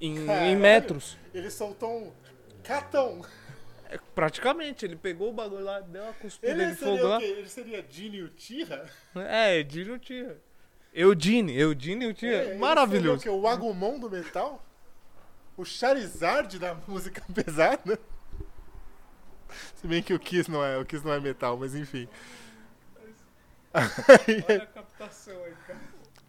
[0.00, 1.18] Em, em metros.
[1.32, 2.12] Ele soltou um
[2.62, 3.20] catão.
[3.88, 7.20] É, praticamente, ele pegou o bagulho lá, deu uma cuspida ele de fogo lá.
[7.20, 8.84] Ele seria Gene Uchiha?
[9.16, 10.36] É, Gene Uchiha.
[10.94, 12.32] Eudine, Eudine, eu tinha.
[12.32, 13.22] É, maravilhoso.
[13.22, 14.64] Que, o Agumon do metal?
[15.56, 17.98] O Charizard da música pesada?
[19.74, 22.08] Se bem que o Kiss não é, o Kiss não é metal, mas enfim.
[23.74, 25.80] Olha a captação aí, cara.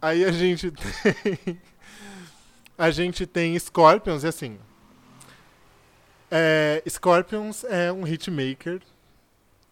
[0.02, 1.60] Aí a gente tem.
[2.76, 4.58] A gente tem Scorpions, e assim.
[6.28, 8.82] É, Scorpions é um hitmaker,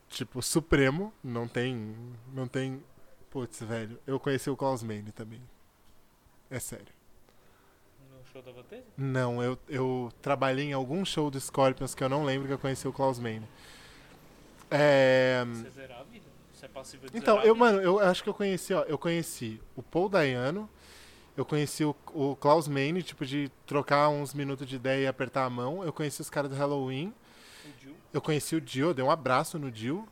[0.09, 1.13] tipo, supremo.
[1.23, 1.95] Não tem.
[2.33, 2.81] Não tem
[3.35, 5.41] Putz, velho, eu conheci o Klaus Meine também.
[6.49, 6.87] É sério.
[8.09, 8.85] No show da Vantage?
[8.97, 12.59] Não, eu, eu trabalhei em algum show do Scorpions que eu não lembro que eu
[12.61, 13.45] conheci o Klaus Meine.
[14.71, 15.45] É...
[15.49, 16.27] Você zerar a vida.
[16.53, 19.61] Você é passivo de Então, eu, mano, eu acho que eu conheci, ó, eu conheci
[19.75, 20.71] o Paul Dayano,
[21.37, 25.45] eu conheci o, o Klaus Meine, tipo, de trocar uns minutos de ideia e apertar
[25.45, 25.83] a mão.
[25.83, 27.13] Eu conheci os caras do Halloween.
[27.65, 27.97] O Jill.
[28.13, 30.07] Eu conheci o Jill, dei um abraço no Jill.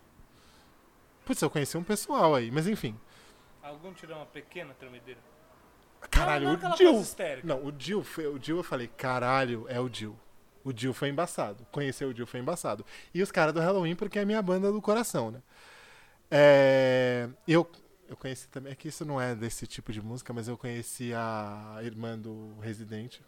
[1.24, 2.98] Putz, eu conheci um pessoal aí, mas enfim.
[3.62, 5.20] Algum tirou uma pequena tremedeira?
[6.10, 7.04] Caralho, não, não o Jill.
[7.44, 10.18] Não, o Jill, foi, o Jill eu falei, caralho, é o Jill.
[10.64, 11.66] O Jill foi embaçado.
[11.70, 12.84] Conhecer o Jill foi embaçado.
[13.14, 15.42] E os caras do Halloween, porque é a minha banda do coração, né?
[16.30, 17.68] É, eu,
[18.08, 18.72] eu conheci também.
[18.72, 22.56] É que isso não é desse tipo de música, mas eu conheci a irmã do
[22.60, 23.22] Residente.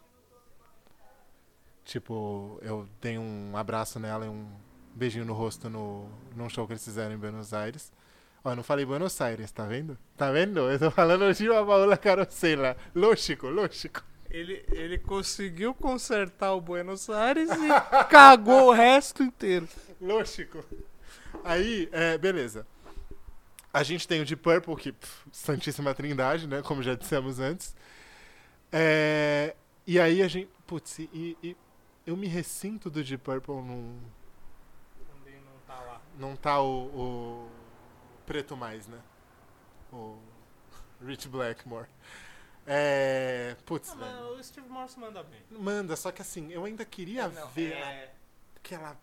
[1.83, 4.49] Tipo, eu dei um abraço nela e um
[4.93, 7.91] beijinho no rosto no, num show que eles fizeram em Buenos Aires.
[8.45, 9.97] Ó, não falei Buenos Aires, tá vendo?
[10.15, 10.59] Tá vendo?
[10.69, 12.77] Eu tô falando de uma Paola Carosella.
[12.93, 14.03] Lógico, lógico.
[14.29, 17.67] Ele, ele conseguiu consertar o Buenos Aires e
[18.07, 19.67] cagou o resto inteiro.
[19.99, 20.63] Lógico.
[21.43, 22.67] Aí, é, beleza.
[23.73, 26.61] A gente tem o de Purple, que pff, Santíssima Trindade, né?
[26.61, 27.75] Como já dissemos antes.
[28.71, 29.55] É,
[29.87, 30.51] e aí a gente.
[30.67, 31.57] Putz, e, e
[32.05, 33.97] eu me ressinto do Deep Purple num.
[35.07, 36.01] Também não tá lá.
[36.19, 37.64] Não tá o, o
[38.25, 38.99] preto mais, né?
[39.91, 40.17] O
[41.01, 41.87] Rich Blackmore.
[42.65, 43.55] É.
[43.65, 44.37] Putz, ah, velho.
[44.37, 45.41] o Steve Morse manda bem.
[45.51, 48.13] Manda, só que assim, eu ainda queria não, ver é...
[48.55, 48.97] aquela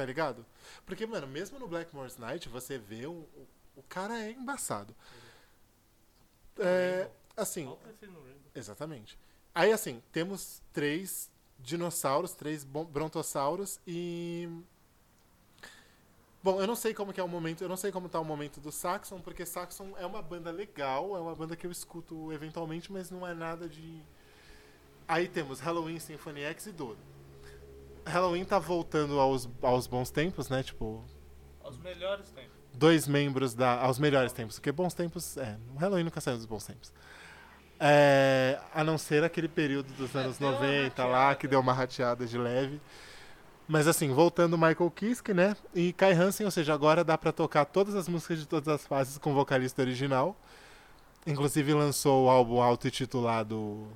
[0.00, 0.46] Tá ligado?
[0.86, 4.96] Porque, mano, mesmo no Blackmore's Night, você vê o, o, o cara é embaçado.
[6.58, 7.06] É,
[7.36, 7.76] assim, no
[8.22, 8.50] Rainbow.
[8.54, 9.18] exatamente.
[9.54, 14.48] Aí, assim, temos três dinossauros, três brontosauros e...
[16.42, 18.24] Bom, eu não sei como que é o momento, eu não sei como tá o
[18.24, 22.32] momento do Saxon, porque Saxon é uma banda legal, é uma banda que eu escuto
[22.32, 24.00] eventualmente, mas não é nada de...
[25.06, 26.98] Aí temos Halloween, Symphony X e Doro.
[28.06, 30.62] Halloween tá voltando aos, aos bons tempos, né?
[30.62, 31.04] Tipo,
[31.62, 32.52] Os melhores tempos.
[32.72, 33.80] dois membros da.
[33.80, 34.56] aos melhores tempos.
[34.58, 35.36] Porque bons tempos.
[35.36, 36.92] É, o Halloween nunca saiu dos bons tempos.
[37.78, 41.72] É, a não ser aquele período dos anos deu uma 90 lá, que deu uma
[41.72, 42.80] rateada de leve.
[43.70, 45.56] Mas assim, voltando Michael Kiske, né?
[45.72, 48.84] E Kai Hansen, ou seja, agora dá pra tocar todas as músicas de todas as
[48.84, 50.36] fases com vocalista original.
[51.24, 53.86] Inclusive lançou o álbum auto-intitulado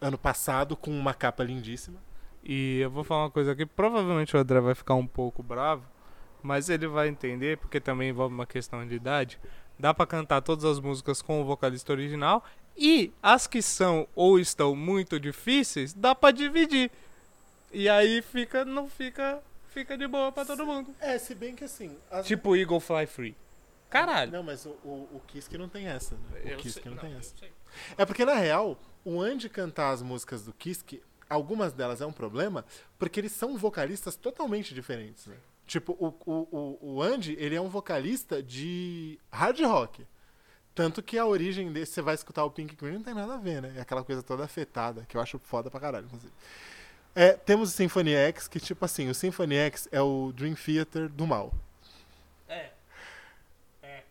[0.00, 1.96] ano passado, com uma capa lindíssima.
[2.42, 5.84] E eu vou falar uma coisa aqui, provavelmente o André vai ficar um pouco bravo,
[6.42, 9.38] mas ele vai entender, porque também envolve uma questão de idade.
[9.78, 12.42] Dá pra cantar todas as músicas com o vocalista original
[12.76, 16.90] e as que são ou estão muito difíceis, dá pra dividir.
[17.74, 20.94] E aí fica não fica fica de boa pra todo mundo.
[21.00, 21.96] É, se bem que assim.
[22.10, 23.36] as- Tipo Eagle Fly Free.
[23.90, 24.32] Caralho.
[24.32, 26.14] Não, mas o, o, o Kiske não tem essa.
[26.14, 26.40] Né?
[26.44, 27.34] O Eu Kiske sei- não, tem eu essa.
[27.36, 27.52] sei.
[27.98, 32.12] É porque, na real, o Andy cantar as músicas do Kiske, algumas delas é um
[32.12, 32.64] problema,
[32.98, 35.36] porque eles são vocalistas totalmente diferentes, né?
[35.66, 36.48] Tipo, o, o,
[36.82, 40.06] o, o Andy, ele é um vocalista de hard rock.
[40.74, 43.38] Tanto que a origem desse, você vai escutar o Pink Green, não tem nada a
[43.38, 43.74] ver, né?
[43.76, 46.32] É aquela coisa toda afetada, que eu acho foda pra caralho, inclusive.
[47.14, 51.08] É, temos o Symphony X, que, tipo assim, o Symphony X é o Dream Theater
[51.08, 51.54] do mal.
[52.48, 52.70] É.
[53.82, 54.02] É.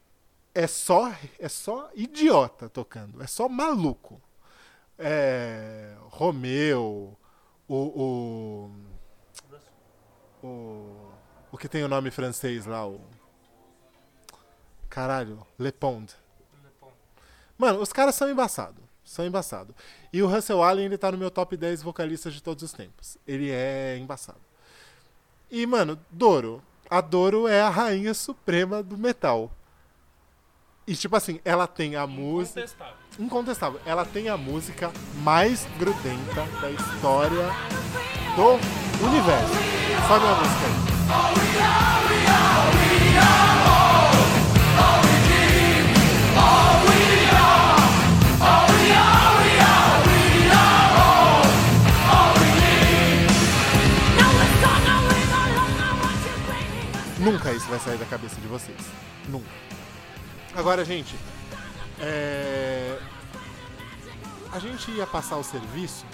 [0.53, 4.21] é só é só idiota tocando, é só maluco.
[4.97, 7.17] É, Romeu,
[7.67, 8.71] o, o
[10.43, 11.13] o
[11.51, 12.99] o que tem o nome francês lá, o
[14.89, 16.13] caralho, Le Pond.
[17.57, 18.83] Mano, os caras são embaçados.
[19.03, 19.75] São embaçados.
[20.13, 23.17] E o Russell Allen, ele tá no meu top 10 vocalistas de todos os tempos.
[23.27, 24.37] Ele é embaçado.
[25.49, 26.61] E, mano, Doro.
[26.87, 29.51] A Doro é a rainha suprema do metal.
[30.85, 32.59] E, tipo assim, ela tem a música.
[32.59, 32.95] Incontestável.
[33.17, 33.81] Incontestável.
[33.87, 34.91] Ela tem a música
[35.23, 37.49] mais grudenta da história
[38.35, 38.59] do
[39.07, 39.55] universo.
[40.07, 40.83] Sobe a música aí.
[57.23, 58.77] Nunca isso vai sair da cabeça de vocês.
[59.29, 59.47] Nunca.
[60.55, 61.15] Agora, gente,
[61.99, 62.99] é...
[64.51, 66.05] a gente ia passar o serviço,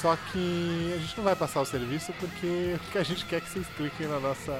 [0.00, 3.50] só que a gente não vai passar o serviço porque a gente quer é que
[3.50, 4.58] vocês cliquem na nossa,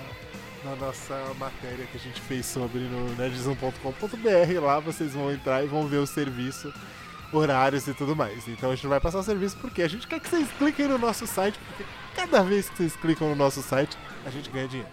[0.62, 4.60] na nossa matéria que a gente fez sobre no nerdzum.com.br.
[4.62, 6.70] Lá vocês vão entrar e vão ver o serviço,
[7.32, 8.46] horários e tudo mais.
[8.46, 10.88] Então a gente não vai passar o serviço porque a gente quer que vocês cliquem
[10.88, 14.68] no nosso site, porque cada vez que vocês clicam no nosso site, a gente ganha
[14.68, 14.90] dinheiro.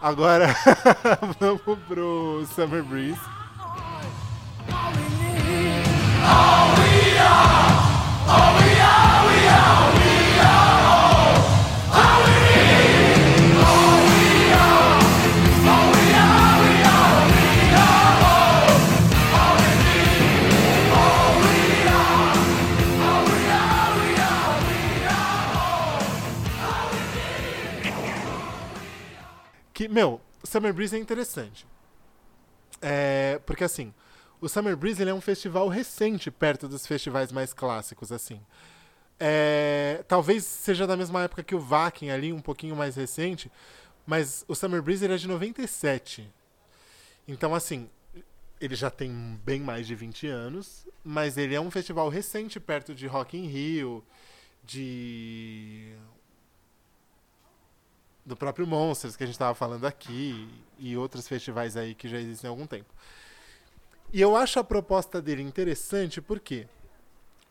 [0.00, 0.54] Agora
[1.38, 3.20] vamos pro Summer Breeze.
[29.82, 31.66] Que, meu, Summer Breeze é interessante.
[32.80, 33.92] É, porque assim,
[34.40, 38.40] o Summer Breeze é um festival recente perto dos festivais mais clássicos, assim.
[39.18, 43.50] É, talvez seja da mesma época que o Vakin ali, um pouquinho mais recente,
[44.06, 46.32] mas o Summer Breeze é de 97.
[47.26, 47.90] Então, assim,
[48.60, 49.10] ele já tem
[49.44, 53.46] bem mais de 20 anos, mas ele é um festival recente perto de Rock in
[53.48, 54.04] Rio,
[54.62, 55.96] de
[58.24, 62.18] do próprio Monsters que a gente estava falando aqui e outros festivais aí que já
[62.18, 62.92] existem há algum tempo.
[64.12, 66.66] E eu acho a proposta dele interessante, por quê?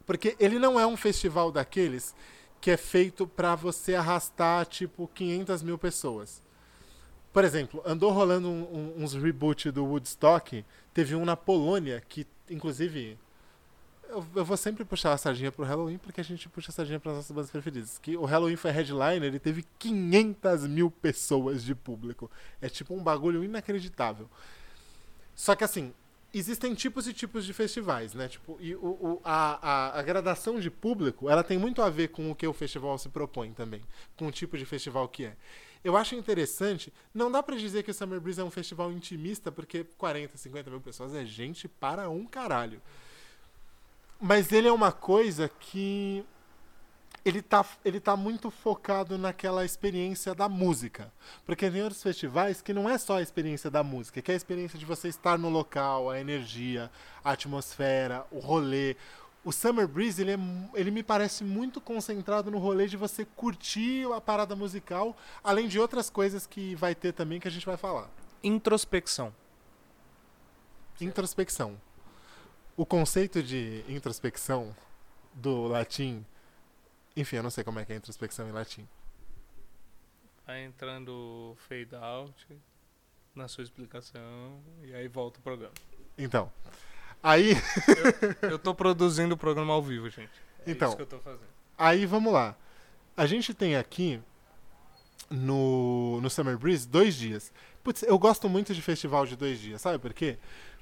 [0.05, 2.15] Porque ele não é um festival daqueles
[2.59, 6.41] que é feito para você arrastar tipo 500 mil pessoas.
[7.33, 8.63] Por exemplo, andou rolando um-
[8.97, 13.17] um- uns reboot do Woodstock, teve um na Polônia que, inclusive,
[14.11, 16.99] eu, eu vou sempre puxar a sardinha pro Halloween, porque a gente puxa a sardinha
[16.99, 17.97] para nossas bandas preferidas.
[17.97, 22.29] Que o Halloween foi headliner, ele teve 500 mil pessoas de público.
[22.61, 24.29] É tipo um bagulho inacreditável.
[25.35, 25.93] Só que assim,
[26.33, 28.27] existem tipos e tipos de festivais, né?
[28.27, 32.09] Tipo, e o, o- a, a, a gradação de público, ela tem muito a ver
[32.09, 33.81] com o que o festival se propõe também,
[34.17, 35.35] com o tipo de festival que é.
[35.83, 39.51] Eu acho interessante, não dá pra dizer que o Summer Breeze é um festival intimista,
[39.51, 42.79] porque 40, 50 mil pessoas é gente para um caralho.
[44.21, 46.23] Mas ele é uma coisa que
[47.25, 51.11] ele tá, ele tá muito focado naquela experiência da música.
[51.43, 54.37] Porque tem outros festivais que não é só a experiência da música, que é a
[54.37, 56.91] experiência de você estar no local, a energia,
[57.23, 58.95] a atmosfera, o rolê.
[59.43, 60.39] O Summer Breeze, ele, é,
[60.75, 65.79] ele me parece muito concentrado no rolê de você curtir a parada musical, além de
[65.79, 68.07] outras coisas que vai ter também que a gente vai falar.
[68.43, 69.33] Introspecção.
[70.99, 71.75] Introspecção.
[72.75, 74.75] O conceito de introspecção
[75.33, 76.25] do latim.
[77.15, 78.87] Enfim, eu não sei como é que é introspecção em latim.
[80.47, 82.47] Aí entrando fade out
[83.35, 85.73] na sua explicação e aí volta o programa.
[86.17, 86.51] Então.
[87.21, 87.53] Aí,
[88.41, 90.31] Eu tô produzindo o programa ao vivo, gente.
[90.65, 90.89] É Então.
[90.89, 91.47] isso que eu tô fazendo.
[91.77, 92.55] aí vamos lá.
[93.15, 94.19] A gente tem aqui
[95.29, 97.53] no, no Summer Breeze dois dias.
[97.83, 100.37] Putz, eu gosto muito de festival de dois dias, sabe por quê?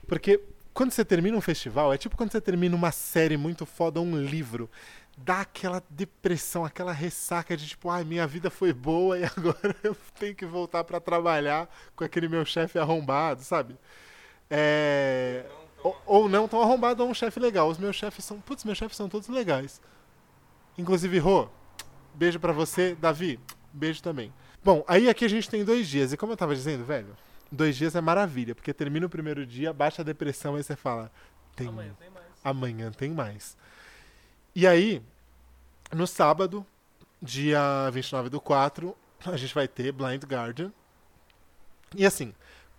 [0.08, 0.42] Porque
[0.74, 4.18] quando você termina um festival, é tipo quando você termina uma série muito foda, um
[4.18, 4.70] livro.
[5.18, 9.96] Dá aquela depressão, aquela ressaca de tipo, ai, minha vida foi boa e agora eu
[10.18, 13.76] tenho que voltar pra trabalhar com aquele meu chefe arrombado, sabe?
[14.50, 15.46] É.
[15.84, 17.70] Ou, ou não tão arrombado ou um chefe legal.
[17.70, 18.40] Os meus chefes são.
[18.40, 19.82] Putz, meus chefes são todos legais.
[20.78, 21.50] Inclusive, Rô,
[22.14, 22.96] beijo pra você.
[22.96, 23.40] Davi,
[23.74, 24.34] beijo também.
[24.64, 26.14] Bom, aí aqui a gente tem dois dias.
[26.14, 27.16] E como eu tava dizendo, velho,
[27.52, 31.12] dois dias é maravilha, porque termina o primeiro dia, baixa a depressão e você fala.
[31.56, 32.26] Tem, Amanhã tem mais.
[32.44, 33.58] amanhã tem mais.
[34.56, 35.02] E aí,
[35.92, 36.66] no sábado,
[37.22, 38.96] dia 29 do 4,
[39.26, 40.72] a gente vai ter Blind Guardian.
[41.96, 42.34] E assim,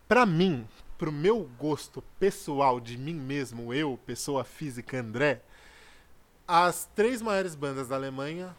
[0.09, 0.67] pra mim,
[0.97, 5.43] pro meu gosto pessoal de mim mesmo, eu, pessoa física André,
[6.47, 8.55] as três maiores bandas da Alemanha,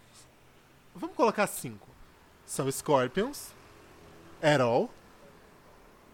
[0.96, 1.88] vamos colocar cinco,
[2.46, 3.54] são Scorpions,
[4.60, 4.90] All,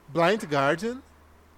[0.07, 1.01] Blind Guardian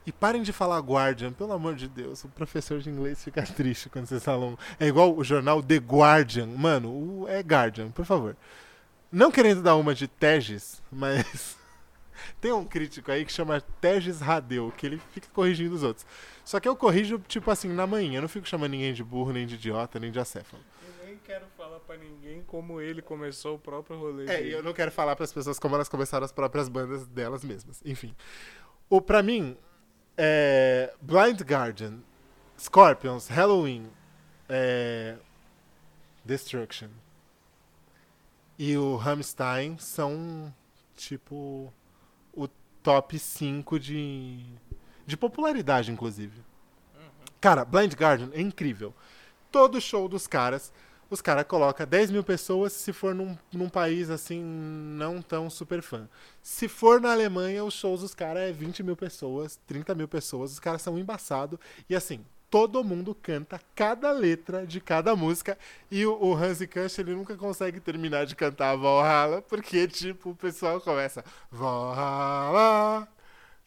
[0.05, 2.23] e parem de falar Guardian, pelo amor de Deus.
[2.23, 4.57] O professor de inglês fica triste quando vocês falam.
[4.79, 6.47] É igual o jornal The Guardian.
[6.47, 8.35] Mano, é Guardian, por favor.
[9.11, 11.57] Não querendo dar uma de Teges, mas.
[12.41, 16.05] Tem um crítico aí que chama Teges Radeu, que ele fica corrigindo os outros.
[16.43, 18.17] Só que eu corrijo, tipo assim, na manhã.
[18.17, 20.61] Eu não fico chamando ninguém de burro, nem de idiota, nem de acéfalo.
[21.29, 24.23] Quero falar pra ninguém como ele começou o próprio rolê.
[24.23, 24.49] É, dele.
[24.49, 27.79] e eu não quero falar pras pessoas como elas começaram as próprias bandas delas mesmas.
[27.85, 28.15] Enfim.
[28.89, 29.55] O, pra mim,
[30.17, 31.99] é, Blind Guardian,
[32.57, 33.91] Scorpions, Halloween,
[34.49, 35.17] é,
[36.25, 36.89] Destruction
[38.57, 40.51] e o Rammstein são,
[40.95, 41.71] tipo,
[42.33, 42.47] o
[42.81, 44.43] top 5 de,
[45.05, 46.41] de popularidade, inclusive.
[47.39, 48.95] Cara, Blind Guardian é incrível.
[49.51, 50.73] Todo show dos caras,
[51.09, 55.81] os caras colocam 10 mil pessoas se for num, num país assim, não tão super
[55.81, 56.07] fã.
[56.41, 60.51] Se for na Alemanha, os shows dos caras é 20 mil pessoas, 30 mil pessoas,
[60.51, 61.59] os caras são embaçados.
[61.89, 65.57] E assim, todo mundo canta cada letra de cada música.
[65.89, 70.31] E o, o Hansi Kusch, ele nunca consegue terminar de cantar a Valhalla, porque, tipo,
[70.31, 73.07] o pessoal começa Valhalla,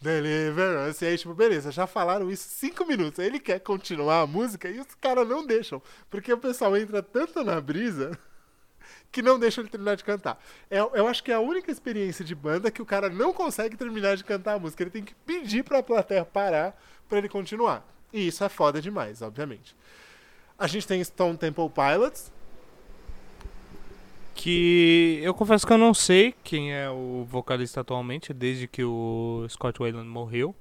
[0.02, 1.04] Deliverance.
[1.04, 3.20] E aí, tipo, beleza, já falaram isso cinco minutos.
[3.20, 5.80] Aí ele quer continuar a música e os caras não deixam.
[6.10, 8.18] Porque o pessoal entra tanto na brisa
[9.12, 10.42] que não deixa ele terminar de cantar.
[10.68, 13.76] É, eu acho que é a única experiência de banda que o cara não consegue
[13.76, 14.82] terminar de cantar a música.
[14.82, 16.76] Ele tem que pedir pra plateia parar
[17.08, 17.86] pra ele continuar.
[18.12, 19.76] E isso é foda demais, obviamente.
[20.58, 22.32] A gente tem Stone Temple Pilots.
[24.42, 29.46] Que eu confesso que eu não sei quem é o vocalista atualmente, desde que o
[29.48, 30.52] Scott Weiland morreu.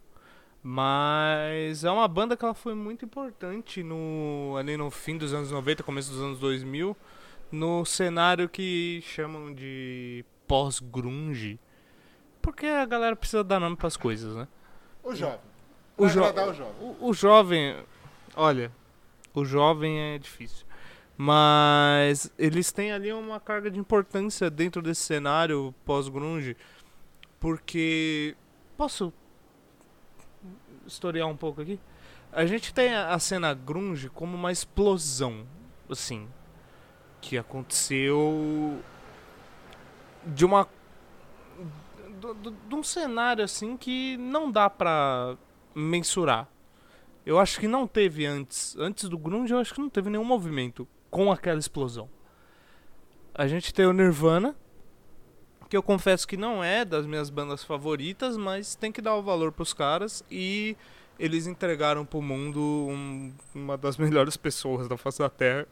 [0.61, 5.49] Mas é uma banda que ela foi muito importante no, ali no fim dos anos
[5.49, 6.95] 90, começo dos anos 2000,
[7.51, 11.59] no cenário que chamam de pós-grunge.
[12.39, 14.47] Porque a galera precisa dar nome pras coisas, né?
[15.03, 15.39] O jovem.
[15.97, 16.67] O, jo o jovem.
[16.79, 17.75] o, o jovem,
[18.35, 18.71] olha,
[19.33, 20.67] o jovem é difícil.
[21.23, 26.57] Mas eles têm ali uma carga de importância dentro desse cenário pós-grunge.
[27.39, 28.35] Porque.
[28.75, 29.13] Posso
[30.83, 31.79] historiar um pouco aqui?
[32.31, 35.45] A gente tem a cena grunge como uma explosão,
[35.87, 36.27] assim,
[37.21, 38.81] que aconteceu
[40.25, 40.67] de uma
[42.67, 45.37] de um cenário assim que não dá pra
[45.75, 46.49] mensurar.
[47.23, 50.25] Eu acho que não teve antes, antes do grunge, eu acho que não teve nenhum
[50.25, 52.09] movimento com aquela explosão.
[53.35, 54.55] A gente tem o Nirvana,
[55.69, 59.21] que eu confesso que não é das minhas bandas favoritas, mas tem que dar o
[59.21, 60.75] valor pros caras e
[61.19, 65.67] eles entregaram pro mundo um- uma das melhores pessoas da face da Terra,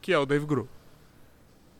[0.00, 0.68] que é o Dave Grohl.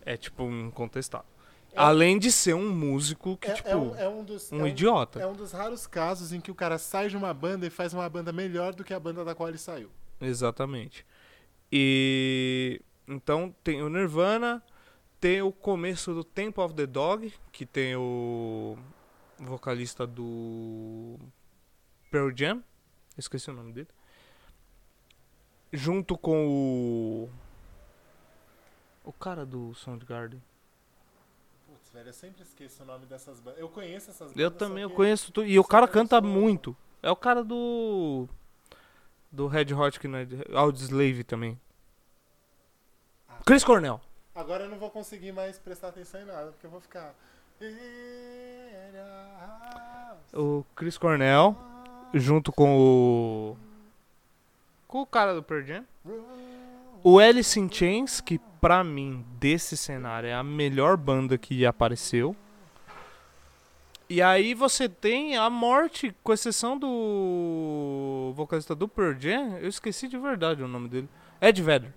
[0.05, 1.27] É, tipo, incontestável.
[1.73, 4.65] É- Além de ser um músico que, É, tipo, é um, é um dos, um
[4.67, 5.21] é idiota.
[5.21, 7.93] É um dos raros casos em que o cara sai de uma banda e faz
[7.93, 9.91] uma banda melhor do que a banda da qual ele saiu.
[10.21, 11.05] Exatamente.
[11.71, 14.63] E então tem o Nirvana,
[15.21, 18.77] tem o começo do Temple of the Dog, que tem o
[19.39, 21.19] vocalista do
[22.11, 22.63] Pearl Jam,
[23.17, 23.89] esqueci o nome dele.
[25.73, 27.31] Junto com o
[29.05, 30.43] o cara do Soundgarden.
[31.67, 33.61] Putz, velho, eu sempre esqueço o nome dessas bandas.
[33.61, 34.43] Eu conheço essas bandas.
[34.43, 36.77] Eu também eu conheço tu, e o cara canta muito.
[37.03, 38.29] É o cara do
[39.37, 41.61] do Red Hot que não é Audioslave também.
[43.29, 43.35] Ah.
[43.45, 44.01] Chris Cornell.
[44.35, 47.15] Agora eu não vou conseguir mais prestar atenção em nada, porque eu vou ficar.
[50.33, 51.57] O Chris Cornell,
[52.13, 53.57] junto com o.
[54.89, 55.85] Com o cara do Pearl Jam.
[57.03, 62.35] O Alice in Chains, que pra mim, desse cenário, é a melhor banda que apareceu.
[64.09, 70.07] E aí você tem a morte, com exceção do vocalista do Pearl Jam, eu esqueci
[70.07, 71.09] de verdade o nome dele.
[71.41, 71.93] Ed Vedder.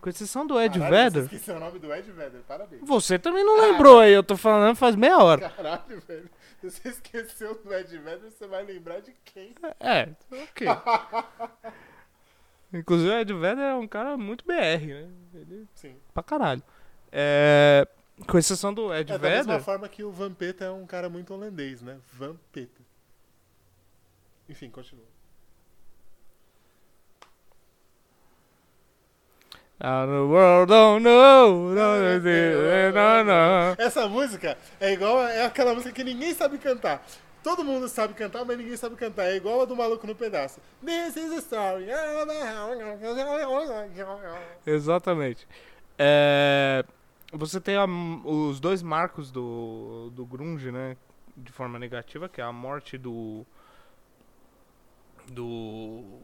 [0.00, 1.22] Com exceção do Ed Caralho, Vedder.
[1.22, 2.82] Você esqueceu o nome do Ed Vedder, parabéns.
[2.84, 5.48] Você também não lembrou aí, eu tô falando faz meia hora.
[5.48, 6.30] Caralho, velho.
[6.62, 9.54] Você esqueceu do Ed Vedder, você vai lembrar de quem?
[9.80, 10.66] É, ok.
[12.74, 15.08] Inclusive o Ed Vedder é um cara muito BR, né?
[15.32, 15.96] Ele Sim.
[16.12, 16.62] pra caralho.
[17.10, 17.88] É,
[18.26, 19.64] com exceção do Ed É da mesma Vedder.
[19.64, 21.98] forma que o Vampeta é um cara muito holandês, né?
[22.12, 22.82] Vampeta.
[24.48, 25.04] Enfim, continua.
[29.80, 32.24] Ah, the world don't know, don't.
[33.78, 37.04] Essa música é igual é aquela música que ninguém sabe cantar.
[37.42, 39.24] Todo mundo sabe cantar, mas ninguém sabe cantar.
[39.24, 40.60] É igual a do maluco no pedaço.
[40.82, 41.86] This is a story.
[44.66, 45.46] Exatamente.
[45.98, 46.84] É,
[47.34, 47.84] você tem a-
[48.24, 50.96] os dois marcos do, do grunge, né?
[51.36, 53.44] De forma negativa, que é a morte do
[55.32, 56.20] do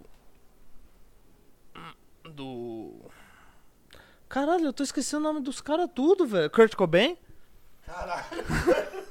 [2.35, 3.01] do
[4.28, 6.49] Caralho, eu tô esquecendo o nome dos caras tudo, velho.
[6.51, 7.19] Kurt Cobain?
[7.85, 8.24] Caralho.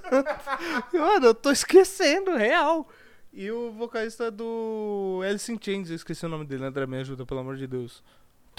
[0.93, 2.87] Mano, eu tô esquecendo, real.
[3.33, 7.25] E o vocalista do Alice in Chains, eu esqueci o nome dele, André, me ajuda,
[7.25, 8.01] pelo amor de Deus.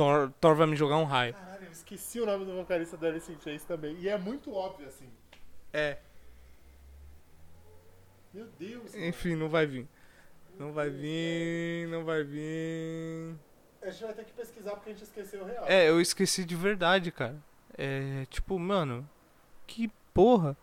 [0.00, 1.34] Thor, Thor vai me jogar um raio.
[1.34, 3.94] Caralho, eu esqueci o nome do vocalista do Alice in Chains também.
[3.98, 5.06] E é muito óbvio, assim.
[5.74, 5.98] É,
[8.32, 8.94] Meu Deus.
[8.94, 9.86] enfim, não vai vir.
[10.58, 13.36] Não vai vir, não vai vir.
[13.82, 15.66] A gente vai ter que pesquisar porque a gente esqueceu o real.
[15.68, 17.36] É, eu esqueci de verdade, cara.
[17.76, 19.06] É, tipo, mano,
[19.66, 20.56] que porra.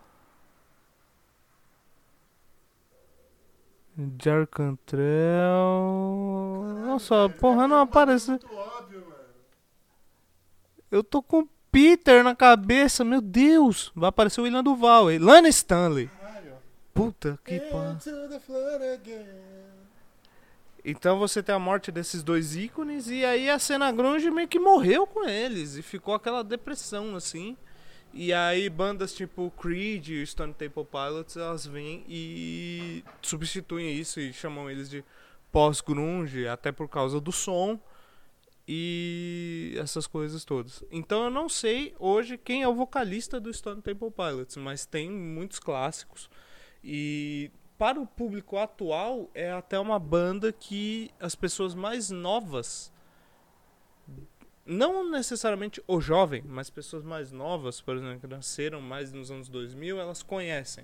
[4.24, 6.64] Jarcantrell.
[6.86, 8.40] Nossa, porra, não aparece.
[10.92, 13.92] Eu tô com Peter na cabeça, meu Deus.
[13.96, 15.20] Vai aparecer o William Duval, hein?
[15.20, 16.10] Lana Stanley.
[16.94, 17.98] Puta que pariu.
[20.84, 24.58] Então você tem a morte desses dois ícones e aí a cena grunge meio que
[24.58, 27.58] morreu com eles e ficou aquela depressão assim.
[28.14, 34.32] E aí bandas tipo Creed e Stone Temple Pilots, elas vêm e substituem isso e
[34.32, 35.04] chamam eles de
[35.52, 37.80] pós-grunge, até por causa do som
[38.68, 40.84] e essas coisas todas.
[40.92, 45.10] Então eu não sei hoje quem é o vocalista do Stone Temple Pilots, mas tem
[45.10, 46.30] muitos clássicos.
[46.84, 52.92] E para o público atual é até uma banda que as pessoas mais novas
[54.66, 59.48] não necessariamente o jovem, mas pessoas mais novas, por exemplo, que nasceram mais nos anos
[59.48, 60.84] 2000, elas conhecem.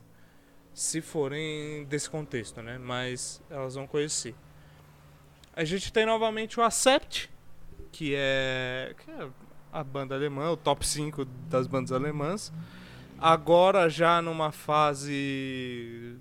[0.73, 2.77] Se forem desse contexto, né?
[2.77, 4.33] Mas elas vão conhecer.
[5.53, 7.29] A gente tem novamente o Accept,
[7.93, 9.29] que é, que é
[9.71, 12.51] a banda alemã, o top 5 das bandas alemãs.
[13.17, 16.17] Agora já numa fase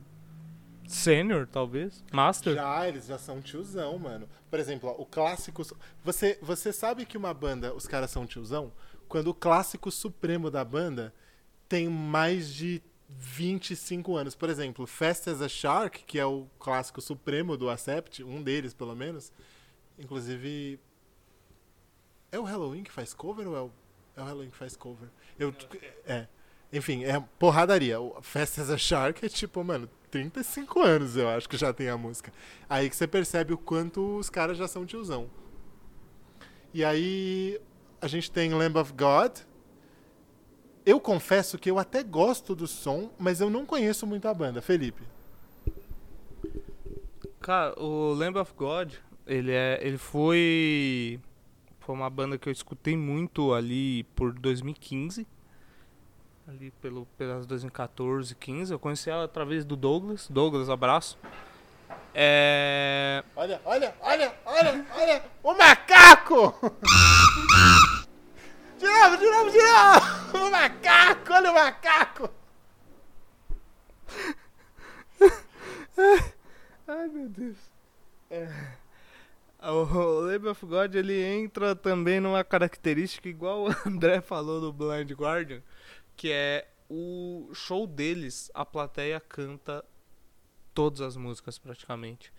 [0.87, 2.55] sênior, talvez, master.
[2.55, 4.29] Já, eles já são tiozão, mano.
[4.51, 5.63] Por exemplo, ó, o clássico.
[6.05, 8.71] Você, você sabe que uma banda, os caras são tiozão?
[9.09, 11.13] Quando o clássico supremo da banda
[11.69, 14.35] tem mais de 25 anos.
[14.35, 18.75] Por exemplo, Fast as a Shark, que é o clássico supremo do Accept, um deles
[18.75, 19.33] pelo menos.
[19.99, 20.79] Inclusive.
[22.33, 23.71] É o Halloween que faz cover ou é o,
[24.17, 25.11] é o Halloween que faz cover?
[25.39, 25.55] Eu,
[26.07, 26.27] é.
[26.73, 28.01] Enfim, é porradaria.
[28.01, 31.91] O Fast as a Shark é tipo, mano, 35 anos eu acho que já tem
[31.91, 32.33] a música.
[32.69, 35.29] Aí que você percebe o quanto os caras já são tiozão.
[36.73, 37.61] E aí
[38.01, 39.41] a gente tem Lamb of God.
[40.87, 44.63] Eu confesso que eu até gosto do som, mas eu não conheço muito a banda.
[44.63, 45.03] Felipe.
[47.41, 48.95] Cara, o Lamb of God,
[49.27, 49.79] ele é.
[49.83, 51.21] Ele foi.
[51.85, 55.27] Foi uma banda que eu escutei muito ali por 2015.
[56.47, 58.73] Ali pelo, pelas 2014, 15.
[58.73, 60.29] Eu conheci ela através do Douglas.
[60.29, 61.19] Douglas, abraço.
[62.15, 63.25] É.
[63.35, 65.25] Olha, olha, olha, olha, olha!
[65.43, 66.55] O macaco!
[68.79, 70.47] De novo, de novo, de novo!
[70.47, 72.29] O macaco, olha o macaco!
[76.89, 77.57] Ai meu Deus.
[78.29, 78.49] É.
[79.71, 85.11] O Lamb of God ele entra também numa característica igual o André falou do Blind
[85.13, 85.63] Guardian,
[86.17, 89.85] que é o show deles, a plateia canta
[90.75, 92.33] todas as músicas praticamente.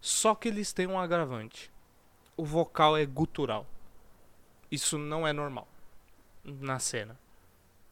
[0.00, 1.72] Só que eles têm um agravante.
[2.36, 3.66] O vocal é gutural.
[4.70, 5.66] Isso não é normal
[6.44, 7.18] na cena.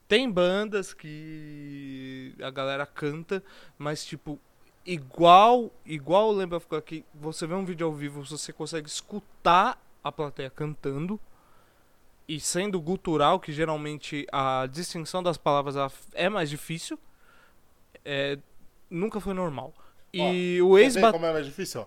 [0.06, 3.42] Tem bandas que a galera canta,
[3.78, 4.38] mas tipo
[4.84, 10.12] igual igual of God que você vê um vídeo ao vivo, você consegue escutar a
[10.12, 11.18] plateia cantando
[12.28, 15.76] e sendo gutural, que geralmente a distinção das palavras
[16.14, 16.98] é mais difícil,
[18.04, 18.38] é,
[18.88, 19.74] nunca foi normal.
[20.12, 21.86] E Ó, o ex ver como é mais difícil, ó?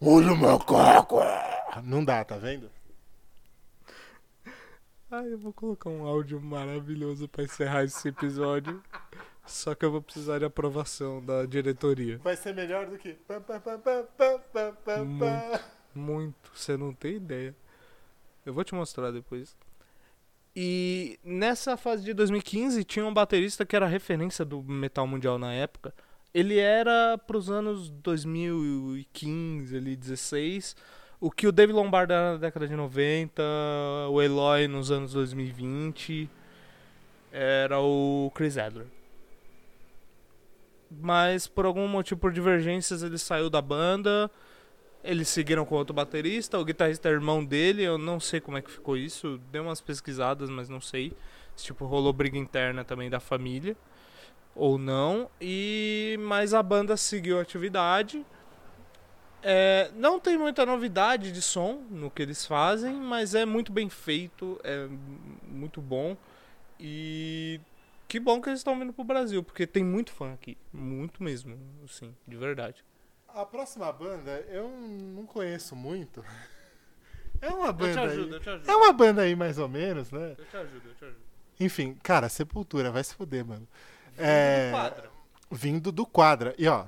[0.00, 1.20] Olha o macaco!
[1.82, 2.70] Não dá, tá vendo?
[5.10, 8.82] Ai, eu vou colocar um áudio maravilhoso pra encerrar esse episódio.
[9.46, 12.18] Só que eu vou precisar de aprovação da diretoria.
[12.18, 13.16] Vai ser melhor do que.
[15.04, 15.76] Muito.
[15.94, 17.54] Muito, você não tem ideia.
[18.44, 19.56] Eu vou te mostrar depois.
[20.54, 25.52] E nessa fase de 2015 tinha um baterista que era referência do metal mundial na
[25.52, 25.92] época.
[26.32, 30.76] Ele era pros anos 2015, ali 16,
[31.18, 33.42] o que o Dave Lombardo era na década de 90,
[34.10, 36.28] o Eloy nos anos 2020,
[37.32, 38.86] era o Chris Adler.
[40.90, 44.30] Mas por algum motivo, por divergências, ele saiu da banda.
[45.02, 46.58] Eles seguiram com outro baterista.
[46.58, 47.82] O guitarrista é irmão dele.
[47.82, 49.40] Eu não sei como é que ficou isso.
[49.50, 51.12] Dei umas pesquisadas, mas não sei.
[51.54, 53.76] Se, tipo, rolou briga interna também da família.
[54.54, 55.30] Ou não.
[55.40, 58.24] E mas a banda seguiu a atividade.
[59.42, 63.88] É, não tem muita novidade de som no que eles fazem, mas é muito bem
[63.88, 64.88] feito, é
[65.46, 66.16] muito bom.
[66.80, 67.60] E
[68.08, 70.56] que bom que eles estão vindo pro Brasil, porque tem muito fã aqui.
[70.72, 72.84] Muito mesmo, assim, de verdade.
[73.28, 76.24] A próxima banda eu não conheço muito.
[77.38, 78.32] É uma Eu te banda ajudo, aí.
[78.32, 78.70] eu te ajudo.
[78.70, 80.34] É uma banda aí mais ou menos, né?
[80.38, 81.20] Eu te ajudo, eu te ajudo.
[81.60, 83.68] Enfim, cara, Sepultura, vai se fuder, mano.
[84.16, 85.10] É, Quadra.
[85.50, 86.54] vindo do Quadra.
[86.56, 86.86] E ó,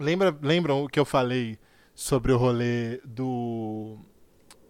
[0.00, 1.58] lembra, lembram o que eu falei
[1.94, 3.98] sobre o rolê do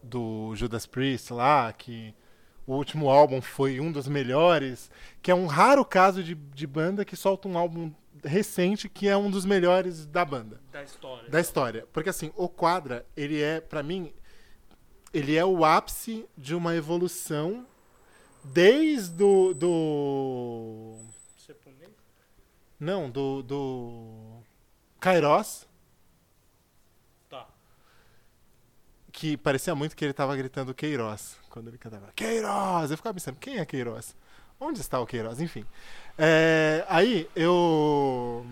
[0.02, 2.12] do Judas Priest lá, que
[2.72, 4.90] o último álbum foi um dos melhores,
[5.20, 7.92] que é um raro caso de, de banda que solta um álbum
[8.24, 11.28] recente que é um dos melhores da banda Da história.
[11.28, 11.86] da história.
[11.92, 14.12] Porque assim, o Quadra, ele é, pra mim,
[15.12, 17.66] ele é o ápice de uma evolução
[18.44, 20.98] desde do
[21.36, 21.90] Sepultura?
[22.78, 24.40] não, do do
[25.00, 25.66] Kairos,
[27.28, 27.46] Tá.
[29.12, 32.90] que parecia muito que ele tava gritando Queiroz quando ele cantava Queiroz.
[32.90, 34.16] Eu ficava pensando, quem é Queiroz?
[34.58, 35.40] Onde está o Queiroz?
[35.40, 35.64] Enfim.
[36.18, 38.44] É, aí eu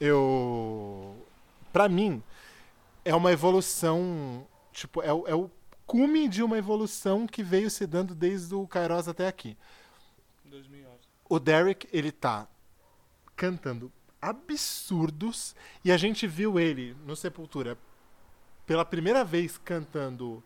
[0.00, 1.16] eu
[1.72, 2.22] pra mim
[3.04, 5.50] é uma evolução, tipo, é, o- é o
[5.86, 9.56] cume de uma evolução que veio se dando desde o Kairos até aqui.
[10.44, 10.98] 2011.
[11.28, 12.48] O Derek, ele tá
[13.36, 15.54] cantando absurdos
[15.84, 17.76] e a gente viu ele no Sepultura
[18.66, 20.42] pela primeira vez cantando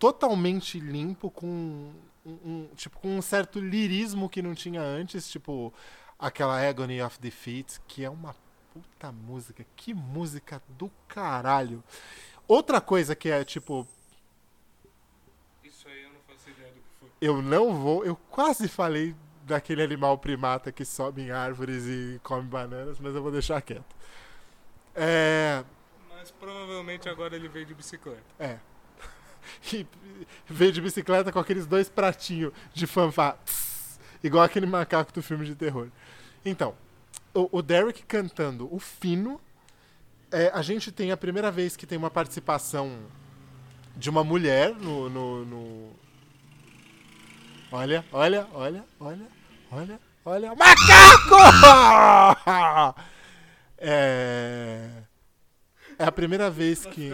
[0.00, 1.92] totalmente limpo com um,
[2.26, 5.72] um- tipo com um certo lirismo que não tinha antes, tipo
[6.18, 8.34] aquela Agony of Defeat, que é uma
[8.74, 11.84] puta música, que música do caralho.
[12.48, 13.86] Outra coisa que é tipo
[15.62, 17.08] Isso aí eu não faço ideia do que foi.
[17.20, 18.04] eu não vou.
[18.04, 19.14] Eu quase falei
[19.44, 23.96] daquele animal primata que sobe em árvores e come bananas, mas eu vou deixar quieto.
[24.94, 25.64] É.
[26.08, 28.22] Mas provavelmente agora ele veio de bicicleta.
[28.38, 28.58] É.
[29.72, 29.86] E
[30.48, 33.36] veio de bicicleta com aqueles dois pratinhos de fanfá.
[34.22, 35.88] Igual aquele macaco do filme de terror.
[36.44, 36.74] Então,
[37.34, 39.40] o, o Derek cantando o fino.
[40.30, 42.98] é, a gente tem a primeira vez que tem uma participação
[43.96, 45.90] de uma mulher no, no, no-
[47.72, 49.26] Olha, olha, olha, olha,
[49.70, 50.54] olha, olha.
[50.54, 51.36] Macaco!
[53.82, 55.02] É.
[56.00, 57.10] É a primeira vez Vai que.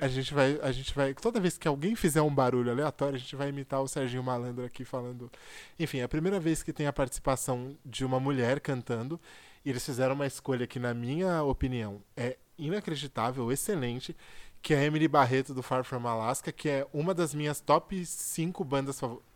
[0.00, 3.18] A gente vai, a gente vai, toda vez que alguém fizer um barulho aleatório, a
[3.18, 5.30] gente vai imitar o Serginho Malandro aqui falando.
[5.78, 9.20] Enfim, é a primeira vez que tem a participação de uma mulher cantando
[9.64, 14.16] E eles fizeram uma escolha que, na minha opinião, é inacreditável, excelente,
[14.60, 18.04] que é a Emily Barreto do Far From Alaska, que é uma das minhas top
[18.04, 19.26] 5 bandas favoritas.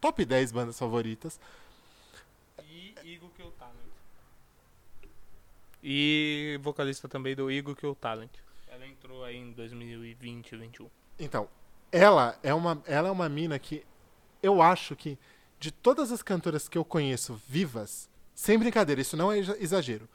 [0.00, 1.38] Top 10 bandas favoritas.
[2.64, 3.76] E Igor Kill Talent.
[5.82, 8.30] E vocalista também do Igor Kill Talent.
[8.68, 10.88] Ela entrou aí em 2020, 2021.
[11.18, 11.48] Então,
[11.90, 13.84] ela é uma, ela é uma mina que
[14.42, 15.18] eu acho que
[15.58, 20.08] de todas as cantoras que eu conheço vivas, sem brincadeira, isso não é exa- exagero.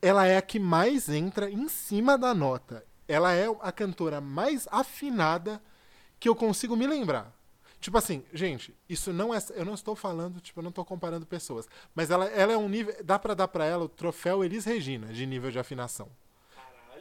[0.00, 2.84] Ela é a que mais entra em cima da nota.
[3.08, 5.60] Ela é a cantora mais afinada
[6.18, 7.32] que eu consigo me lembrar.
[7.84, 9.38] Tipo assim, gente, isso não é.
[9.50, 11.68] Eu não estou falando, tipo, eu não estou comparando pessoas.
[11.94, 12.96] Mas ela, ela é um nível.
[13.04, 16.08] Dá pra dar pra ela o troféu Elis Regina de nível de afinação.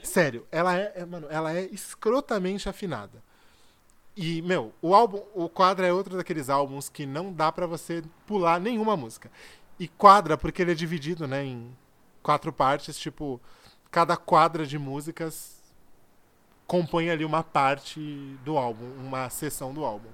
[0.03, 3.23] Sério, ela é, é, mano, ela é escrotamente afinada.
[4.13, 8.03] E, meu, o álbum, o quadra é outro daqueles álbuns que não dá pra você
[8.27, 9.31] pular nenhuma música.
[9.79, 11.73] E quadra porque ele é dividido, né, em
[12.21, 13.39] quatro partes, tipo,
[13.89, 15.63] cada quadra de músicas
[16.67, 18.01] compõe ali uma parte
[18.43, 20.09] do álbum, uma seção do álbum.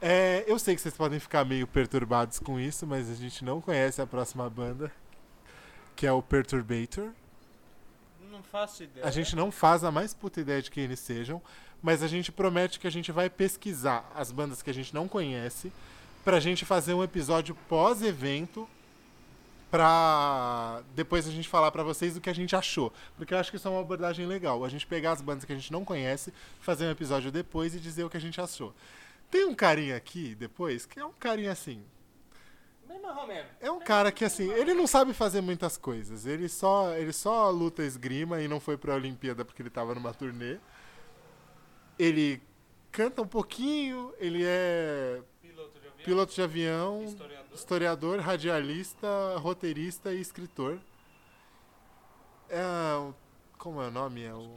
[0.00, 3.60] É, eu sei que vocês podem ficar meio perturbados com isso, mas a gente não
[3.60, 4.92] conhece a próxima banda,
[5.94, 7.10] que é o Perturbator.
[8.30, 9.06] Não faço ideia.
[9.06, 11.40] A gente não faz a mais puta ideia de quem eles sejam,
[11.82, 15.08] mas a gente promete que a gente vai pesquisar as bandas que a gente não
[15.08, 15.72] conhece
[16.24, 18.68] pra gente fazer um episódio pós-evento
[19.70, 22.92] pra depois a gente falar pra vocês o que a gente achou.
[23.16, 24.64] Porque eu acho que isso é uma abordagem legal.
[24.64, 27.80] A gente pegar as bandas que a gente não conhece, fazer um episódio depois e
[27.80, 28.74] dizer o que a gente achou.
[29.30, 31.84] Tem um carinha aqui depois que é um carinha assim.
[33.60, 36.24] É um cara que, assim, ele não sabe fazer muitas coisas.
[36.26, 40.14] Ele só, ele só luta esgrima e não foi pra Olimpíada porque ele tava numa
[40.14, 40.58] turnê.
[41.98, 42.40] Ele
[42.90, 46.04] canta um pouquinho, ele é Piloto de avião.
[46.04, 47.54] piloto de avião, Historiador.
[47.54, 50.78] historiador, radialista, roteirista e escritor.
[52.48, 52.62] É,
[53.58, 54.22] como é o nome?
[54.24, 54.56] É o,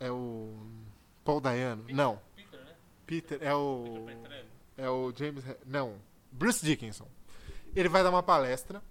[0.00, 0.54] é o
[1.24, 1.84] Paul Dayano?
[1.90, 2.20] Não,
[3.06, 3.44] Peter, né?
[3.44, 4.04] Peter, é o...
[4.06, 4.48] Petrelli.
[4.76, 5.44] É o James.
[5.66, 5.94] Não.
[6.32, 7.08] Bruce Dickinson.
[7.74, 8.82] Ele vai dar uma palestra.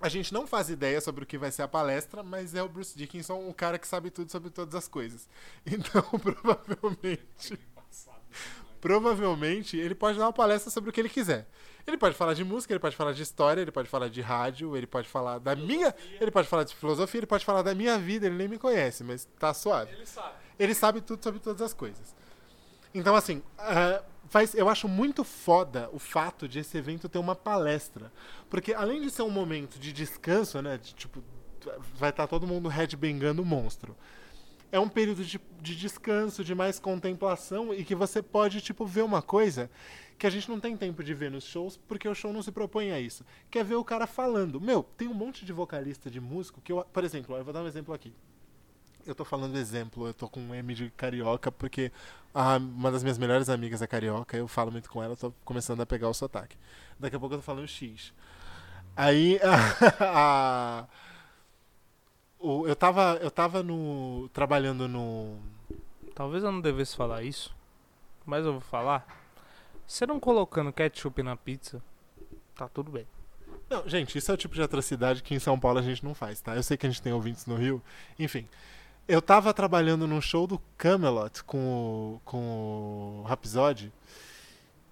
[0.00, 2.68] A gente não faz ideia sobre o que vai ser a palestra, mas é o
[2.68, 5.28] Bruce Dickinson, o cara que sabe tudo sobre todas as coisas.
[5.64, 7.58] Então, provavelmente.
[8.80, 11.46] Provavelmente ele pode dar uma palestra sobre o que ele quiser.
[11.86, 14.76] Ele pode falar de música, ele pode falar de história, ele pode falar de rádio,
[14.76, 15.94] ele pode falar da minha.
[16.20, 19.04] Ele pode falar de filosofia, ele pode falar da minha vida, ele nem me conhece,
[19.04, 20.34] mas tá suave Ele sabe.
[20.58, 22.14] ele sabe tudo sobre todas as coisas.
[22.94, 27.34] Então, assim, ah, faz, eu acho muito foda o fato de esse evento ter uma
[27.34, 28.12] palestra.
[28.48, 30.78] Porque além de ser um momento de descanso, né?
[30.78, 31.22] De, tipo,
[31.94, 33.96] vai estar todo mundo headbangando o monstro.
[34.70, 39.02] É um período de, de descanso, de mais contemplação e que você pode, tipo, ver
[39.02, 39.70] uma coisa
[40.18, 42.52] que a gente não tem tempo de ver nos shows, porque o show não se
[42.52, 43.24] propõe a isso.
[43.50, 44.60] Que é ver o cara falando.
[44.60, 46.82] Meu, tem um monte de vocalista de músico que eu.
[46.90, 48.14] Por exemplo, eu vou dar um exemplo aqui.
[49.06, 51.90] Eu tô falando exemplo, eu tô com um M de carioca, porque
[52.32, 55.80] a- uma das minhas melhores amigas é carioca, eu falo muito com ela, tô começando
[55.80, 56.56] a pegar o sotaque.
[57.00, 58.12] Daqui a pouco eu tô falando X.
[58.96, 59.40] Aí
[60.00, 60.86] a,
[62.38, 65.38] o- eu tava, eu tava no, trabalhando no.
[66.14, 67.54] Talvez eu não devesse falar isso,
[68.26, 69.06] mas eu vou falar.
[69.86, 71.82] Você não colocando ketchup na pizza,
[72.54, 73.06] tá tudo bem.
[73.70, 76.14] Não, gente, isso é o tipo de atrocidade que em São Paulo a gente não
[76.14, 76.56] faz, tá?
[76.56, 77.82] Eu sei que a gente tem ouvintes no Rio.
[78.18, 78.48] Enfim,
[79.06, 83.92] eu tava trabalhando num show do Camelot com o, com o Rhapsody.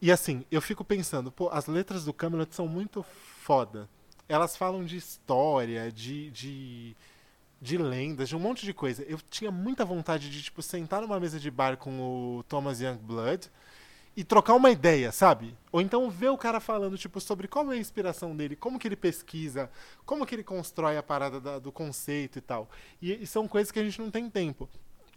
[0.02, 3.88] E assim, eu fico pensando, pô, as letras do Camelot são muito foda.
[4.28, 6.96] Elas falam de história, de, de,
[7.60, 9.02] de lendas, de um monte de coisa.
[9.02, 13.50] Eu tinha muita vontade de, tipo, sentar numa mesa de bar com o Thomas Youngblood
[14.16, 15.56] e trocar uma ideia, sabe?
[15.72, 18.88] Ou então ver o cara falando, tipo, sobre qual é a inspiração dele, como que
[18.88, 19.70] ele pesquisa,
[20.04, 22.68] como que ele constrói a parada da- do conceito e tal.
[23.00, 24.68] E, e são coisas que a gente não tem tempo.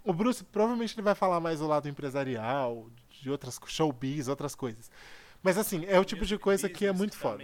[0.06, 2.88] O Bruce provavelmente ele vai falar mais do lado empresarial,
[3.22, 4.92] de outras showbiz, outras coisas.
[5.42, 7.44] Mas assim, é o tipo de coisa que é muito foda.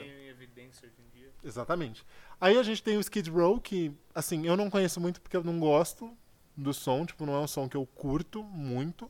[1.43, 2.05] Exatamente.
[2.39, 5.43] Aí a gente tem o Skid Row, que, assim, eu não conheço muito porque eu
[5.43, 6.15] não gosto
[6.55, 9.09] do som, tipo, não é um som que eu curto muito.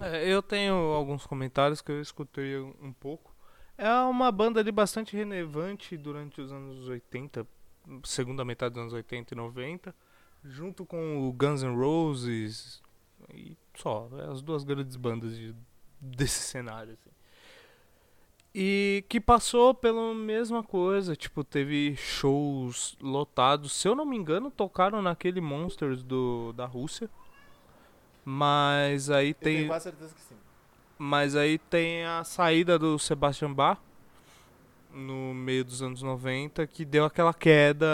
[0.00, 3.34] É, eu tenho alguns comentários que eu escutei um pouco.
[3.78, 7.46] É uma banda ali bastante relevante durante os anos 80,
[8.04, 9.94] segunda metade dos anos 80 e 90,
[10.44, 12.82] junto com o Guns N' Roses
[13.32, 15.54] e só, é as duas grandes bandas de-
[16.00, 17.10] desse cenário assim.
[18.54, 24.50] E que passou pela mesma coisa, tipo, teve shows lotados, se eu não me engano,
[24.50, 27.10] tocaram naquele Monsters do da Rússia.
[28.28, 30.34] Mas aí tem quase certeza que sim.
[30.98, 33.78] mas aí tem a saída do Sebastian Bach.
[34.92, 37.86] no meio dos anos 90 que deu aquela queda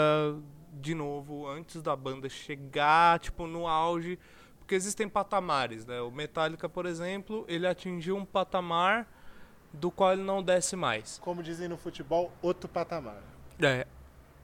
[0.73, 4.17] de novo antes da banda chegar, tipo, no auge,
[4.57, 6.01] porque existem patamares, né?
[6.01, 9.07] O Metallica, por exemplo, ele atingiu um patamar
[9.71, 11.19] do qual ele não desce mais.
[11.19, 13.21] Como dizem no futebol, outro patamar.
[13.61, 13.85] É,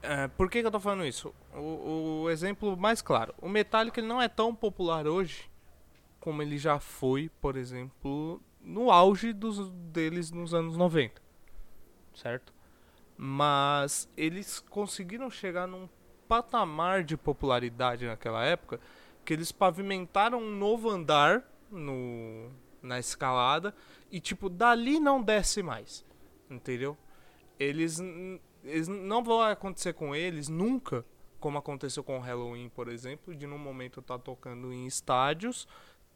[0.02, 1.34] é, por que, que eu tô falando isso?
[1.52, 5.49] O, o exemplo mais claro, o Metallica ele não é tão popular hoje
[6.20, 11.20] como ele já foi, por exemplo, no auge dos, deles nos anos 90.
[12.14, 12.52] Certo?
[13.16, 15.88] Mas eles conseguiram chegar num
[16.28, 18.78] patamar de popularidade naquela época
[19.24, 22.50] que eles pavimentaram um novo andar no,
[22.82, 23.74] na escalada
[24.10, 26.04] e tipo dali não desce mais,
[26.48, 26.96] entendeu?
[27.58, 28.00] Eles,
[28.64, 31.04] eles não vão acontecer com eles nunca,
[31.38, 35.66] como aconteceu com o Halloween, por exemplo, de num momento estar tá tocando em estádios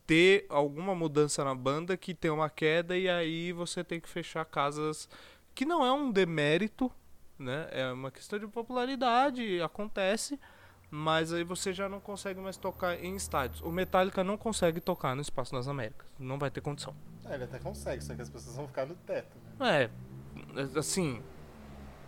[0.07, 4.45] ter alguma mudança na banda que tem uma queda e aí você tem que fechar
[4.45, 5.09] casas
[5.55, 6.91] que não é um demérito,
[7.39, 7.69] né?
[7.71, 10.39] É uma questão de popularidade, acontece,
[10.91, 13.61] mas aí você já não consegue mais tocar em estádios.
[13.63, 16.95] O Metallica não consegue tocar no Espaço das Américas, não vai ter condição.
[17.25, 19.37] É, ele até consegue, só que as pessoas vão ficar no teto.
[19.59, 19.85] Né?
[19.85, 21.23] É, assim.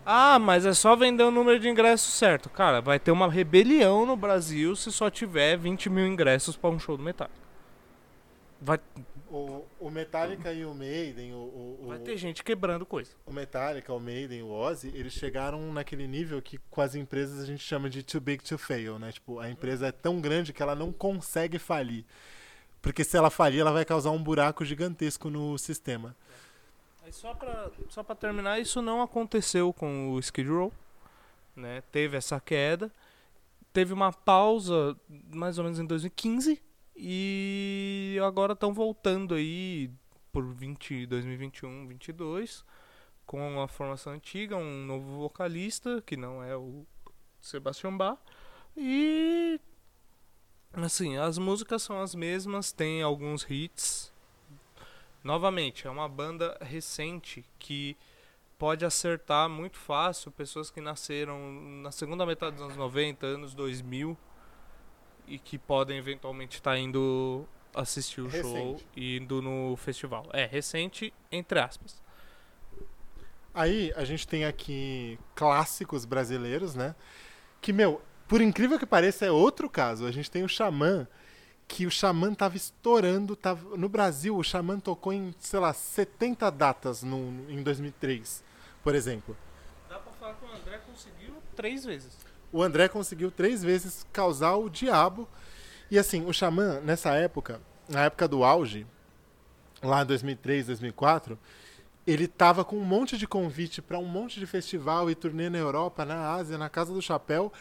[0.04, 2.48] Ah, mas é só vender o número de ingressos certo.
[2.48, 6.78] Cara, vai ter uma rebelião no Brasil se só tiver 20 mil ingressos para um
[6.78, 7.45] show do Metallica.
[8.60, 8.80] Vai...
[9.28, 11.36] O, o Metallica e o Maiden, o,
[11.82, 13.10] o, Vai ter gente quebrando coisa.
[13.26, 17.44] O Metallica, o Maiden, o Ozzy, eles chegaram naquele nível que com as empresas a
[17.44, 19.10] gente chama de too big to fail, né?
[19.10, 22.04] Tipo, a empresa é tão grande que ela não consegue falir.
[22.80, 26.14] Porque se ela falir, ela vai causar um buraco gigantesco no sistema.
[27.04, 30.72] Aí só pra, só pra terminar, isso não aconteceu com o Skid Row.
[31.54, 31.82] Né?
[31.90, 32.92] Teve essa queda.
[33.72, 34.96] Teve uma pausa
[35.32, 36.62] mais ou menos em 2015
[36.96, 39.90] e agora estão voltando aí
[40.32, 42.64] por 20, 2021, 22
[43.26, 46.86] com a formação antiga, um novo vocalista que não é o
[47.40, 48.18] Sebastian Bach
[48.76, 49.60] e
[50.72, 54.12] assim, as músicas são as mesmas, tem alguns hits.
[55.24, 57.96] Novamente, é uma banda recente que
[58.58, 61.50] pode acertar muito fácil pessoas que nasceram
[61.82, 64.16] na segunda metade dos anos 90, anos 2000
[65.26, 68.48] e que podem eventualmente estar tá indo assistir o recente.
[68.48, 70.26] show e indo no festival.
[70.32, 72.02] É, recente, entre aspas.
[73.54, 76.94] Aí a gente tem aqui clássicos brasileiros, né?
[77.60, 80.06] Que, meu, por incrível que pareça, é outro caso.
[80.06, 81.06] A gente tem o Xamã,
[81.66, 83.34] que o Xamã tava estourando.
[83.34, 83.76] Tava...
[83.76, 88.44] No Brasil, o Xamã tocou em, sei lá, 70 datas no, em 2003,
[88.82, 89.36] por exemplo.
[89.88, 94.56] Dá pra falar que o André conseguiu três vezes o André conseguiu três vezes causar
[94.56, 95.28] o diabo.
[95.90, 98.86] E assim, o Xamã, nessa época, na época do auge,
[99.82, 101.38] lá em 2003, 2004,
[102.06, 105.58] ele tava com um monte de convite para um monte de festival e turnê na
[105.58, 107.52] Europa, na Ásia, na Casa do Chapéu.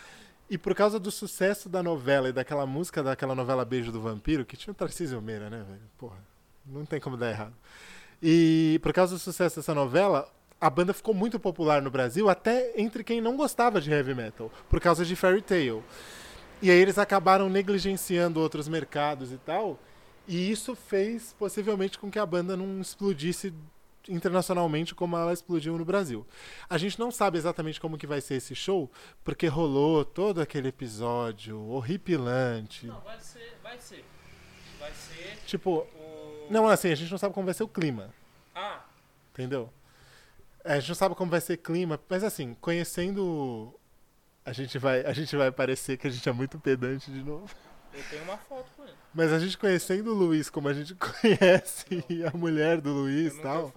[0.47, 4.45] E por causa do sucesso da novela e daquela música daquela novela Beijo do Vampiro,
[4.45, 5.81] que tinha o Tarcísio Meira, né, velho?
[5.97, 6.17] Porra,
[6.63, 7.53] não tem como dar errado.
[8.21, 12.73] E por causa do sucesso dessa novela, a banda ficou muito popular no Brasil, até
[12.75, 15.83] entre quem não gostava de heavy metal, por causa de Fairy Tail.
[16.61, 19.79] E aí eles acabaram negligenciando outros mercados e tal,
[20.27, 23.53] e isso fez possivelmente com que a banda não explodisse
[24.07, 26.25] internacionalmente como ela explodiu no Brasil.
[26.69, 28.89] A gente não sabe exatamente como que vai ser esse show,
[29.23, 32.87] porque rolou todo aquele episódio horripilante.
[32.87, 34.05] Não, vai ser, vai ser.
[34.79, 35.37] Vai ser.
[35.45, 36.47] Tipo, o...
[36.49, 38.13] não, assim, a gente não sabe como vai ser o clima.
[38.53, 38.81] Ah.
[39.33, 39.71] Entendeu?
[40.65, 43.73] A gente não sabe como vai ser clima, mas assim, conhecendo.
[44.43, 47.47] A gente vai, a gente vai parecer que a gente é muito pedante de novo.
[47.93, 48.93] Eu tenho uma foto com ele.
[49.13, 52.27] Mas a gente conhecendo o Luiz como a gente conhece não.
[52.27, 53.71] a mulher do Luiz e tal.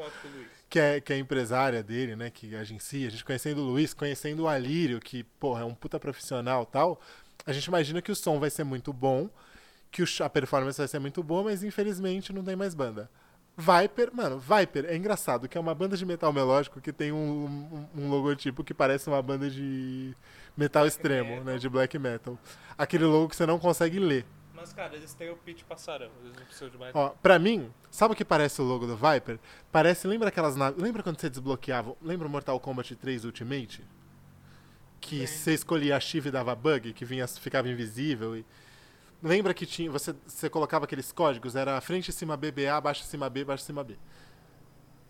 [0.69, 2.31] Que é, que é empresária dele, né?
[2.31, 3.07] Que agencia.
[3.07, 7.01] A gente conhecendo o Luiz, conhecendo o Alírio, que, porra, é um puta profissional tal.
[7.47, 9.31] A gente imagina que o som vai ser muito bom,
[9.91, 13.11] que a performance vai ser muito boa, mas infelizmente não tem mais banda.
[13.61, 17.89] Viper, mano, Viper é engraçado, que é uma banda de metal melódico que tem um,
[17.97, 20.15] um, um logotipo que parece uma banda de
[20.57, 21.59] metal extremo, né?
[21.59, 22.39] De black metal.
[22.79, 24.25] Aquele logo que você não consegue ler.
[24.55, 26.95] Mas, cara, eles têm o pitch passarão, eles não precisam de mais.
[26.95, 29.41] Ó, pra mim, sabe o que parece o logo do Viper?
[29.73, 30.81] Parece, lembra aquelas naves.
[30.81, 31.97] Lembra quando você desbloqueava.
[32.01, 33.85] Lembra o Mortal Kombat 3 Ultimate?
[35.01, 35.27] Que Sim.
[35.27, 38.47] você escolhia a Shiv e dava bug, que vinha, ficava invisível e.
[39.23, 41.57] Lembra que tinha, você, você colocava aqueles códigos?
[41.57, 43.97] Era frente cima BBA, baixo cima B, baixo cima B.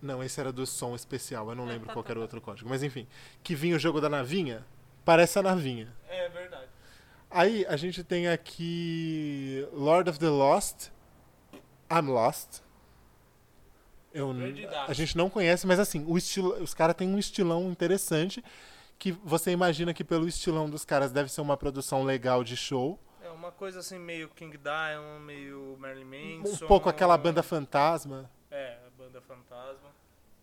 [0.01, 2.69] Não, esse era do som especial, eu não lembro qual era o outro código.
[2.69, 3.07] Mas enfim,
[3.43, 4.65] que vinha o jogo da navinha,
[5.05, 5.93] parece a navinha.
[6.09, 6.69] É verdade.
[7.31, 10.89] Aí a gente tem aqui Lord of the Lost,
[11.91, 12.61] I'm Lost.
[14.15, 14.35] Eu,
[14.87, 18.43] a gente não conhece, mas assim, o estilo, os caras têm um estilão interessante
[18.99, 22.99] que você imagina que pelo estilão dos caras deve ser uma produção legal de show.
[23.29, 26.67] É uma coisa assim, meio King Diamond, meio Marilyn Um Manson.
[26.67, 28.31] pouco aquela banda fantasma.
[28.51, 29.91] É, a banda fantasma.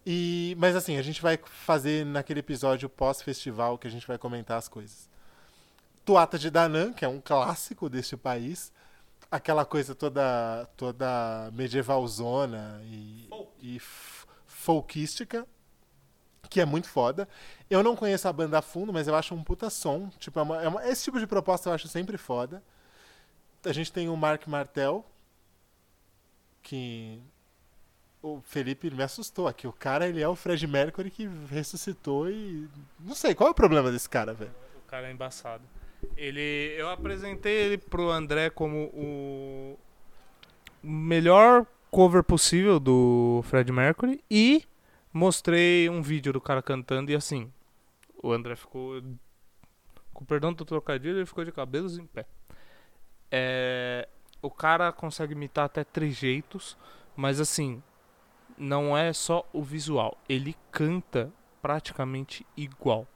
[0.05, 4.57] E, mas assim, a gente vai fazer naquele episódio pós-festival que a gente vai comentar
[4.57, 5.09] as coisas.
[6.05, 8.71] Tuata de Danann, que é um clássico deste país.
[9.31, 13.51] Aquela coisa toda toda medievalzona e, Folk.
[13.59, 13.79] e
[14.45, 15.47] folkística,
[16.47, 17.27] que é muito foda.
[17.67, 20.09] Eu não conheço a banda a fundo, mas eu acho um puta som.
[20.19, 22.61] Tipo, é uma- é uma- esse tipo de proposta eu acho sempre foda.
[23.65, 25.05] A gente tem o Mark Martel,
[26.61, 27.19] que
[28.21, 29.67] o Felipe me assustou aqui.
[29.67, 32.67] O cara, ele é o Fred Mercury que ressuscitou e.
[32.99, 34.51] Não sei, qual é o problema desse cara, velho?
[34.85, 35.63] O cara é embaçado.
[36.17, 39.79] Ele, eu apresentei ele pro André como o
[40.83, 44.63] melhor cover possível do Fred Mercury e
[45.11, 47.51] mostrei um vídeo do cara cantando e assim,
[48.21, 49.01] o André ficou
[50.13, 52.25] com perdão do trocadilho, ele ficou de cabelos em pé.
[53.31, 54.07] É,
[54.41, 56.77] o cara consegue imitar até trejeitos,
[57.15, 57.81] mas assim,
[58.57, 61.31] não é só o visual, ele canta
[61.61, 63.07] praticamente igual.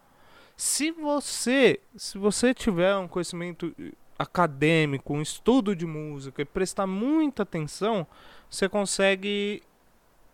[0.56, 6.86] Se você, se você tiver um conhecimento eh, acadêmico, um estudo de música e prestar
[6.86, 8.06] muita atenção,
[8.49, 9.64] você consegue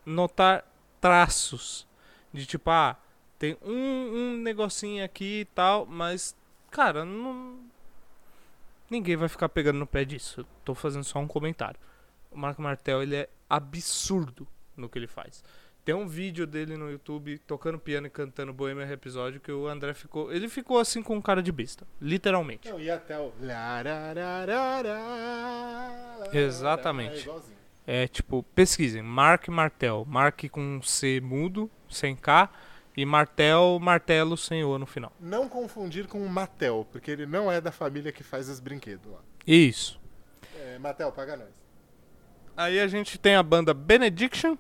[0.06, 0.66] notar
[1.00, 1.88] traços
[2.34, 2.98] de tipo, ah,
[3.38, 6.36] tem um, um negocinho aqui e tal, mas
[6.72, 7.60] cara, não
[8.90, 10.42] ninguém vai ficar pegando no pé disso.
[10.42, 11.80] Eu tô fazendo só um comentário.
[12.32, 15.44] O Marco Martel, ele é absurdo no que ele faz.
[15.86, 19.94] Tem um vídeo dele no YouTube tocando piano e cantando Bohemian Rhapsody que o André
[19.94, 20.34] ficou.
[20.34, 21.86] Ele ficou assim com cara de besta.
[22.02, 22.68] Literalmente.
[22.68, 23.32] Não, e até o.
[26.34, 27.30] Exatamente.
[27.30, 28.04] É.
[28.04, 29.04] É tipo, pesquisem.
[29.04, 30.04] Mark Martel.
[30.08, 32.50] Mark com C mudo, sem K.
[32.98, 35.12] E Martel, martelo sem O no final.
[35.20, 39.12] Não confundir com o Mattel, porque ele não é da família que faz os brinquedos
[39.12, 39.20] lá.
[39.46, 40.00] Isso.
[40.58, 41.50] É, Mattel, paga nós.
[42.56, 44.56] Aí a gente tem a banda Benediction.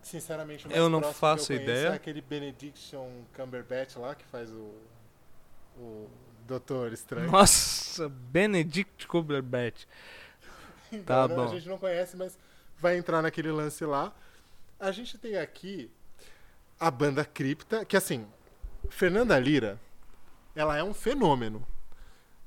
[0.00, 1.88] Sinceramente, o Eu não faço eu ideia.
[1.88, 4.72] É aquele Benediction Cumberbatch lá que faz o.
[5.76, 6.08] O
[6.46, 7.30] Doutor Estranho.
[7.30, 9.86] Nossa, Benedict Cumberbatch.
[10.92, 11.44] Então, Tá bom.
[11.44, 12.38] A gente não conhece, mas
[12.78, 14.12] vai entrar naquele lance lá.
[14.78, 15.90] A gente tem aqui
[16.82, 18.26] a banda Cripta, que assim,
[18.90, 19.80] Fernanda Lira,
[20.52, 21.64] ela é um fenômeno.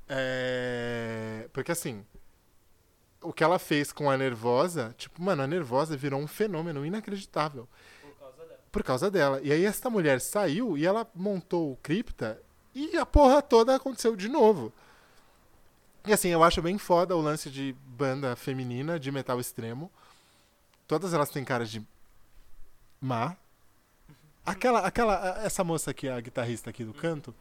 [0.10, 2.06] É, Porque assim,
[3.22, 7.66] o que ela fez com a Nervosa, tipo, mano, a Nervosa virou um fenômeno inacreditável.
[8.74, 9.40] Por causa dela.
[9.42, 12.38] E aí essa mulher saiu e ela montou o Cripta
[12.74, 14.74] e a porra toda aconteceu de novo.
[16.06, 19.90] E assim, eu acho bem foda o lance de banda feminina de metal extremo.
[20.86, 21.82] Todas elas têm cara de
[23.00, 23.38] má.
[24.46, 27.34] Aquela, aquela, essa moça aqui, a guitarrista aqui do canto,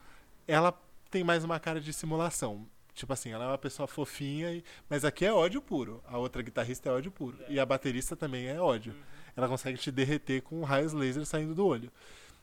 [0.49, 0.73] ela
[1.11, 2.67] tem mais uma cara de simulação.
[2.95, 6.03] Tipo assim, ela é uma pessoa fofinha, e- mas aqui é ódio puro.
[6.07, 7.37] A outra guitarrista é ódio puro.
[7.49, 8.95] E a baterista também é ódio.
[9.37, 11.91] Ela consegue te derreter com raios laser saindo do olho.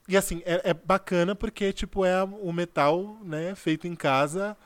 [0.08, 4.58] E assim, é, é bacana porque, tipo, é o metal, né, feito em casa,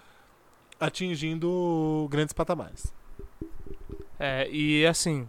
[0.79, 2.91] atingindo grandes patamares.
[4.19, 5.27] É, e assim,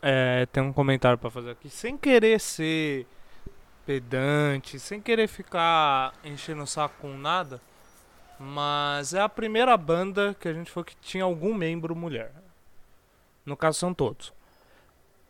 [0.00, 1.68] é, tem um comentário pra fazer aqui.
[1.70, 3.06] Sem querer ser
[3.86, 7.60] pedante, sem querer ficar enchendo o saco com nada,
[8.38, 12.32] mas é a primeira banda que a gente falou que tinha algum membro mulher.
[13.44, 14.32] No caso, são todos.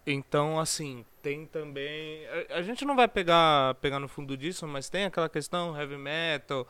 [0.06, 2.26] Então, assim, tem também.
[2.50, 5.96] A, a gente não vai pegar, pegar no fundo disso, mas tem aquela questão heavy
[5.96, 6.66] metal,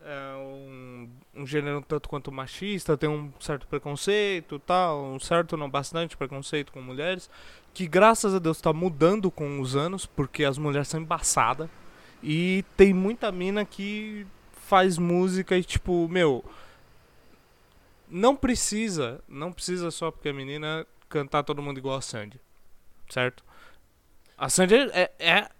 [0.00, 5.68] é um, um gênero tanto quanto machista, tem um certo preconceito tal, um certo, não
[5.68, 7.28] bastante preconceito com mulheres,
[7.76, 11.68] que graças a Deus está mudando com os anos, porque as mulheres são embaçadas.
[12.22, 16.42] E tem muita mina que faz música e tipo, meu,
[18.08, 22.40] não precisa, não precisa só porque a menina cantar todo mundo igual a Sandy,
[23.10, 23.44] certo?
[24.38, 25.50] A Sandy é, é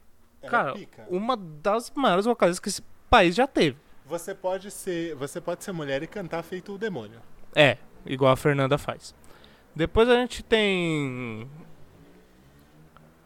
[0.40, 1.06] Ela Cara, pica.
[1.10, 3.76] uma das maiores vocalistas que esse país já teve.
[4.06, 7.20] Você pode ser, você pode ser mulher e cantar feito o demônio.
[7.55, 7.76] É,
[8.06, 9.14] igual a Fernanda faz.
[9.74, 11.47] Depois a gente tem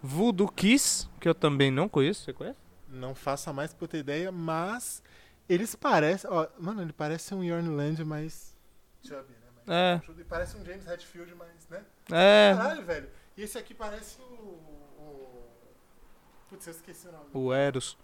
[0.02, 2.59] Voodoo Kiss, que eu também não conheço, você conhece?
[2.89, 5.02] Não faço a mais puta ideia, mas
[5.48, 8.55] eles parecem, ó, mano, ele parece um Yorn Land mais
[9.02, 9.47] chubby, né?
[9.66, 10.20] Mais É.
[10.20, 11.85] E parece um James Hetfield mais, né?
[12.10, 13.10] É, Caralho, velho.
[13.36, 15.48] E esse aqui parece o, o...
[16.48, 17.24] Putz, eu esqueci o nome.
[17.32, 17.97] o Eros.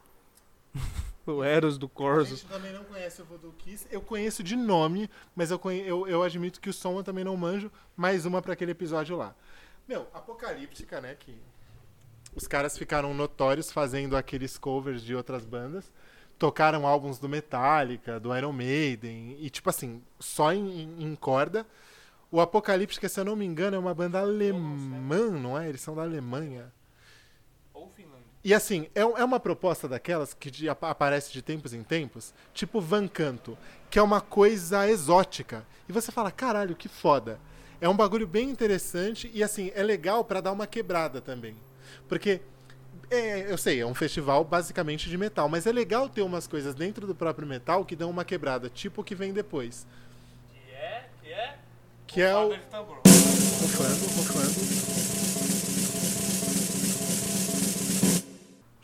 [1.26, 2.36] o Eros do A Corso.
[2.36, 3.86] gente também não conhece o Voodoo Kiss.
[3.90, 5.80] Eu conheço de nome, mas eu, conhe...
[5.80, 7.70] eu, eu admito que o som eu também não manjo.
[7.96, 9.34] Mais uma pra aquele episódio lá.
[9.88, 11.14] Meu, Apocalíptica, né?
[11.14, 11.36] Que
[12.36, 15.90] os caras ficaram notórios fazendo aqueles covers de outras bandas.
[16.38, 21.66] Tocaram álbuns do Metallica, do Iron Maiden, e tipo assim, só em, em corda.
[22.30, 25.66] O Apocalíptica, se eu não me engano, é uma banda alemã, não é?
[25.68, 26.70] Eles são da Alemanha.
[27.72, 28.26] Ou Finlândia.
[28.44, 32.34] E assim, é, é uma proposta daquelas que de- apa- aparece de tempos em tempos,
[32.52, 33.56] tipo Van Canto,
[33.88, 35.66] que é uma coisa exótica.
[35.88, 37.40] E você fala, caralho, que foda.
[37.80, 41.56] É um bagulho bem interessante e assim, é legal pra dar uma quebrada também.
[42.08, 42.40] Porque,
[43.10, 46.74] é, eu sei, é um festival basicamente de metal, mas é legal ter umas coisas
[46.74, 49.86] dentro do próprio metal que dão uma quebrada, tipo o que vem depois.
[50.52, 51.58] Que é, que é...
[52.06, 52.48] Que é o.
[52.48, 54.96] Rufando, rufando.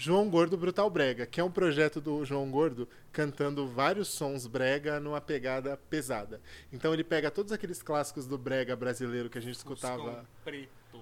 [0.03, 4.99] João Gordo Brutal Brega, que é um projeto do João Gordo cantando vários sons brega
[4.99, 6.41] numa pegada pesada.
[6.73, 10.27] Então ele pega todos aqueles clássicos do brega brasileiro que a gente escutava.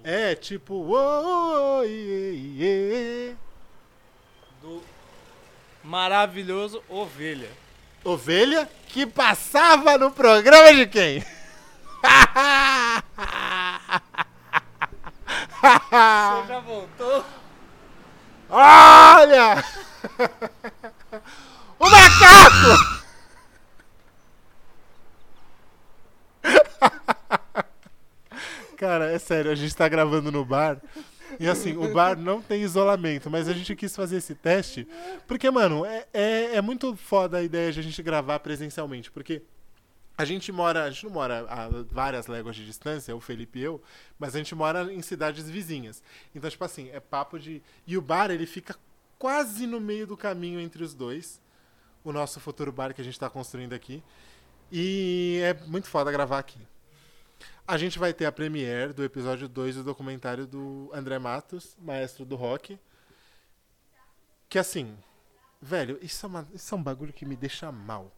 [0.03, 0.73] É, tipo.
[0.75, 3.35] "Uou, iê, iê".
[4.61, 4.81] Do
[5.83, 7.49] maravilhoso Ovelha.
[8.03, 11.23] Ovelha que passava no programa de quem?
[15.61, 17.25] Você já voltou?
[18.49, 19.63] Olha!
[21.79, 23.00] O macaco!
[28.81, 30.81] Cara, é sério, a gente tá gravando no bar.
[31.39, 34.87] E assim, o bar não tem isolamento, mas a gente quis fazer esse teste.
[35.27, 39.11] Porque, mano, é, é, é muito foda a ideia de a gente gravar presencialmente.
[39.11, 39.43] Porque
[40.17, 43.61] a gente mora, a gente não mora a várias léguas de distância, o Felipe e
[43.61, 43.79] eu,
[44.17, 46.01] mas a gente mora em cidades vizinhas.
[46.33, 47.61] Então, tipo assim, é papo de.
[47.85, 48.75] E o bar, ele fica
[49.19, 51.39] quase no meio do caminho entre os dois.
[52.03, 54.03] O nosso futuro bar que a gente tá construindo aqui.
[54.71, 56.57] E é muito foda gravar aqui.
[57.71, 62.25] A gente vai ter a premiere do episódio 2 do documentário do André Matos, maestro
[62.25, 62.77] do rock.
[64.49, 64.93] Que assim,
[65.61, 68.11] velho, isso é, uma- isso é um bagulho que me deixa mal.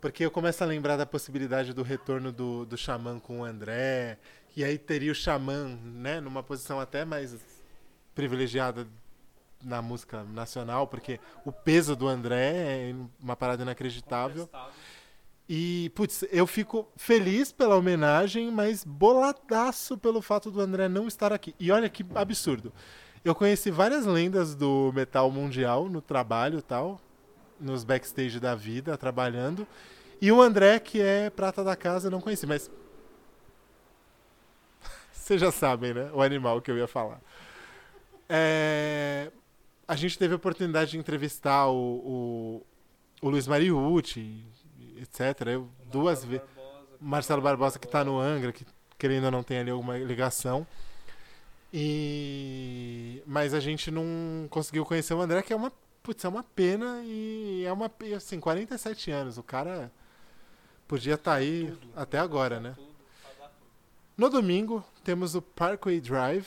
[0.00, 4.18] Porque eu começo a lembrar da possibilidade do retorno do, do Xamã com o André.
[4.56, 7.36] E aí teria o Xamã, né, numa posição até mais
[8.16, 8.84] privilegiada
[9.62, 14.50] na música nacional, porque o peso do André é uma parada inacreditável.
[15.48, 21.32] E, putz, eu fico feliz pela homenagem, mas boladaço pelo fato do André não estar
[21.32, 21.54] aqui.
[21.60, 22.72] E olha que absurdo.
[23.24, 27.00] Eu conheci várias lendas do metal mundial no trabalho e tal,
[27.60, 29.66] nos backstage da vida, trabalhando.
[30.20, 32.70] E o André, que é prata da casa, eu não conheci, mas.
[35.12, 36.10] Vocês já sabem, né?
[36.12, 37.20] O animal que eu ia falar.
[38.28, 39.30] É,
[39.86, 41.76] A gente teve a oportunidade de entrevistar o,
[43.22, 44.44] o, o Luiz Mariucci,
[45.02, 45.46] etc.
[45.46, 46.46] Eu, duas vezes.
[47.00, 48.64] Marcelo Barbosa que tá no Angra, que
[48.96, 50.66] querendo ou não tem ali alguma ligação.
[51.72, 55.72] E mas a gente não conseguiu conhecer o André, que é uma,
[56.02, 59.90] putz, é uma pena e é uma e, assim, 47 anos, o cara
[60.86, 62.76] podia estar aí até agora, né?
[64.16, 66.46] No domingo temos o Parkway Drive.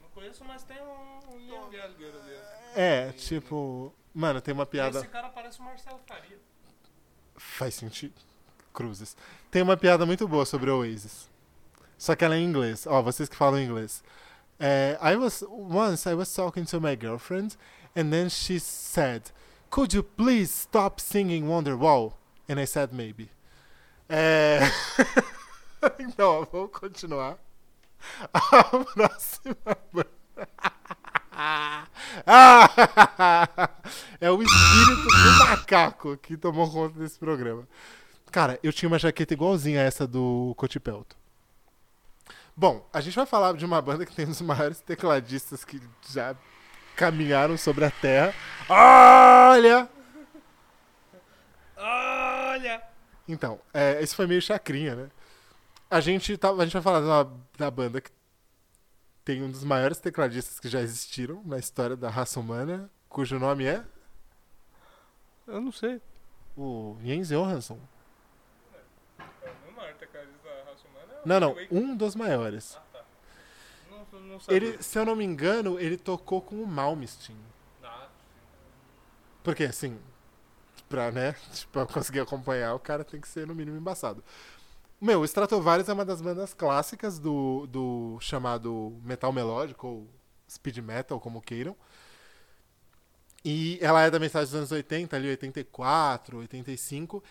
[0.00, 1.70] Não conheço, mas tem um, um.
[2.74, 6.38] É, tipo, mano, tem uma piada Esse cara parece o Marcelo Faria.
[7.56, 8.14] Faz sentido.
[8.74, 9.16] Cruzes.
[9.50, 11.30] Tem uma piada muito boa sobre Oasis.
[11.96, 12.86] Só que ela é em inglês.
[12.86, 14.04] Ó, vocês que falam inglês.
[14.60, 17.56] É, I was once I was talking to my girlfriend
[17.96, 19.22] and then she said,
[19.70, 22.12] "Could you please stop singing Wonderwall?"
[22.46, 23.30] And I said maybe.
[24.06, 24.60] É...
[25.98, 27.38] então, ó, vamos continuar.
[28.34, 29.56] A próxima.
[31.38, 31.86] Ah!
[34.18, 37.68] é o espírito do macaco que tomou conta desse programa.
[38.32, 41.14] Cara, eu tinha uma jaqueta igualzinha a essa do Cotipelto.
[42.56, 45.78] Bom, a gente vai falar de uma banda que tem um dos maiores tecladistas que
[46.08, 46.34] já
[46.96, 48.34] caminharam sobre a Terra.
[48.66, 49.86] Olha!
[51.76, 52.82] Olha!
[53.28, 55.10] Então, é, esse foi meio chacrinha, né?
[55.90, 58.10] A gente, tá, a gente vai falar da, da banda que
[59.26, 63.66] tem um dos maiores tecladistas que já existiram na história da raça humana, cujo nome
[63.66, 63.84] é
[65.48, 66.00] Eu não sei.
[66.56, 67.76] o Jens Johansson.
[69.18, 71.12] É o meu maior tecladista da raça humana.
[71.12, 72.76] é o Não, não, um dos maiores.
[72.76, 73.04] Ah, tá.
[73.90, 74.56] Não, não sabia.
[74.56, 77.36] Ele, se eu não me engano, ele tocou com o Malmsteen.
[77.82, 78.06] Ah,
[79.42, 79.98] Porque, assim,
[80.88, 84.22] pra, né, tipo, pra conseguir acompanhar, o cara tem que ser, no mínimo, embaçado.
[85.00, 90.08] Meu, o Stratovarius é uma das bandas clássicas do, do chamado metal melódico, ou
[90.48, 91.76] speed metal, como queiram.
[93.44, 97.22] E ela é da metade dos anos 80, ali 84, 85.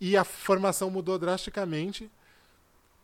[0.00, 2.10] E a formação mudou drasticamente.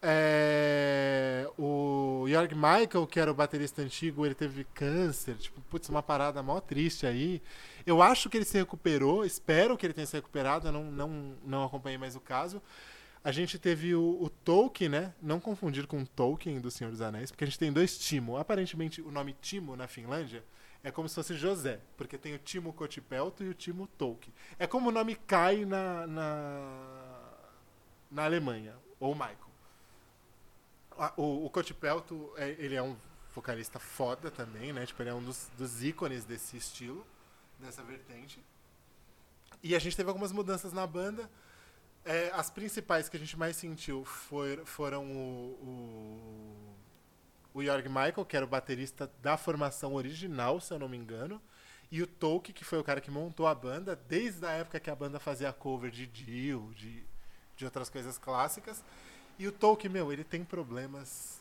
[0.01, 5.35] É, o Jorg Michael, que era o baterista antigo, ele teve câncer.
[5.37, 7.43] Tipo, putz, uma parada mó triste aí.
[7.85, 11.37] Eu acho que ele se recuperou, espero que ele tenha se recuperado, eu não, não,
[11.45, 12.63] não acompanhei mais o caso.
[13.25, 15.15] A gente teve o, o Tolkien, né?
[15.21, 18.37] Não confundir com o Tolkien do Senhor dos Anéis, porque a gente tem dois Timo.
[18.37, 20.45] Aparentemente, o nome Timo na Finlândia
[20.83, 24.35] é como se fosse José, porque tem o Timo Kotipelto e o Timo Tolkien.
[24.59, 27.21] É como o nome Kai na, na,
[28.11, 29.39] na Alemanha, ou Michael.
[31.17, 32.95] O, o Kotipelto, é, ele é um
[33.35, 34.85] vocalista foda também, né?
[34.85, 37.05] Tipo, ele é um dos, dos ícones desse estilo,
[37.59, 38.39] dessa vertente.
[39.63, 41.31] E a gente teve algumas mudanças na banda.
[42.05, 46.77] É, as principais que a gente mais sentiu foram o,
[47.55, 50.99] o, o Jorg Michael, que era o baterista da formação original, se eu não me
[50.99, 51.41] engano,
[51.91, 54.91] e o Tolkien, que foi o cara que montou a banda, desde a época que
[54.91, 57.05] a banda fazia cover de Dio, de,
[57.57, 58.83] de outras coisas clássicas.
[59.39, 61.41] E o Tolkien, meu, ele tem problemas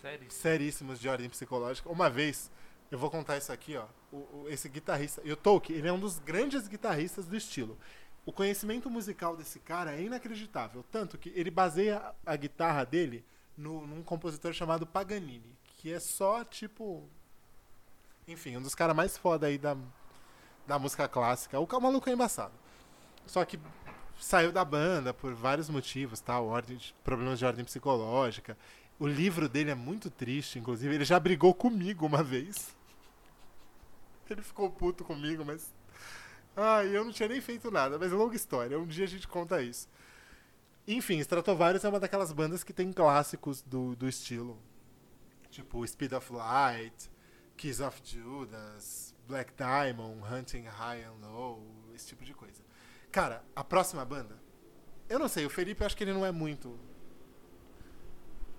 [0.00, 0.30] Sério?
[0.30, 1.88] seríssimos de ordem psicológica.
[1.88, 2.50] Uma vez,
[2.90, 3.86] eu vou contar isso aqui, ó.
[4.12, 5.20] O, o, esse guitarrista.
[5.24, 7.76] E o Tolkien, ele é um dos grandes guitarristas do estilo.
[8.24, 10.84] O conhecimento musical desse cara é inacreditável.
[10.90, 13.24] Tanto que ele baseia a guitarra dele
[13.56, 17.08] no, num compositor chamado Paganini, que é só tipo.
[18.28, 19.76] Enfim, um dos caras mais foda aí da,
[20.66, 21.58] da música clássica.
[21.58, 22.54] O maluco é embaçado.
[23.26, 23.58] Só que
[24.18, 28.56] saiu da banda por vários motivos, tal, ordem, problemas de ordem psicológica.
[28.98, 30.94] O livro dele é muito triste, inclusive.
[30.94, 32.76] Ele já brigou comigo uma vez.
[34.28, 35.72] Ele ficou puto comigo, mas
[36.56, 38.78] ah, eu não tinha nem feito nada, mas é longa história.
[38.78, 39.88] Um dia a gente conta isso.
[40.86, 44.58] Enfim, Stratovarius é uma daquelas bandas que tem clássicos do, do estilo.
[45.50, 47.10] Tipo Speed of Light,
[47.56, 51.64] Kiss of Judas, Black Diamond, Hunting High and Low,
[51.94, 52.62] esse tipo de coisa.
[53.12, 54.36] Cara, a próxima banda.
[55.08, 56.78] Eu não sei, o Felipe eu acho que ele não é muito.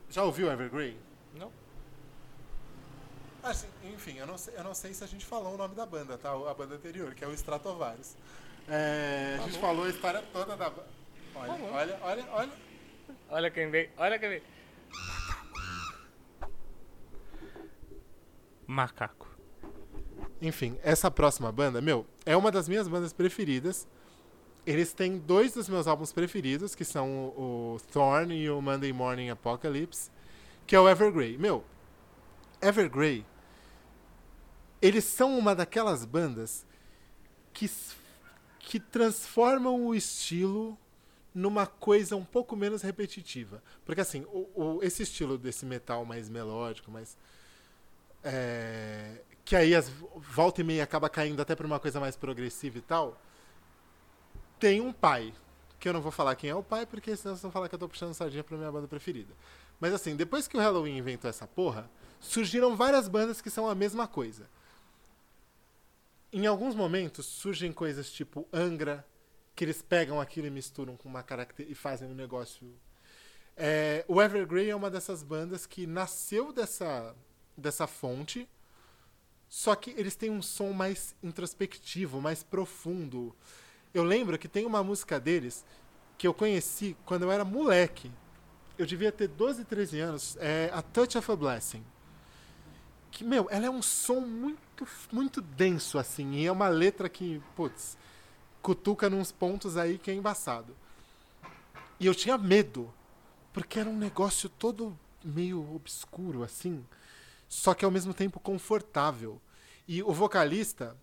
[0.10, 0.98] Já ouviu Evergrey?
[1.34, 1.52] Não.
[3.44, 5.86] Assim, enfim, eu não, sei, eu não sei se a gente falou o nome da
[5.86, 6.32] banda, tá?
[6.32, 8.16] A banda anterior, que é o Stratovarius.
[8.68, 10.88] É, a gente falou a história toda da banda.
[11.36, 12.52] Olha, olha, olha, olha.
[13.30, 14.42] Olha quem vem, olha quem vem.
[18.68, 19.28] Macaco.
[20.42, 23.88] Enfim, essa próxima banda, meu, é uma das minhas bandas preferidas.
[24.66, 28.94] Eles têm dois dos meus álbuns preferidos, que são o, o Thorn e o Monday
[28.94, 30.12] Morning Apocalypse,
[30.68, 31.38] que é o Evergrey.
[31.38, 31.64] Meu,
[32.62, 33.26] Evergrey
[34.82, 36.66] eles são uma daquelas bandas
[37.54, 37.70] que,
[38.60, 40.78] que transformam o estilo
[41.34, 43.62] numa coisa um pouco menos repetitiva.
[43.86, 47.16] Porque assim, o, o, esse estilo desse metal mais melódico, mais.
[48.24, 52.78] É, que aí as volta e meia acaba caindo até para uma coisa mais progressiva
[52.78, 53.22] e tal.
[54.60, 55.34] Tem um pai.
[55.80, 57.74] Que eu não vou falar quem é o pai, porque senão vocês vão falar que
[57.74, 59.34] eu tô puxando sardinha pra minha banda preferida.
[59.80, 61.90] Mas assim, depois que o Halloween inventou essa porra,
[62.22, 64.48] surgiram várias bandas que são a mesma coisa
[66.34, 69.06] em alguns momentos surgem coisas tipo Angra,
[69.54, 72.74] que eles pegam aquilo e misturam com uma característica e fazem um negócio.
[73.58, 77.14] É, o Evergrey é uma dessas bandas que nasceu dessa,
[77.58, 78.48] dessa fonte,
[79.50, 83.36] só que eles têm um som mais introspectivo, mais profundo.
[83.94, 85.66] Eu lembro que tem uma música deles
[86.18, 88.10] que eu conheci quando eu era moleque.
[88.78, 90.38] Eu devia ter 12, 13 anos.
[90.40, 91.84] É A Touch of a Blessing
[93.12, 96.34] que, meu, ela é um som muito, muito denso, assim.
[96.36, 97.98] E é uma letra que, putz,
[98.62, 100.76] cutuca nos pontos aí que é embaçado.
[102.00, 102.92] E eu tinha medo,
[103.54, 106.84] porque era um negócio todo meio obscuro, assim,
[107.48, 109.40] só que ao mesmo tempo confortável.
[109.88, 110.98] E o vocalista,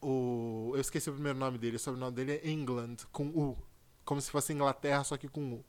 [0.00, 3.56] o, eu esqueci o primeiro nome dele, o sobrenome dele é England, com U.
[4.04, 5.64] Como se fosse Inglaterra, só que com U.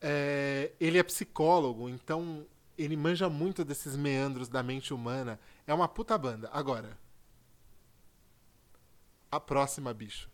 [0.00, 2.46] É, ele é psicólogo, então
[2.76, 5.38] ele manja muito desses meandros da mente humana.
[5.66, 6.50] É uma puta banda.
[6.52, 6.98] Agora,
[9.30, 10.28] a próxima, bicho.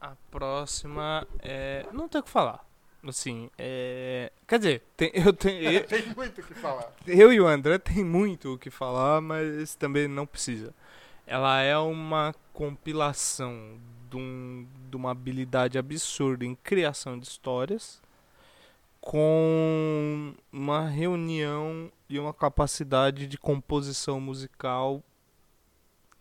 [0.00, 1.86] A próxima é.
[1.92, 2.66] Não tem o que falar.
[3.06, 4.32] Assim, é.
[4.46, 5.84] Quer dizer, tem, eu tenho.
[5.86, 6.92] tem muito o que falar.
[7.06, 10.74] Eu e o André tem muito o que falar, mas também não precisa.
[11.26, 13.78] Ela é uma compilação
[14.10, 18.02] de, um, de uma habilidade absurda em criação de histórias
[19.02, 25.02] com uma reunião e uma capacidade de composição musical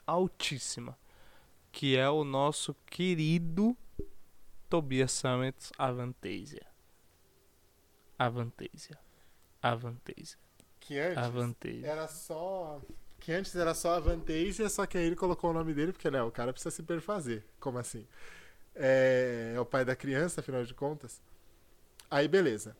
[0.06, 0.98] altíssima,
[1.72, 3.78] que é o nosso querido
[4.68, 6.66] Tobias Summits Avantasia.
[8.18, 8.98] Avantasia.
[9.62, 10.38] Avantasia.
[10.80, 12.82] Que antes era só
[13.20, 16.24] que antes era só Avantasia, só que aí ele colocou o nome dele porque né,
[16.24, 17.46] o cara precisa se perfazer.
[17.60, 18.08] Como assim?
[18.74, 21.22] É, é o pai da criança, afinal de contas.
[22.12, 22.76] Aí beleza.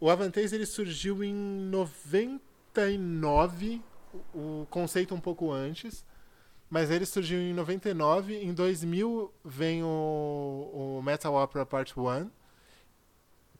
[0.00, 3.82] o Avantasia ele surgiu em 99,
[4.32, 6.02] o, o conceito um pouco antes,
[6.70, 8.42] mas ele surgiu em 99.
[8.42, 12.30] Em 2000 vem o, o Metal Opera Part 1,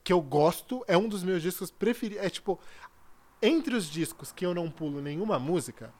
[0.02, 2.24] que eu gosto, é um dos meus discos preferidos.
[2.24, 2.58] É tipo,
[3.42, 5.92] entre os discos que eu não pulo nenhuma música,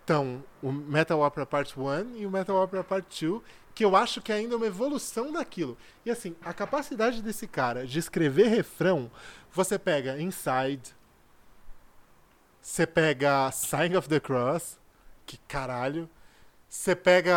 [0.00, 3.40] estão o Metal Opera Part 1 e o Metal Opera Part 2,
[3.76, 5.76] que eu acho que é ainda uma evolução daquilo.
[6.02, 9.10] E assim, a capacidade desse cara de escrever refrão,
[9.52, 10.96] você pega Inside,
[12.58, 14.80] você pega Sign of the Cross,
[15.26, 16.08] que caralho.
[16.66, 17.36] Você pega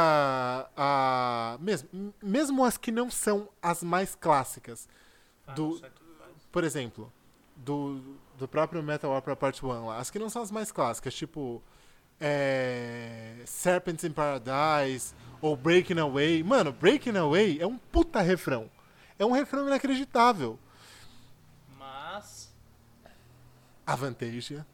[0.77, 1.57] a.
[1.59, 4.87] Mesmo, mesmo as que não são as mais clássicas.
[5.53, 5.81] Do,
[6.53, 7.11] por exemplo,
[7.53, 9.97] do, do próprio Metal Opera Part 1 lá.
[9.97, 11.61] As que não são as mais clássicas, tipo.
[12.19, 16.43] É, Serpents in Paradise ou Breaking Away.
[16.43, 18.69] Mano, Breaking Away é um puta refrão.
[19.17, 20.59] É um refrão inacreditável.
[21.77, 22.51] Mas.
[23.85, 24.65] Avantasia.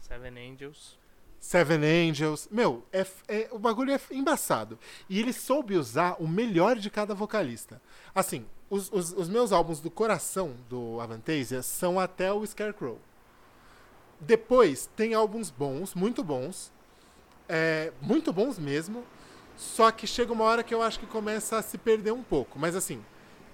[0.00, 0.98] Seven Angels.
[1.40, 2.48] Seven Angels.
[2.50, 4.78] Meu, é, é, o bagulho é embaçado.
[5.08, 7.82] E ele soube usar o melhor de cada vocalista.
[8.14, 12.98] Assim, os, os, os meus álbuns do coração do Avantasia são até o Scarecrow.
[14.20, 16.72] Depois tem álbuns bons, muito bons.
[17.48, 19.04] É, muito bons mesmo.
[19.56, 22.58] Só que chega uma hora que eu acho que começa a se perder um pouco.
[22.58, 23.04] Mas assim,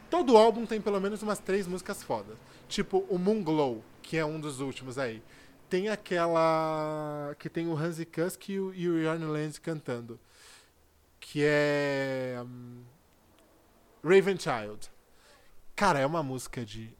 [0.08, 2.38] todo álbum tem pelo menos umas três músicas fodas.
[2.68, 5.22] Tipo o Moon Glow, que é um dos últimos aí
[5.70, 7.34] tem aquela.
[7.38, 10.18] que tem o Hansi Kusk e o, e Land cantando.
[11.20, 12.42] Que é.
[12.44, 12.82] Um,
[14.02, 14.90] Raven Child.
[15.76, 16.92] Cara, é uma música de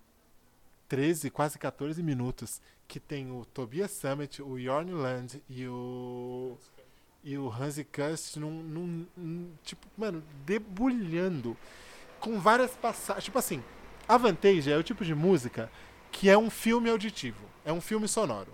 [0.88, 2.62] 13, quase 14 minutos.
[2.90, 6.58] Que tem o Tobias Summit, o Jorn Land e o.
[7.22, 11.56] E o Hansi Kusk num, num, num, Tipo, mano, debulhando.
[12.18, 13.24] Com várias passagens.
[13.24, 13.62] Tipo assim,
[14.08, 15.70] a Vantage é o tipo de música
[16.10, 17.44] que é um filme auditivo.
[17.64, 18.52] É um filme sonoro.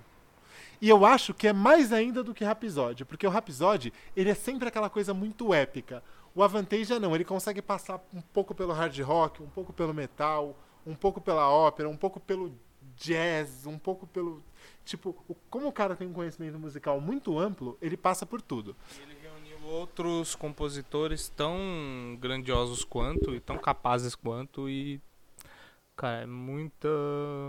[0.83, 4.35] E eu acho que é mais ainda do que Rhapsody, porque o Rhapsody, ele é
[4.35, 6.05] sempre aquela coisa muito épica.
[6.35, 10.55] O Avantasia não, ele consegue passar um pouco pelo hard rock, um pouco pelo metal,
[10.87, 12.53] um pouco pela ópera, um pouco pelo
[12.97, 14.43] jazz, um pouco pelo
[14.85, 18.77] tipo, o, como o cara tem um conhecimento musical muito amplo, ele passa por tudo.
[18.97, 25.01] E ele reuniu outros compositores tão grandiosos quanto e tão capazes quanto e
[25.97, 26.89] cara, é muita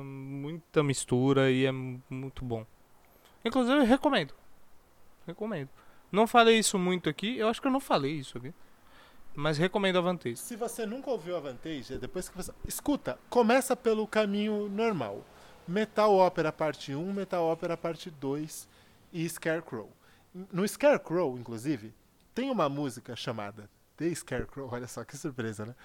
[0.04, 2.66] muita mistura e é muito bom.
[3.46, 4.34] Inclusive, recomendo.
[5.26, 5.70] Recomendo.
[6.12, 7.38] Não falei isso muito aqui.
[7.38, 8.54] Eu acho que eu não falei isso aqui.
[9.36, 10.38] Mas recomendo a Vantage.
[10.38, 12.52] Se você nunca ouviu a Vantage, é depois que você.
[12.68, 15.24] Escuta, começa pelo caminho normal:
[15.68, 18.68] Metal Opera Parte 1, Metal Opera Parte 2
[19.12, 19.92] e Scarecrow.
[20.52, 21.94] No Scarecrow, inclusive,
[22.34, 24.70] tem uma música chamada The Scarecrow.
[24.72, 25.76] Olha só que surpresa, né?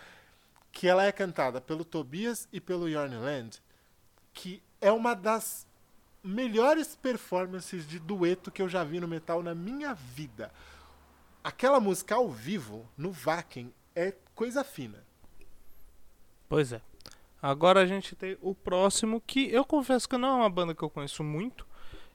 [0.71, 3.63] Que ela é cantada pelo Tobias e pelo Yorn Land,
[4.33, 5.67] que é uma das
[6.23, 10.53] melhores performances de dueto que eu já vi no metal na minha vida.
[11.43, 15.05] Aquela música ao vivo, no Vaken, é coisa fina.
[16.49, 16.81] Pois é.
[17.43, 20.83] Agora a gente tem o próximo, que eu confesso que não é uma banda que
[20.83, 21.67] eu conheço muito.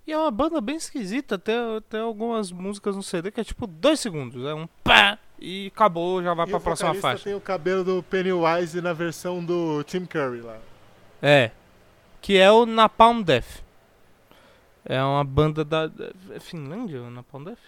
[0.08, 3.68] E é uma banda bem esquisita, até, até algumas músicas no CD que é tipo
[3.68, 4.45] dois segundos.
[4.45, 7.26] É um pá e acabou, já vai e pra próxima faixa.
[7.26, 10.58] tem o cabelo do Pennywise na versão do Tim Curry lá.
[11.22, 11.52] É.
[12.22, 13.62] Que é o Napalm Death.
[14.86, 15.91] É uma banda da.
[16.32, 17.60] É Finlândia ou Napalm Death?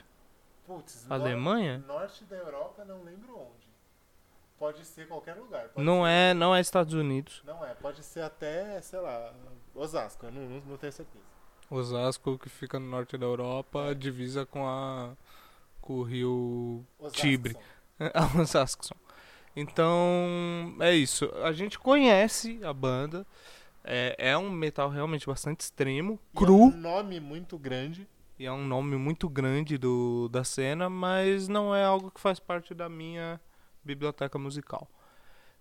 [0.65, 1.83] Putz, Alemanha?
[1.85, 3.68] Norte da Europa, não lembro onde.
[4.59, 5.71] Pode ser qualquer lugar.
[5.77, 6.09] não ser...
[6.09, 7.41] é, não é Estados Unidos.
[7.45, 9.33] Não é, pode ser até, sei lá,
[9.73, 11.23] Osasco, eu não, não, não tenho certeza.
[11.71, 13.93] Osasco, que fica no norte da Europa, é.
[13.93, 15.15] divisa com a
[15.79, 17.21] com o rio Osasco.
[17.21, 17.57] Tibre.
[18.39, 18.95] Osasco.
[19.55, 21.31] Então, é isso.
[21.43, 23.25] A gente conhece a banda.
[23.83, 26.63] É, é um metal realmente bastante extremo, e cru.
[26.63, 28.07] É um nome muito grande.
[28.37, 32.39] E é um nome muito grande do, da cena, mas não é algo que faz
[32.39, 33.39] parte da minha
[33.89, 34.87] biblioteca musical.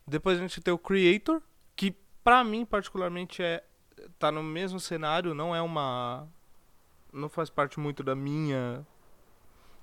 [0.07, 1.41] Depois a gente tem o Creator,
[1.75, 3.65] que pra mim particularmente é
[4.19, 6.29] tá no mesmo cenário, não é uma
[7.13, 8.87] não faz parte muito da minha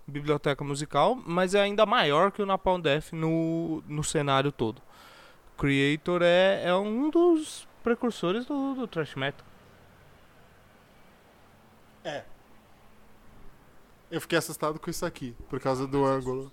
[0.08, 4.82] biblioteca musical, mas é ainda maior que o Napalm Death no, no cenário todo.
[5.58, 9.46] Creator é, é um dos precursores do, do thrash metal.
[12.04, 12.24] É.
[14.12, 16.52] Eu fiquei assustado com isso aqui, por causa do ângulo.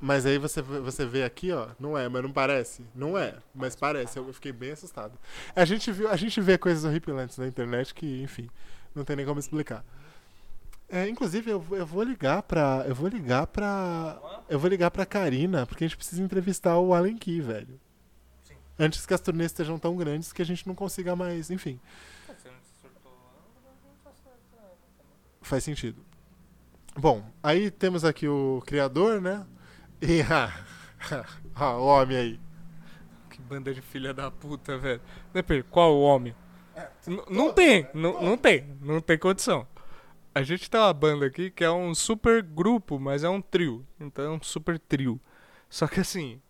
[0.00, 2.82] Mas aí você, você vê aqui, ó, não é, mas não parece.
[2.94, 4.18] Não é, mas parece.
[4.18, 5.18] Eu fiquei bem assustado.
[5.54, 8.48] A gente, viu, a gente vê coisas horripilantes na internet que, enfim,
[8.94, 9.84] não tem nem como explicar.
[10.88, 12.84] É, inclusive, eu, eu vou ligar pra.
[12.88, 14.18] Eu vou ligar pra.
[14.48, 17.78] Eu vou ligar pra Karina, porque a gente precisa entrevistar o Alan Key, velho.
[18.78, 21.78] antes que as turnês estejam tão grandes que a gente não consiga mais, enfim.
[25.42, 26.02] Faz sentido.
[26.96, 29.46] Bom, aí temos aqui o criador, né?
[30.02, 30.22] E
[31.54, 32.40] ah, homem aí.
[33.30, 35.00] Que banda de filha da puta, velho.
[35.32, 36.34] Depende, qual o homem?
[37.06, 39.66] N- não tem, não, não tem, não tem condição.
[40.34, 43.84] A gente tem uma banda aqui que é um super grupo, mas é um trio.
[43.98, 45.20] Então é um super trio.
[45.68, 46.40] Só que assim,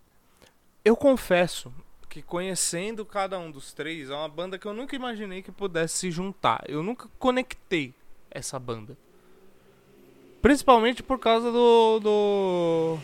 [0.85, 1.72] eu confesso
[2.09, 5.97] que conhecendo cada um dos três, é uma banda que eu nunca imaginei que pudesse
[5.97, 6.62] se juntar.
[6.68, 7.94] Eu nunca conectei
[8.31, 8.97] essa banda.
[10.43, 12.01] Principalmente por causa do.
[12.01, 12.98] do.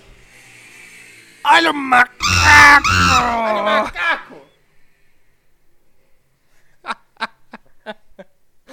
[1.49, 2.89] Olha o macaco!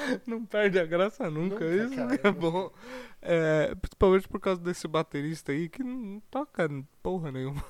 [0.26, 2.72] Não perde a graça nunca, Nunca, isso cara, é bom.
[3.22, 6.68] É, principalmente por causa desse baterista aí que não toca
[7.02, 7.64] porra nenhuma.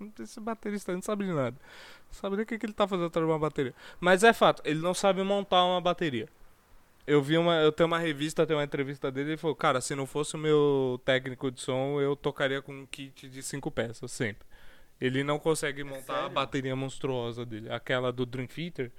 [0.18, 1.56] Esse baterista não sabe de nada.
[2.06, 3.74] Não sabe nem o que, que ele tá fazendo atrás de uma bateria.
[4.00, 6.28] Mas é fato, ele não sabe montar uma bateria.
[7.06, 7.56] Eu vi uma.
[7.56, 10.38] Eu tenho uma revista, tenho uma entrevista dele, ele falou, cara, se não fosse o
[10.38, 14.46] meu técnico de som, eu tocaria com um kit de cinco peças, sempre.
[15.00, 16.30] Ele não consegue montar a sério?
[16.30, 17.70] bateria monstruosa dele.
[17.70, 18.90] Aquela do Dream Theater,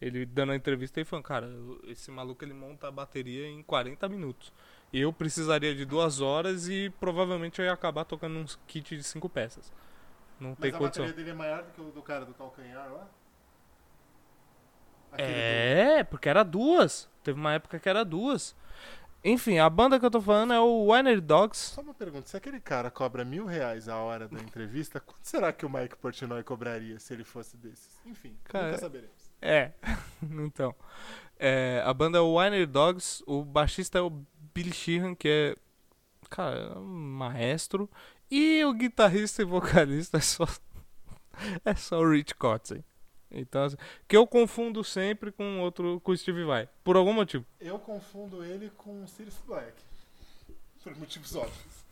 [0.00, 1.50] ele dando a entrevista e falando, cara,
[1.88, 4.52] esse maluco ele monta a bateria em 40 minutos.
[4.92, 9.28] Eu precisaria de duas horas e provavelmente eu ia acabar tocando um kit de cinco
[9.28, 9.72] peças.
[10.38, 11.04] Não tem Mas a condição.
[11.04, 13.08] bateria dele é maior do que o do cara do calcanhar lá?
[15.12, 17.08] Aquele É, porque era duas.
[17.26, 18.54] Teve uma época que era duas.
[19.24, 21.58] Enfim, a banda que eu tô falando é o Winery do- Dogs.
[21.74, 25.52] Só uma pergunta, se aquele cara cobra mil reais a hora da entrevista, quanto será
[25.52, 27.98] que o Mike Portnoy cobraria se ele fosse desses?
[28.06, 29.30] Enfim, Cara, nunca saberemos.
[29.42, 29.72] É,
[30.22, 30.72] então.
[31.36, 34.10] É, a banda é o Winery Dogs, o baixista é o
[34.54, 35.56] Billy Sheehan, que é,
[36.30, 37.90] cara, é um maestro.
[38.30, 40.46] E o guitarrista e vocalista é só,
[41.64, 42.84] é só o Rich Kotzen.
[43.30, 43.66] Então,
[44.06, 47.44] que eu confundo sempre com outro, com o Steve Vai, por algum motivo.
[47.60, 49.72] Eu confundo ele com o Sirius Black.
[50.82, 51.84] Por motivos óbvios.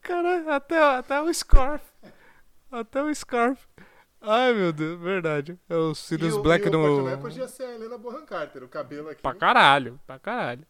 [0.00, 1.84] Cara, até, até o Scarf.
[2.72, 3.60] Até o Scarf.
[4.26, 5.58] Ai, meu Deus, verdade.
[5.68, 8.68] É o Sirius e o, Black e o podia ser a Helena Bonham Carter, o
[8.68, 9.20] cabelo aqui.
[9.20, 10.66] Pra caralho, pra caralho.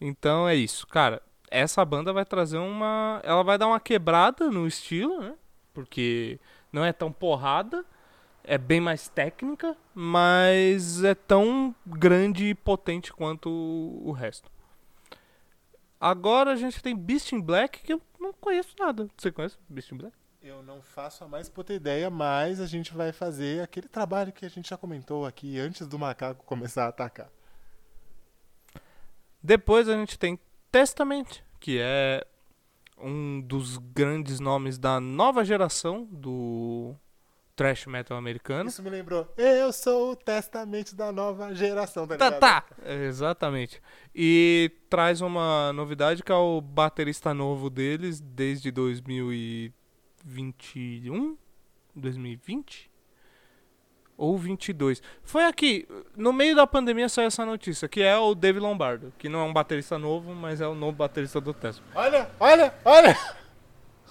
[0.00, 1.22] Então é isso, cara.
[1.48, 3.20] Essa banda vai trazer uma.
[3.22, 5.34] Ela vai dar uma quebrada no estilo, né?
[5.72, 6.40] Porque
[6.72, 7.84] não é tão porrada,
[8.48, 14.50] é bem mais técnica, mas é tão grande e potente quanto o resto.
[16.00, 19.06] Agora a gente tem Beast in Black, que eu não conheço nada.
[19.16, 20.16] Você conhece Beast in Black?
[20.42, 24.46] Eu não faço a mais puta ideia, mas a gente vai fazer aquele trabalho que
[24.46, 27.28] a gente já comentou aqui antes do macaco começar a atacar.
[29.42, 30.38] Depois a gente tem
[30.72, 32.26] Testament, que é
[32.96, 36.96] um dos grandes nomes da nova geração do
[37.58, 38.68] thrash metal americano.
[38.68, 39.26] Isso me lembrou.
[39.36, 42.40] Eu sou o testamento da nova geração, tá Tá, ligado?
[42.40, 42.64] tá.
[42.86, 43.82] Exatamente.
[44.14, 51.36] E traz uma novidade que é o baterista novo deles desde 2021,
[51.96, 52.88] 2020
[54.16, 55.02] ou 22.
[55.24, 59.28] Foi aqui, no meio da pandemia saiu essa notícia, que é o Dave Lombardo, que
[59.28, 61.82] não é um baterista novo, mas é o novo baterista do Tesla.
[61.94, 63.18] Olha, olha, olha!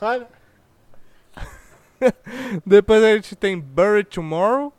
[0.02, 0.28] Olha!
[2.66, 4.74] Depois a gente tem Bury Tomorrow,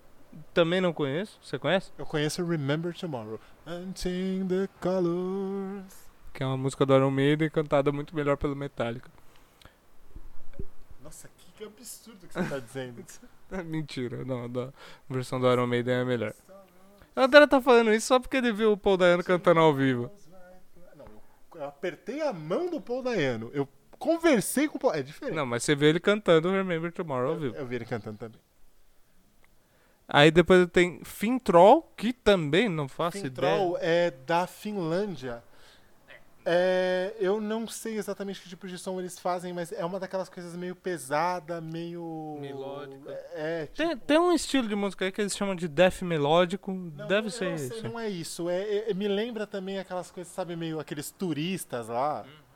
[0.55, 1.39] também não conheço.
[1.43, 1.93] Você conhece?
[1.99, 3.41] Eu conheço Remember Tomorrow.
[3.67, 6.09] Unchain the colors.
[6.33, 9.11] Que é uma música do Iron Maiden cantada muito melhor pelo Metallica.
[11.03, 13.05] Nossa, que, que absurdo que você tá dizendo.
[13.51, 14.73] É Mentira, não, a
[15.09, 16.35] versão do Iron Maiden é melhor.
[17.17, 20.11] O André tá falando isso só porque ele viu o Paul Dayano cantando ao vivo.
[20.95, 21.23] Não, eu,
[21.55, 23.51] eu apertei a mão do Paul Dayano.
[23.55, 23.67] Eu
[23.99, 24.95] conversei com o Paul.
[24.95, 25.35] É diferente.
[25.35, 27.57] Não, mas você vê ele cantando Remember Tomorrow ao eu, vivo.
[27.57, 28.41] eu vi ele cantando também.
[30.07, 33.31] Aí depois tem Fintroll, que também não faço ideia.
[33.53, 35.43] Fintroll é da Finlândia.
[36.51, 40.31] É, eu não sei exatamente que tipo de som eles fazem, mas é uma daquelas
[40.31, 42.39] coisas meio pesada, meio.
[42.41, 43.11] Melódica.
[43.35, 46.73] É, tipo, Tem, tem um estilo de música aí que eles chamam de death melódico.
[46.73, 47.83] Não, Deve ser não sei, isso.
[47.89, 48.49] não é isso.
[48.49, 52.23] É, é- me lembra também aquelas coisas, sabe, meio aqueles turistas lá.
[52.23, 52.48] Uhum.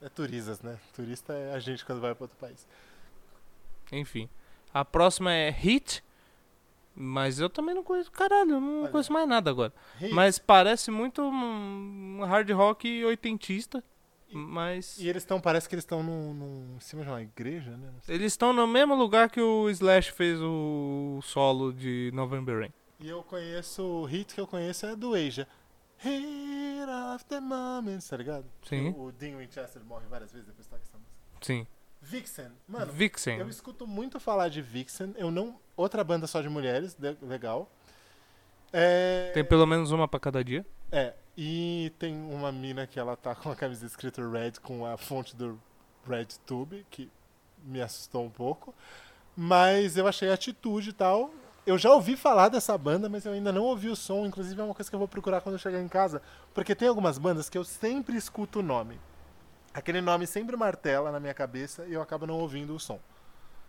[0.00, 0.78] É turistas, né?
[0.94, 2.66] Turista é a gente quando vai para outro país.
[3.92, 4.28] Enfim.
[4.72, 6.04] A próxima é Hit.
[6.98, 8.10] Mas eu também não conheço.
[8.10, 8.90] Caralho, eu não Olha.
[8.90, 9.72] conheço mais nada agora.
[10.00, 13.84] Hey, Mas parece muito um hard rock oitentista.
[14.32, 14.98] Mas.
[14.98, 17.92] E eles estão, parece que eles estão num, em cima de uma igreja, né?
[18.08, 22.72] Eles estão no mesmo lugar que o Slash fez o solo de November Rain.
[22.98, 25.46] E eu conheço, o hit que eu conheço é do Asia.
[25.98, 28.44] Hit of the moment, tá ligado?
[28.68, 28.90] Sim.
[28.90, 31.16] O, o Dean Winchester morre várias vezes depois que toca essa música.
[31.40, 31.66] Sim.
[32.02, 32.48] Vixen.
[32.68, 33.38] Mano, Vixen.
[33.38, 35.14] eu escuto muito falar de Vixen.
[35.16, 35.58] Eu não.
[35.76, 37.70] Outra banda só de mulheres, de- legal.
[38.72, 40.64] É, Tem pelo menos uma pra cada dia.
[40.92, 44.96] é, e tem uma mina que ela tá com a camisa escrita Red com a
[44.96, 45.60] fonte do
[46.08, 47.10] Red Tube, que
[47.64, 48.74] me assustou um pouco.
[49.36, 51.30] Mas eu achei a atitude e tal.
[51.66, 54.24] Eu já ouvi falar dessa banda, mas eu ainda não ouvi o som.
[54.24, 56.22] Inclusive é uma coisa que eu vou procurar quando eu chegar em casa.
[56.54, 59.00] Porque tem algumas bandas que eu sempre escuto o nome.
[59.74, 63.00] Aquele nome sempre martela na minha cabeça e eu acabo não ouvindo o som.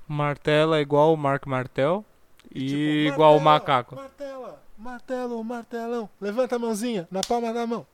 [0.07, 2.05] Martela é igual o Mark Martel.
[2.53, 3.95] E Tipo, igual o macaco.
[3.95, 6.09] Martela, martelo, martelão.
[6.21, 7.85] Levanta a mãozinha na palma da mão.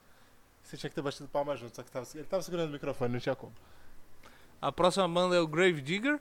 [0.62, 3.12] Você tinha que ter batido palma junto, só que tava, ele tava segurando o microfone,
[3.12, 3.52] não tinha como.
[4.62, 6.20] A próxima banda é o Grave Digger.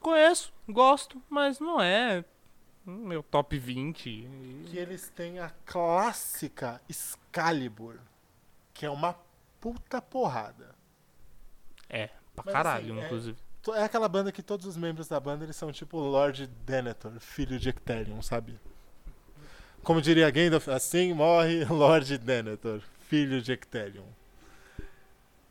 [0.00, 2.24] Conheço, gosto, mas não é
[2.86, 4.28] meu top 20.
[4.66, 7.96] Que eles têm a clássica Excalibur,
[8.72, 9.14] que é uma
[9.60, 10.74] puta porrada.
[11.88, 13.38] É, pra Mas, caralho, assim, é- inclusive.
[13.62, 17.18] To- É aquela banda que todos os membros da banda eles são tipo Lord Denethor,
[17.18, 18.58] filho de Ecterion, sabe?
[19.82, 24.04] Como diria Gandalf, assim morre Lord Denethor, filho de Ecterion.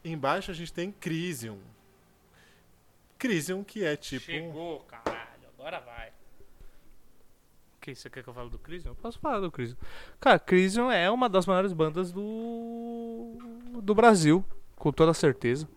[0.04, 1.60] Embaixo a gente tem Crisium.
[3.18, 4.26] Crisium que é tipo...
[4.26, 6.10] Chegou, caralho, agora vai.
[6.10, 7.96] O que?
[7.96, 8.92] Você quer que eu fale do Crisium?
[8.92, 9.78] Eu posso falar do Crisium.
[10.20, 13.38] Cara, Crisium é uma das maiores bandas do.
[13.82, 14.44] do Brasil,
[14.76, 15.68] com toda certeza.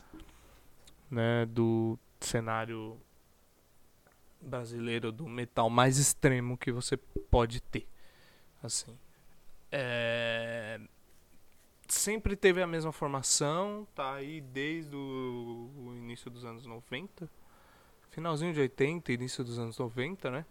[1.11, 1.47] Né?
[1.47, 3.01] Do cenário
[4.41, 7.87] brasileiro do metal mais extremo que você pode ter.
[8.62, 8.97] Assim.
[9.71, 10.81] É.
[11.91, 17.29] Sempre teve a mesma formação, tá aí desde o, início dos anos 90
[18.11, 20.45] finalzinho de 80, início dos anos 90, né?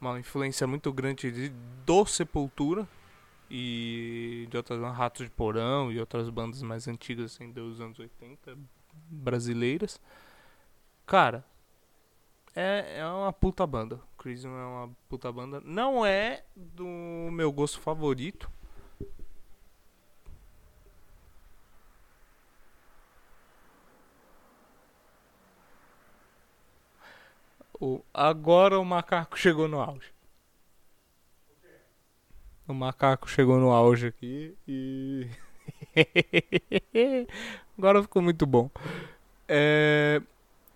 [0.00, 1.48] Uma influência muito grande de,
[1.84, 2.88] do Sepultura
[3.50, 8.56] e de outras Ratos de Porão e outras bandas mais antigas assim dos anos 80
[9.08, 10.00] brasileiras.
[11.06, 11.44] Cara,
[12.54, 14.00] é, é uma puta banda.
[14.16, 15.60] Crisium é uma puta banda.
[15.64, 16.86] Não é do
[17.30, 18.50] meu gosto favorito.
[27.80, 30.12] O, agora o macaco chegou no auge.
[32.66, 35.28] O macaco chegou no auge aqui e.
[37.76, 38.70] agora ficou muito bom.
[39.46, 40.22] É,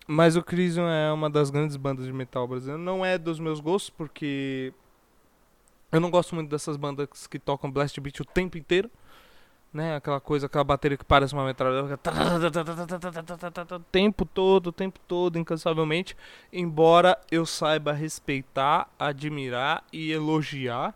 [0.07, 2.81] mas o Crisium é uma das grandes bandas de metal brasileiro.
[2.81, 4.73] Não é dos meus gostos, porque.
[5.91, 8.91] Eu não gosto muito dessas bandas que tocam blast beat o tempo inteiro.
[9.71, 9.95] Né?
[9.95, 11.99] Aquela coisa, aquela bateria que parece uma metralhadora.
[13.75, 16.17] O tempo todo, o tempo todo, incansavelmente.
[16.51, 20.95] Embora eu saiba respeitar, admirar e elogiar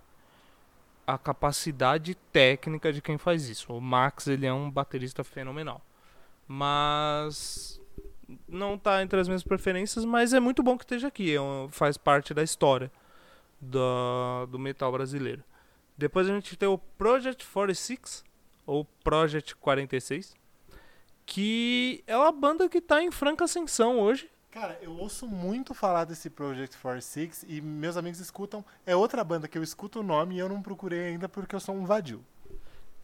[1.06, 3.72] a capacidade técnica de quem faz isso.
[3.74, 5.80] O Max, ele é um baterista fenomenal.
[6.48, 7.80] Mas
[8.48, 11.36] não tá entre as minhas preferências, mas é muito bom que esteja aqui.
[11.36, 12.92] É um- faz parte da história
[13.62, 15.44] do, do metal brasileiro.
[15.98, 18.24] Depois a gente tem o Project 46,
[18.66, 20.36] ou Project 46,
[21.26, 24.30] que é uma banda que tá em franca ascensão hoje.
[24.52, 28.64] Cara, eu ouço muito falar desse Project 46 e meus amigos escutam.
[28.86, 31.60] É outra banda que eu escuto o nome e eu não procurei ainda porque eu
[31.60, 32.24] sou um vadio.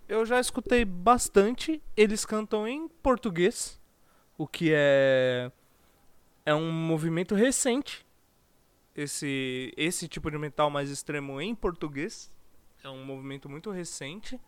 [0.07, 1.81] Eu já escutei bastante.
[1.97, 3.79] Eles cantam em português,
[4.37, 5.51] o que é
[6.45, 8.05] é um movimento recente.
[8.95, 12.31] Esse esse tipo de metal mais extremo em português
[12.83, 14.39] é um movimento muito recente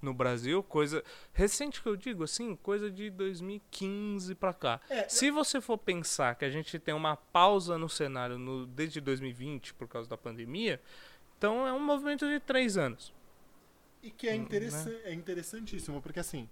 [0.00, 1.02] no Brasil, coisa
[1.32, 4.80] recente que eu digo assim, coisa de 2015 pra cá.
[4.88, 9.00] É, Se você for pensar que a gente tem uma pausa no cenário no, desde
[9.00, 10.80] 2020 por causa da pandemia,
[11.38, 13.12] então é um movimento de três anos.
[14.02, 16.48] E que é, Hum, interessa é interessantíssimo, porque assim,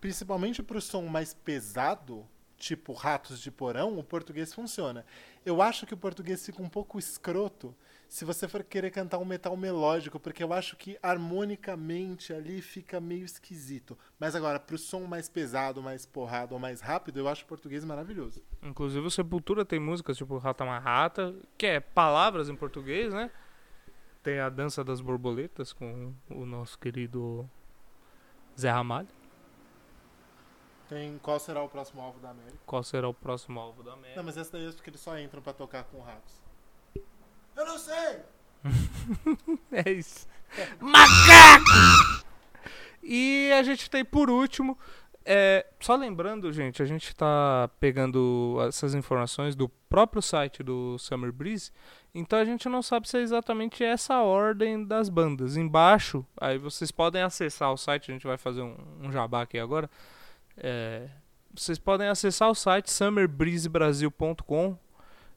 [0.00, 2.26] principalmente pro som mais pesado,
[2.56, 5.04] tipo Ratos de Porão, o português funciona.
[5.44, 7.74] Eu acho que o português fica um pouco escroto
[8.08, 13.00] se você for querer cantar um metal melódico, porque eu acho que harmonicamente ali fica
[13.00, 13.98] meio esquisito.
[14.18, 17.84] Mas agora, pro som mais pesado, mais porrado ou mais rápido, eu acho o português
[17.84, 18.42] maravilhoso.
[18.62, 23.30] Inclusive o Sepultura tem músicas tipo Rata Marrata, que é palavras em português, né?
[24.22, 27.48] Tem a Dança das Borboletas com o nosso querido
[28.58, 29.08] Zé Ramalho.
[30.88, 32.58] Tem qual será o próximo alvo da América?
[32.64, 34.22] Qual será o próximo alvo da Não, América?
[34.22, 36.47] mas essa daí é porque eles só entram pra tocar com ratos.
[37.58, 38.20] Eu não sei!
[39.72, 40.28] É isso.
[40.80, 42.24] Macaco!
[43.02, 44.78] E a gente tem por último.
[45.24, 51.32] é, só lembrando, gente, a gente tá pegando essas informações do próprio site do Summer
[51.32, 51.72] Breeze.
[52.14, 55.56] Então a gente não sabe se é exatamente essa ordem das bandas.
[55.56, 59.58] Embaixo, aí vocês podem acessar o site, a gente vai fazer um, um jabá aqui
[59.58, 59.90] agora.
[60.56, 61.08] É,
[61.52, 64.78] vocês podem acessar o site summerbreezebrasil.com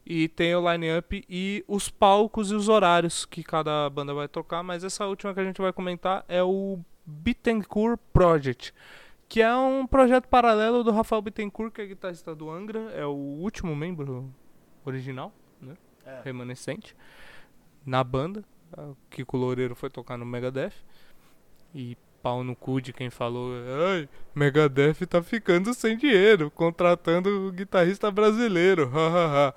[0.04, 4.62] e tem o line-up e os palcos e os horários que cada banda vai tocar,
[4.62, 8.74] mas essa última que a gente vai comentar é o Bittencourt Project,
[9.28, 13.12] que é um projeto paralelo do Rafael Bittencourt, que é guitarrista do Angra, é o
[13.12, 14.32] último membro
[14.84, 15.76] original, né?
[16.04, 16.20] É.
[16.24, 16.96] Remanescente,
[17.86, 18.44] na banda.
[18.76, 20.72] O Kiko Loureiro foi tocar no Megadeth.
[21.74, 23.52] E pau no cu de quem falou,
[23.90, 29.54] ai, Megadeth tá ficando sem dinheiro, contratando o guitarrista brasileiro, hahaha.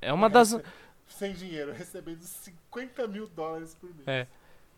[0.00, 0.58] É, uma das.
[1.06, 4.06] Sem dinheiro, recebendo 50 mil dólares por mês.
[4.06, 4.26] É.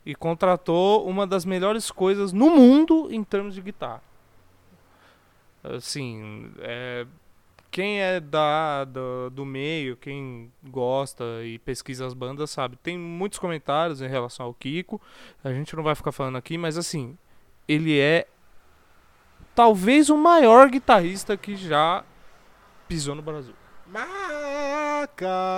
[0.06, 4.02] E contratou uma das melhores coisas no mundo em termos de guitarra.
[5.62, 7.06] Assim, é,
[7.70, 12.76] quem é da, do, do meio, quem gosta e pesquisa as bandas, sabe.
[12.76, 15.00] Tem muitos comentários em relação ao Kiko.
[15.44, 17.16] A gente não vai ficar falando aqui, mas assim,
[17.68, 18.26] ele é
[19.54, 22.04] talvez o maior guitarrista que já
[22.88, 23.54] pisou no Brasil.
[23.92, 25.50] Macaco.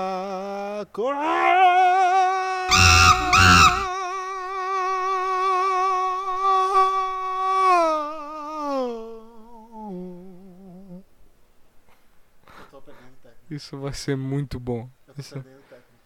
[13.50, 14.88] Isso vai ser muito bom.
[15.18, 15.44] Isso-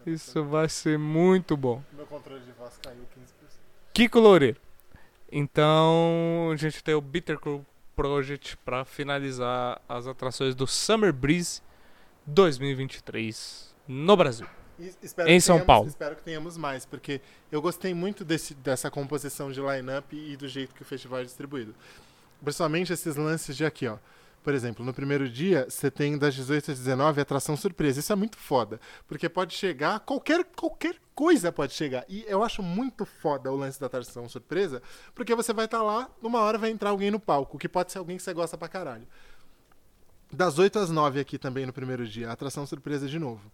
[0.07, 1.83] Isso vai ser muito bom.
[1.93, 3.61] Meu controle de voz caiu 15%.
[3.93, 4.61] Kiko Loureiro.
[5.31, 7.65] Então, a gente tem o Bitter Crew
[7.97, 11.61] Project para finalizar as atrações do Summer Breeze
[12.27, 14.47] 2023 no Brasil.
[14.79, 14.89] E
[15.27, 15.89] Em São tenhamos- Paulo.
[15.89, 17.21] Espero que tenhamos mais, porque
[17.51, 21.25] eu gostei muito desse, dessa composição de line-up e do jeito que o festival é
[21.25, 21.75] distribuído.
[22.45, 23.97] Principalmente esses lances de aqui, ó.
[24.45, 27.99] Por exemplo, no primeiro dia, você tem das 18 às 19 atração surpresa.
[27.99, 28.79] Isso é muito foda.
[29.09, 32.05] Porque pode chegar, qualquer, qualquer coisa pode chegar.
[32.09, 34.81] E eu acho muito foda o lance da atração surpresa,
[35.15, 37.99] porque você vai estar lá, numa hora vai entrar alguém no palco, que pode ser
[37.99, 39.07] alguém que você gosta pra caralho.
[40.33, 43.51] Das 8 às 9 aqui também no primeiro dia, atração surpresa de novo.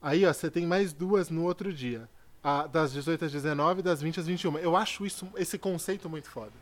[0.00, 2.08] Aí, ó, você tem mais duas no outro dia.
[2.42, 4.58] A, das 18 às 19 e das 20 às 21.
[4.58, 6.52] Eu acho isso, esse conceito muito foda.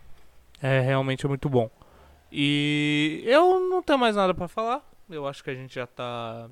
[0.62, 1.70] É realmente muito bom.
[2.32, 4.82] E eu não tenho mais nada para falar.
[5.09, 6.48] Eu acho que a gente já tá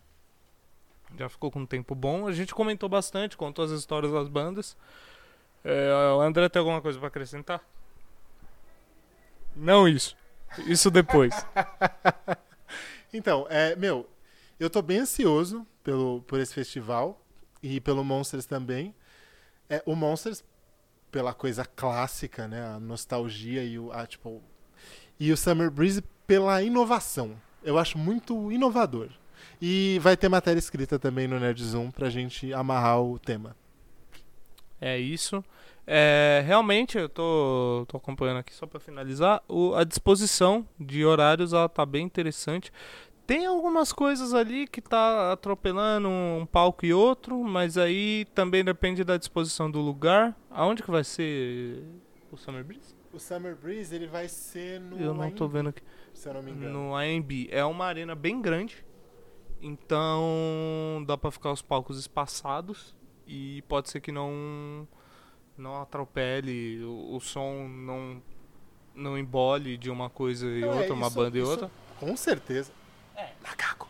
[1.18, 2.26] já ficou com um tempo bom.
[2.26, 4.76] A gente comentou bastante, contou as histórias das bandas.
[5.64, 7.60] É, o André tem alguma coisa para acrescentar?
[9.54, 10.16] Não isso.
[10.66, 11.34] Isso depois.
[13.12, 14.08] Então, é, meu,
[14.58, 17.20] eu tô bem ansioso pelo, por esse festival
[17.62, 18.94] e pelo Monsters também.
[19.68, 20.42] É, o Monsters,
[21.10, 22.64] pela coisa clássica, né?
[22.64, 24.42] A nostalgia e o, a, tipo,
[25.20, 27.36] e o Summer Breeze pela inovação.
[27.62, 29.10] Eu acho muito inovador.
[29.60, 33.56] E vai ter matéria escrita também no Nerd Zoom pra gente amarrar o tema.
[34.80, 35.44] É isso.
[35.86, 39.42] É, realmente, eu tô, tô acompanhando aqui só para finalizar.
[39.48, 42.72] O, a disposição de horários ela tá bem interessante.
[43.26, 49.04] Tem algumas coisas ali que tá atropelando um palco e outro, mas aí também depende
[49.04, 50.36] da disposição do lugar.
[50.50, 51.84] Aonde que vai ser
[52.30, 52.94] o Summer Breeze?
[53.12, 54.98] O Summer Breeze ele vai ser no.
[54.98, 55.82] Eu não tô vendo aqui.
[56.12, 56.72] Se eu não me engano.
[56.72, 57.48] No AMB.
[57.50, 58.84] É uma arena bem grande.
[59.60, 62.96] Então dá pra ficar os palcos espaçados.
[63.26, 64.86] E pode ser que não
[65.62, 68.20] não atropele, o, o som não
[68.94, 71.70] não embole de uma coisa e Não, é, outra, uma isso- banda e isso outra.
[71.98, 72.70] Com certeza.
[73.16, 73.30] É.
[73.42, 73.88] Macaco.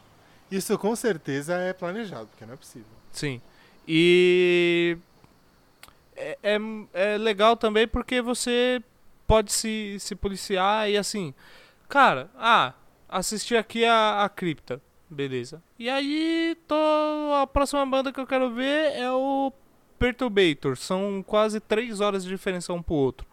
[0.50, 2.86] Isso com certeza é planejado, porque não é possível.
[3.10, 3.40] Sim.
[3.88, 4.96] E
[6.14, 6.58] é, é,
[6.92, 8.80] é legal também porque você
[9.26, 11.34] pode se, se policiar e assim,
[11.88, 12.74] cara, ah,
[13.08, 15.60] assisti aqui a, a Cripta, beleza.
[15.78, 16.76] E aí, tô,
[17.42, 19.52] a próxima banda que eu quero ver é o
[20.02, 20.76] Perturbator.
[20.76, 23.26] São quase três horas de diferença um pro outro.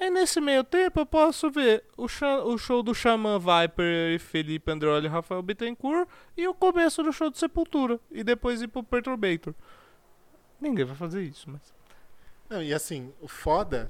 [0.00, 5.06] E nesse meio tempo eu posso ver o, o show do Xamã Viper Felipe Andreoli
[5.06, 8.00] e Rafael Bittencourt e o começo do show do Sepultura.
[8.10, 9.54] E depois ir pro Perturbator.
[10.60, 11.74] Ninguém vai fazer isso, mas.
[12.48, 13.88] Não, e assim, o foda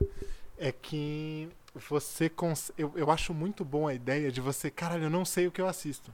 [0.57, 2.29] é que você.
[2.29, 2.73] Cons...
[2.77, 4.71] Eu, eu acho muito bom a ideia de você.
[4.71, 6.13] Caralho, eu não sei o que eu assisto.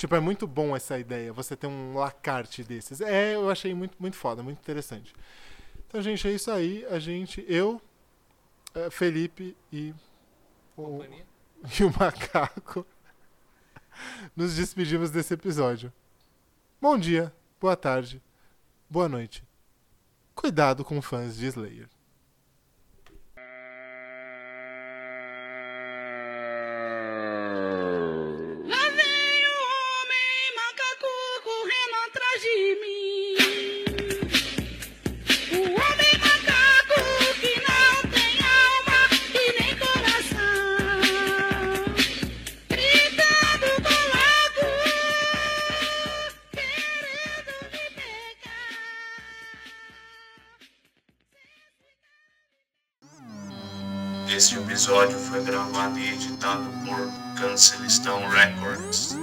[0.00, 3.02] Tipo, é muito bom essa ideia, você ter um lacarte desses.
[3.02, 5.14] É, eu achei muito, muito foda, muito interessante.
[5.86, 6.86] Então, gente, é isso aí.
[6.86, 7.82] A gente, eu,
[8.74, 9.94] eh, Felipe e
[10.74, 11.02] o,
[11.78, 12.86] e o macaco
[14.34, 15.92] nos despedimos desse episódio.
[16.80, 17.30] Bom dia,
[17.60, 18.22] boa tarde,
[18.88, 19.44] boa noite.
[20.34, 21.90] Cuidado com fãs de Slayer.
[54.90, 59.16] Episódio foi gravado e editado por Cancelistão Records.